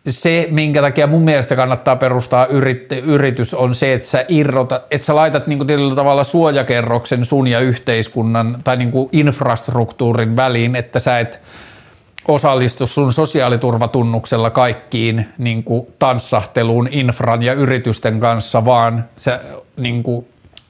[0.09, 2.47] se, minkä takia mun mielestä kannattaa perustaa
[3.03, 7.59] yritys, on se, että sä, irrota, että sä laitat niin tietyllä tavalla suojakerroksen sun ja
[7.59, 11.41] yhteiskunnan tai niin kuin infrastruktuurin väliin, että sä et
[12.27, 19.39] osallistu sun sosiaaliturvatunnuksella kaikkiin niin kuin tanssahteluun infran ja yritysten kanssa, vaan sä
[19.77, 20.27] niin kuin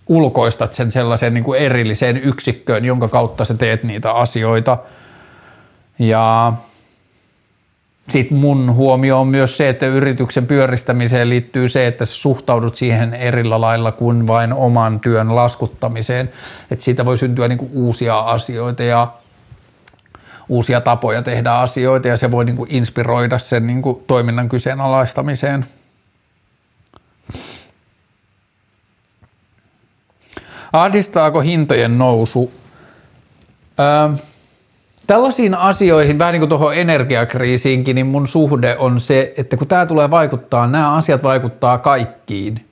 [0.07, 4.77] ulkoistat sen sellaiseen niin kuin erilliseen yksikköön, jonka kautta sä teet niitä asioita.
[5.99, 6.53] Ja
[8.09, 13.13] sitten mun huomio on myös se, että yrityksen pyöristämiseen liittyy se, että sä suhtaudut siihen
[13.13, 16.30] erillä lailla kuin vain oman työn laskuttamiseen.
[16.71, 19.07] Että siitä voi syntyä niinku uusia asioita ja
[20.49, 25.65] uusia tapoja tehdä asioita ja se voi niinku inspiroida sen niinku toiminnan kyseenalaistamiseen.
[30.73, 32.51] Ahdistaako hintojen nousu?
[33.80, 34.15] Öö,
[35.07, 39.85] Tällaisiin asioihin, vähän niin kuin tuohon energiakriisiinkin, niin mun suhde on se, että kun tämä
[39.85, 42.65] tulee vaikuttaa, nämä asiat vaikuttaa kaikkiin,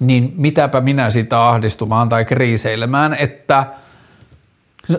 [0.00, 3.66] niin mitäpä minä sitä ahdistumaan tai kriiseilemään, että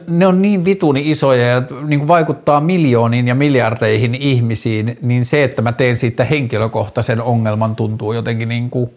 [0.07, 5.43] ne on niin vituni isoja ja niin kuin vaikuttaa miljooniin ja miljardeihin ihmisiin, niin se,
[5.43, 8.91] että mä teen siitä henkilökohtaisen ongelman tuntuu jotenkin niin kuin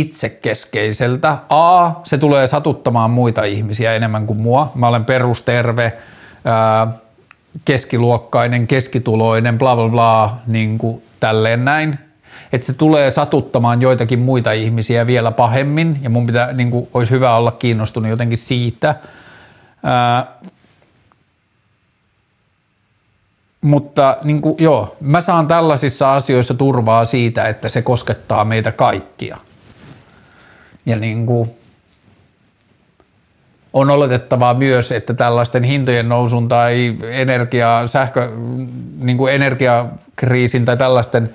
[0.00, 1.38] itsekeskeiseltä.
[1.48, 4.72] A, se tulee satuttamaan muita ihmisiä enemmän kuin mua.
[4.74, 5.92] Mä olen perusterve,
[7.64, 11.98] keskiluokkainen, keskituloinen, bla bla bla, niin kuin tälleen näin.
[12.52, 17.10] Että se tulee satuttamaan joitakin muita ihmisiä vielä pahemmin ja mun pitää, niin kuin, olisi
[17.10, 18.94] hyvä olla kiinnostunut jotenkin siitä.
[19.82, 20.26] Ää,
[23.60, 29.36] mutta niin kuin, joo, mä saan tällaisissa asioissa turvaa siitä, että se koskettaa meitä kaikkia
[30.88, 31.50] ja niin kuin
[33.72, 38.30] on oletettavaa myös, että tällaisten hintojen nousun tai energia, sähkö,
[38.98, 41.30] niin kuin energiakriisin tai tällaisten,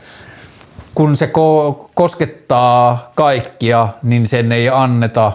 [0.95, 5.31] kun se ko- koskettaa kaikkia, niin sen ei anneta,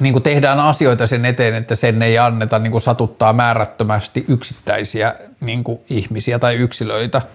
[0.00, 5.14] niin kuin tehdään asioita sen eteen, että sen ei anneta niin kuin satuttaa määrättömästi yksittäisiä
[5.40, 7.22] niin kuin ihmisiä tai yksilöitä–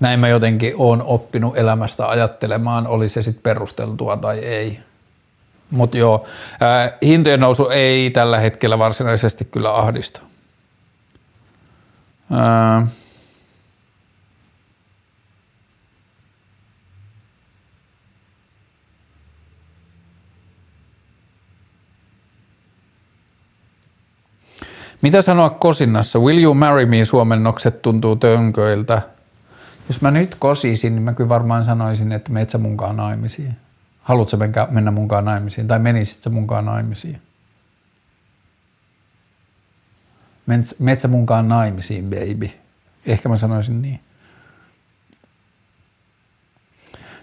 [0.00, 4.80] näin mä jotenkin oon oppinut elämästä ajattelemaan, oli se sitten perusteltua tai ei.
[5.70, 6.26] Mutta joo,
[6.60, 10.20] ää, hintojen nousu ei tällä hetkellä varsinaisesti kyllä ahdista.
[12.32, 12.86] Ää,
[25.02, 26.18] Mitä sanoa kosinnassa?
[26.18, 29.02] Will you marry me suomennokset tuntuu tönköiltä.
[29.90, 33.56] Jos mä nyt kosisin, niin mä kyllä varmaan sanoisin, että meet sä munkaan naimisiin.
[34.02, 34.36] Haluatko
[34.70, 37.22] mennä munkaan naimisiin tai menisit sä munkaan naimisiin?
[40.78, 42.50] Meet sä munkaan naimisiin, baby.
[43.06, 44.00] Ehkä mä sanoisin niin.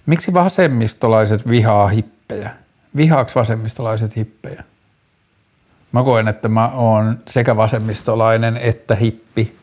[0.05, 2.55] Miksi vasemmistolaiset vihaa hippejä?
[2.97, 4.63] Vihaaks vasemmistolaiset hippejä?
[5.91, 9.57] Mä koen, että mä oon sekä vasemmistolainen että hippi.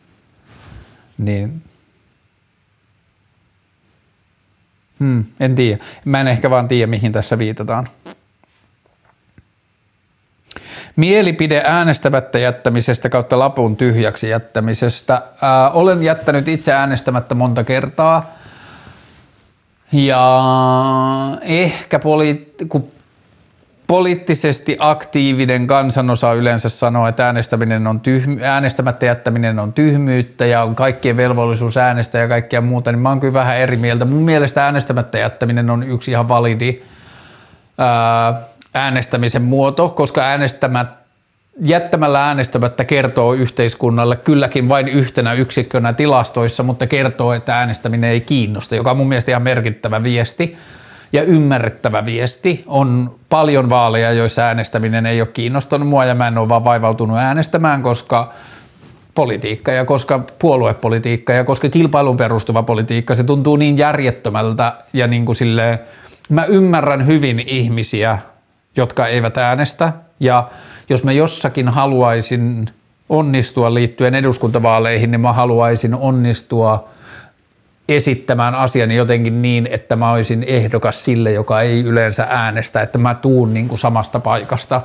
[1.19, 1.63] Niin
[5.01, 5.85] Hmm, en tiedä.
[6.05, 7.89] Mä en ehkä vaan tiedä, mihin tässä viitataan.
[10.97, 15.23] Mielipide äänestämättä jättämisestä kautta lapun tyhjäksi jättämisestä.
[15.43, 18.33] Ää, olen jättänyt itse äänestämättä monta kertaa.
[19.93, 22.94] Ja ehkä poli- kun
[23.87, 30.75] poliittisesti aktiivinen kansanosa yleensä sanoo, että äänestäminen on tyhm- äänestämättä jättäminen on tyhmyyttä ja on
[30.75, 34.05] kaikkien velvollisuus äänestää ja kaikkea muuta, niin mä oon kyllä vähän eri mieltä.
[34.05, 36.83] Mun mielestä äänestämättä jättäminen on yksi ihan validi
[37.79, 38.35] ää,
[38.75, 41.05] äänestämisen muoto, koska äänestämättä
[41.61, 48.77] jättämällä äänestämättä kertoo yhteiskunnalle kylläkin vain yhtenä yksikkönä tilastoissa, mutta kertoo, että äänestäminen ei kiinnosta,
[48.77, 50.57] joka on mun mielestä ihan merkittävä viesti
[51.15, 52.65] ja ymmärrettävä viesti.
[52.67, 57.19] On paljon vaaleja, joissa äänestäminen ei ole kiinnostanut mua ja mä en ole vaan vaivautunut
[57.19, 58.33] äänestämään, koska
[59.15, 65.25] politiikka ja koska puoluepolitiikka ja koska kilpailun perustuva politiikka, se tuntuu niin järjettömältä ja niin
[65.25, 65.79] kuin silleen,
[66.29, 68.19] mä ymmärrän hyvin ihmisiä,
[68.77, 70.49] jotka eivät äänestä ja
[70.89, 72.67] jos mä jossakin haluaisin
[73.09, 76.89] onnistua liittyen eduskuntavaaleihin, niin mä haluaisin onnistua
[77.89, 83.15] esittämään asiani jotenkin niin, että mä olisin ehdokas sille, joka ei yleensä äänestä, että mä
[83.15, 84.81] tuun niin kuin samasta paikasta,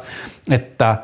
[0.52, 0.98] että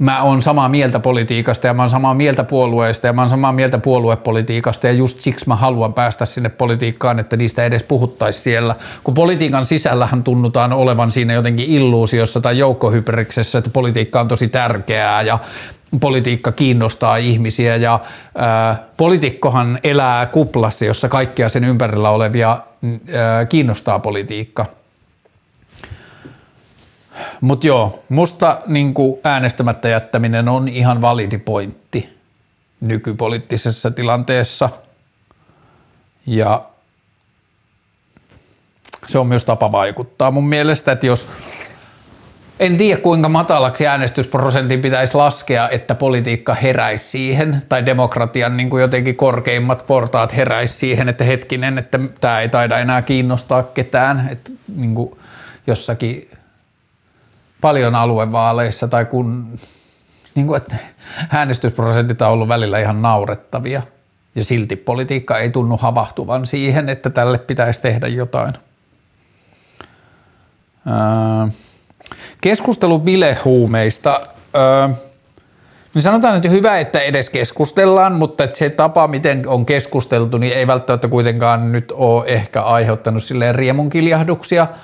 [0.00, 3.52] mä oon samaa mieltä politiikasta ja mä oon samaa mieltä puolueesta ja mä oon samaa
[3.52, 8.74] mieltä puoluepolitiikasta ja just siksi mä haluan päästä sinne politiikkaan, että niistä edes puhuttaisiin siellä.
[9.04, 15.22] Kun politiikan sisällähän tunnutaan olevan siinä jotenkin illuusiossa tai joukkohyperiksessä, että politiikka on tosi tärkeää
[15.22, 15.38] ja
[16.00, 18.00] politiikka kiinnostaa ihmisiä ja
[18.34, 22.60] ää, poliitikkohan elää kuplassa, jossa kaikkia sen ympärillä olevia
[23.14, 24.66] ää, kiinnostaa politiikka.
[27.40, 28.94] Mutta joo, musta niin
[29.24, 32.18] äänestämättä jättäminen on ihan validi pointti
[32.80, 34.70] nykypoliittisessa tilanteessa.
[36.26, 36.64] Ja
[39.06, 41.28] se on myös tapa vaikuttaa mun mielestä, että jos
[42.60, 48.80] en tiedä kuinka matalaksi äänestysprosentin pitäisi laskea, että politiikka heräisi siihen, tai demokratian niin kuin
[48.80, 54.50] jotenkin korkeimmat portaat heräisi siihen, että hetkinen, että tämä ei taida enää kiinnostaa ketään, että
[54.76, 55.18] niin kuin
[55.66, 56.30] jossakin
[57.60, 59.58] paljon aluevaaleissa tai kun
[60.34, 60.76] niin kuin, että
[61.30, 63.82] äänestysprosentit on ollut välillä ihan naurettavia
[64.34, 68.54] ja silti politiikka ei tunnu havahtuvan siihen, että tälle pitäisi tehdä jotain.
[72.40, 74.20] Keskustelu bilehuumeista.
[75.94, 80.52] niin sanotaan, että hyvä, että edes keskustellaan, mutta että se tapa, miten on keskusteltu, niin
[80.52, 84.66] ei välttämättä kuitenkaan nyt ole ehkä aiheuttanut silleen riemunkiljahduksia–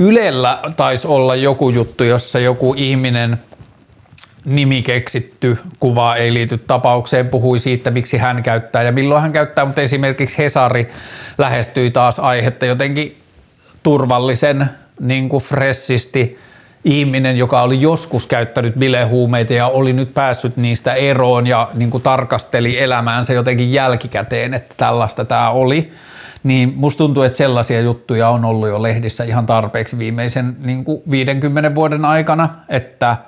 [0.00, 3.38] Ylellä taisi olla joku juttu, jossa joku ihminen
[4.44, 9.64] nimi keksitty kuva ei liity tapaukseen, puhui siitä, miksi hän käyttää ja milloin hän käyttää,
[9.64, 10.88] mutta esimerkiksi Hesari
[11.38, 13.22] lähestyi taas aihetta jotenkin
[13.82, 14.70] turvallisen,
[15.00, 16.38] niin kuin fressisti
[16.84, 22.02] ihminen, joka oli joskus käyttänyt bilehuumeita ja oli nyt päässyt niistä eroon ja niin kuin
[22.02, 25.90] tarkasteli elämäänsä jotenkin jälkikäteen, että tällaista tämä oli.
[26.42, 31.02] Niin musta tuntuu, että sellaisia juttuja on ollut jo lehdissä ihan tarpeeksi viimeisen niin kuin
[31.10, 33.16] 50 vuoden aikana, että–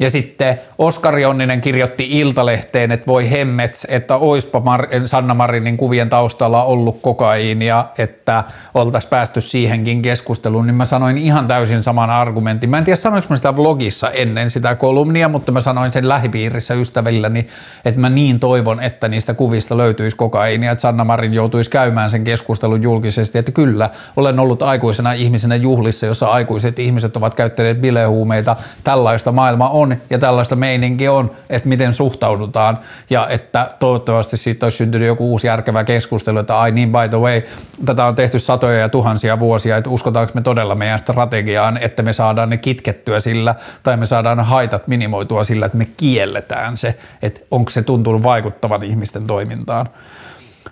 [0.00, 6.08] ja sitten Oskari Onninen kirjoitti Iltalehteen, että voi hemmets, että oispa Mar- Sanna Marinin kuvien
[6.08, 8.44] taustalla ollut kokaiinia, että
[8.74, 12.70] oltaisiin päästy siihenkin keskusteluun, niin mä sanoin ihan täysin saman argumentin.
[12.70, 16.74] Mä en tiedä sanoinko mä sitä vlogissa ennen sitä kolumnia, mutta mä sanoin sen lähipiirissä
[16.74, 17.46] ystävilläni,
[17.84, 22.24] että mä niin toivon, että niistä kuvista löytyisi kokaiinia, että Sanna Marin joutuisi käymään sen
[22.24, 28.56] keskustelun julkisesti, että kyllä, olen ollut aikuisena ihmisenä juhlissa, jossa aikuiset ihmiset ovat käyttäneet bilehuumeita,
[28.84, 32.78] tällaista maailma on, on ja tällaista meininki on, että miten suhtaudutaan
[33.10, 37.18] ja että toivottavasti siitä olisi syntynyt joku uusi järkevä keskustelu, että ai niin by the
[37.18, 37.42] way,
[37.84, 42.12] tätä on tehty satoja ja tuhansia vuosia, että uskotaanko me todella meidän strategiaan, että me
[42.12, 47.40] saadaan ne kitkettyä sillä tai me saadaan haitat minimoitua sillä, että me kielletään se, että
[47.50, 49.86] onko se tuntunut vaikuttavan ihmisten toimintaan.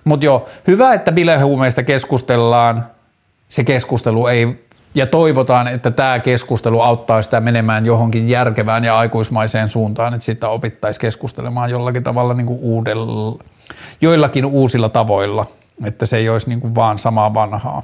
[0.05, 2.87] Mutta joo, hyvä, että bilehuumeista keskustellaan.
[3.49, 9.69] Se keskustelu ei ja toivotaan, että tämä keskustelu auttaa sitä menemään johonkin järkevään ja aikuismaiseen
[9.69, 13.45] suuntaan, että sitä opittaisiin keskustelemaan jollakin tavalla niin kuin uudella,
[14.01, 15.47] joillakin uusilla tavoilla,
[15.85, 17.83] että se ei olisi niin kuin vaan samaa vanhaa.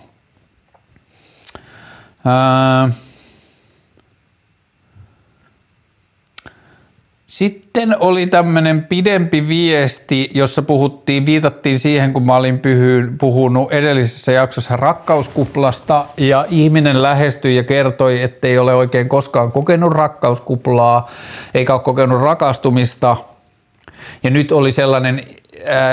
[2.24, 2.90] Ää,
[7.34, 12.60] Sitten oli tämmöinen pidempi viesti, jossa puhuttiin, viitattiin siihen, kun mä olin
[13.20, 21.10] puhunut edellisessä jaksossa rakkauskuplasta ja ihminen lähestyi ja kertoi, ettei ole oikein koskaan kokenut rakkauskuplaa
[21.54, 23.16] eikä ole kokenut rakastumista.
[24.22, 25.24] Ja nyt oli sellainen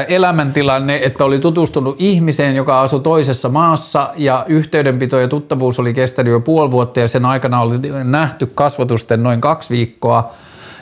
[0.07, 6.31] elämäntilanne, että oli tutustunut ihmiseen, joka asui toisessa maassa ja yhteydenpito ja tuttavuus oli kestänyt
[6.31, 10.33] jo puoli vuotta ja sen aikana oli nähty kasvatusten noin kaksi viikkoa.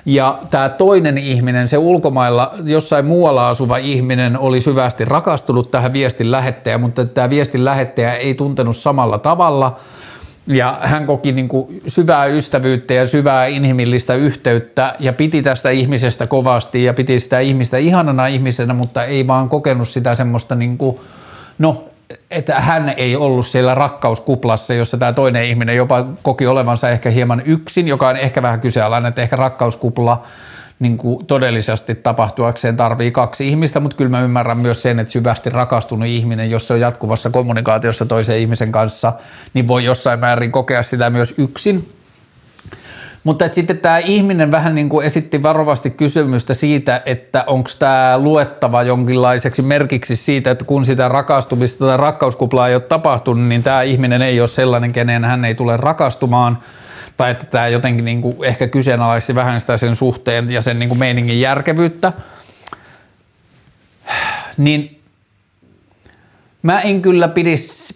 [0.09, 6.31] Ja tämä toinen ihminen, se ulkomailla jossain muualla asuva ihminen oli syvästi rakastunut tähän viestin
[6.31, 9.75] lähettäjään, mutta tämä viestin lähettäjä ei tuntenut samalla tavalla–
[10.47, 16.27] ja hän koki niin kuin syvää ystävyyttä ja syvää inhimillistä yhteyttä ja piti tästä ihmisestä
[16.27, 20.99] kovasti ja piti sitä ihmistä ihanana ihmisenä, mutta ei vaan kokenut sitä semmoista niin kuin,
[21.59, 21.88] no,
[22.31, 27.41] että hän ei ollut siellä rakkauskuplassa, jossa tämä toinen ihminen jopa koki olevansa ehkä hieman
[27.45, 30.23] yksin, joka on ehkä vähän kyseenalainen, että ehkä rakkauskupla
[30.79, 35.49] niin kuin todellisesti tapahtuakseen tarvii kaksi ihmistä, mutta kyllä mä ymmärrän myös sen, että syvästi
[35.49, 39.13] rakastunut ihminen, jos se on jatkuvassa kommunikaatiossa toisen ihmisen kanssa,
[39.53, 41.89] niin voi jossain määrin kokea sitä myös yksin.
[43.23, 48.17] Mutta että sitten tämä ihminen vähän niin kuin esitti varovasti kysymystä siitä, että onko tämä
[48.17, 53.81] luettava jonkinlaiseksi merkiksi siitä, että kun sitä rakastumista tai rakkauskuplaa ei ole tapahtunut, niin tämä
[53.81, 56.57] ihminen ei ole sellainen, kenen hän ei tule rakastumaan–
[57.19, 60.89] tai että tämä jotenkin niin kuin ehkä kyseenalaisti vähän sitä sen suhteen ja sen niin
[60.89, 62.13] kuin meiningin järkevyyttä,
[64.57, 64.98] niin
[66.63, 67.29] mä en kyllä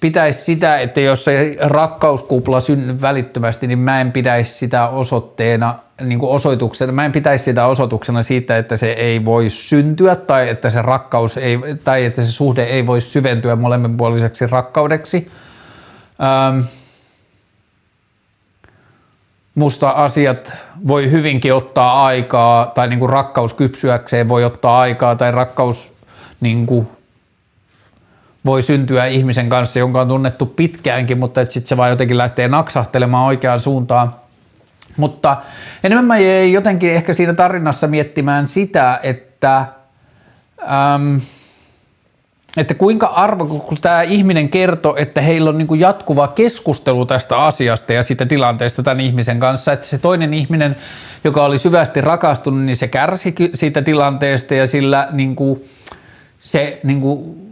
[0.02, 6.20] pitäisi sitä, että jos se rakkauskupla synny välittömästi, niin mä en pitäisi sitä osoitteena, niin
[6.20, 10.70] kuin osoituksena, mä en pitäisi sitä osoituksena siitä, että se ei voi syntyä tai että
[10.70, 15.32] se rakkaus ei, tai että se suhde ei voi syventyä molemminpuoliseksi rakkaudeksi.
[16.24, 16.60] Ähm,
[19.56, 20.54] musta asiat
[20.88, 25.94] voi hyvinkin ottaa aikaa, tai niin kuin rakkaus kypsyäkseen voi ottaa aikaa, tai rakkaus
[26.42, 26.88] niin kuin
[28.46, 33.26] voi syntyä ihmisen kanssa, jonka on tunnettu pitkäänkin, mutta sitten se vaan jotenkin lähtee naksahtelemaan
[33.26, 34.16] oikeaan suuntaan.
[34.98, 35.38] Mutta
[35.84, 39.66] enemmän mä jäin jotenkin ehkä siinä tarinassa miettimään sitä, että
[40.96, 41.22] äm,
[42.58, 47.94] että kuinka arvo, kun tämä ihminen kertoo, että heillä on niin jatkuva keskustelu tästä asiasta
[47.94, 50.76] ja siitä tilanteesta tämän ihmisen kanssa, että se toinen ihminen,
[51.24, 55.64] joka oli syvästi rakastunut, niin se kärsi siitä tilanteesta ja sillä niin kuin,
[56.40, 57.43] se, niin kuin,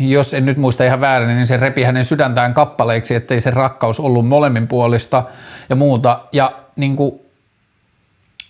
[0.00, 4.00] jos en nyt muista ihan väärin, niin se repi hänen sydäntään kappaleiksi, ettei se rakkaus
[4.00, 5.22] ollut molemmin puolista
[5.68, 6.20] ja muuta.
[6.32, 7.20] Ja niin kuin,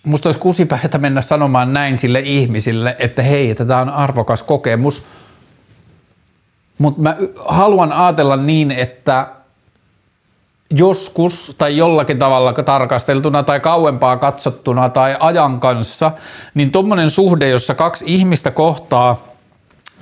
[0.03, 5.03] musta olisi kusipäistä mennä sanomaan näin sille ihmisille, että hei, että tämä on arvokas kokemus,
[6.77, 9.27] mutta mä haluan ajatella niin, että
[10.69, 16.11] joskus tai jollakin tavalla tarkasteltuna tai kauempaa katsottuna tai ajan kanssa,
[16.53, 19.17] niin tuommoinen suhde, jossa kaksi ihmistä kohtaa–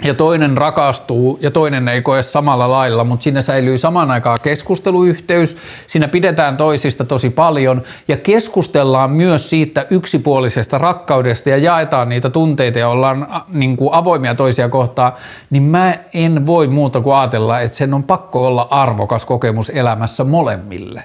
[0.03, 5.57] ja toinen rakastuu ja toinen ei koe samalla lailla, mutta siinä säilyy samaan aikaan keskusteluyhteys,
[5.87, 12.79] siinä pidetään toisista tosi paljon ja keskustellaan myös siitä yksipuolisesta rakkaudesta ja jaetaan niitä tunteita
[12.79, 15.13] ja ollaan niin kuin avoimia toisia kohtaan,
[15.49, 20.23] niin mä en voi muuta kuin ajatella, että sen on pakko olla arvokas kokemus elämässä
[20.23, 21.03] molemmille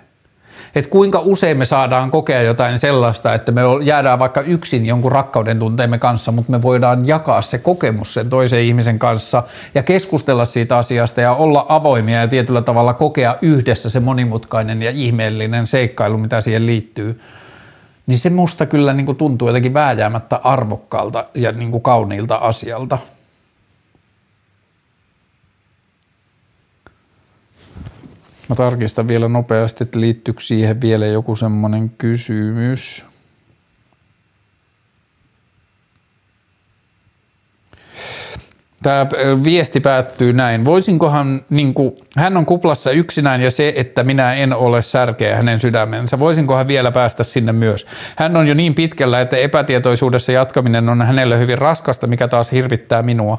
[0.75, 5.59] että kuinka usein me saadaan kokea jotain sellaista, että me jäädään vaikka yksin jonkun rakkauden
[5.59, 9.43] tunteemme kanssa, mutta me voidaan jakaa se kokemus sen toisen ihmisen kanssa
[9.75, 14.91] ja keskustella siitä asiasta ja olla avoimia ja tietyllä tavalla kokea yhdessä se monimutkainen ja
[14.91, 17.21] ihmeellinen seikkailu, mitä siihen liittyy
[18.07, 22.99] niin se musta kyllä niin kuin tuntuu jotenkin vääjäämättä arvokkaalta ja niin kuin kauniilta asialta.
[28.49, 33.05] Mä tarkistan vielä nopeasti, että liittyykö siihen vielä joku semmoinen kysymys.
[38.83, 39.07] Tämä
[39.45, 40.65] viesti päättyy näin.
[40.65, 45.59] Voisinkohan, niin kuin, hän on kuplassa yksinään ja se, että minä en ole särkeä hänen
[45.59, 46.19] sydämensä.
[46.19, 47.87] Voisinkohan vielä päästä sinne myös?
[48.17, 53.03] Hän on jo niin pitkällä, että epätietoisuudessa jatkaminen on hänelle hyvin raskasta, mikä taas hirvittää
[53.03, 53.39] minua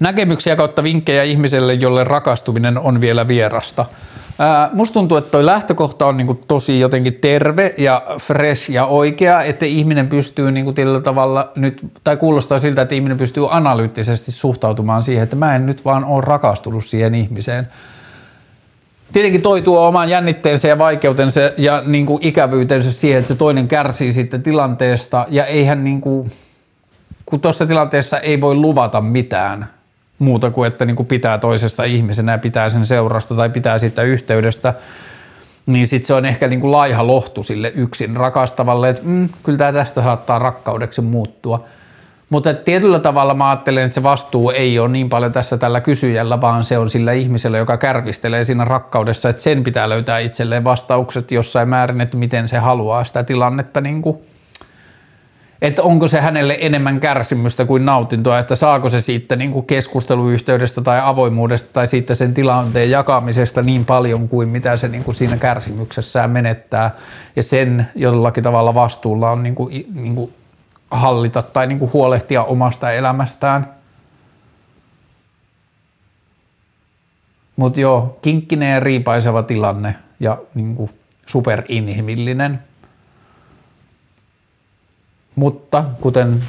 [0.00, 3.86] näkemyksiä kautta vinkkejä ihmiselle, jolle rakastuminen on vielä vierasta.
[4.38, 9.42] Ää, musta tuntuu, että toi lähtökohta on niinku tosi jotenkin terve ja fresh ja oikea,
[9.42, 15.02] että ihminen pystyy niinku tällä tavalla nyt, tai kuulostaa siltä, että ihminen pystyy analyyttisesti suhtautumaan
[15.02, 17.68] siihen, että mä en nyt vaan ole rakastunut siihen ihmiseen.
[19.12, 24.12] Tietenkin toi tuo oman jännitteensä ja vaikeutensa ja niinku ikävyytensä siihen, että se toinen kärsii
[24.12, 26.26] sitten tilanteesta ja eihän niinku,
[27.30, 29.66] kun tuossa tilanteessa ei voi luvata mitään–
[30.20, 34.02] muuta kuin, että niin kuin pitää toisesta ihmisenä ja pitää sen seurasta tai pitää siitä
[34.02, 34.74] yhteydestä,
[35.66, 39.58] niin sitten se on ehkä niin kuin laiha lohtu sille yksin rakastavalle, että mm, kyllä
[39.58, 41.64] tämä tästä saattaa rakkaudeksi muuttua.
[42.30, 46.40] Mutta tietyllä tavalla mä ajattelen, että se vastuu ei ole niin paljon tässä tällä kysyjällä,
[46.40, 51.30] vaan se on sillä ihmisellä, joka kärvistelee siinä rakkaudessa, että sen pitää löytää itselleen vastaukset
[51.30, 54.18] jossain määrin, että miten se haluaa sitä tilannetta niin kuin
[55.62, 60.80] että onko se hänelle enemmän kärsimystä kuin nautintoa, että saako se siitä niin kuin keskusteluyhteydestä
[60.80, 65.36] tai avoimuudesta tai siitä sen tilanteen jakamisesta niin paljon kuin mitä se niin kuin siinä
[65.36, 66.90] kärsimyksessään menettää
[67.36, 70.34] ja sen jollakin tavalla vastuulla on niin kuin, niin kuin
[70.90, 73.66] hallita tai niin kuin huolehtia omasta elämästään.
[77.56, 80.90] Mutta joo, kinkkinen ja riipaiseva tilanne ja niin kuin
[81.26, 82.58] superinhimillinen–
[85.34, 86.44] mutta kuten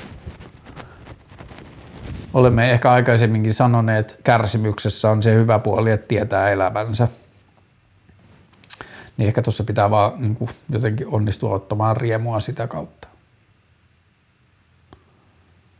[2.33, 7.07] olemme ehkä aikaisemminkin sanoneet, kärsimyksessä on se hyvä puoli, että tietää elävänsä.
[9.17, 13.07] Niin ehkä tuossa pitää vaan niin kuin jotenkin onnistua ottamaan riemua sitä kautta.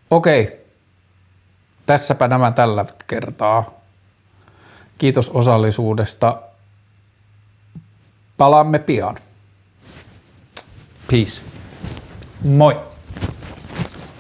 [0.10, 0.65] Okei,
[1.86, 3.72] tässäpä nämä tällä kertaa.
[4.98, 6.41] Kiitos osallisuudesta.
[8.38, 9.18] Palaamme pian.
[11.11, 11.41] Peace.
[12.44, 12.91] Moi!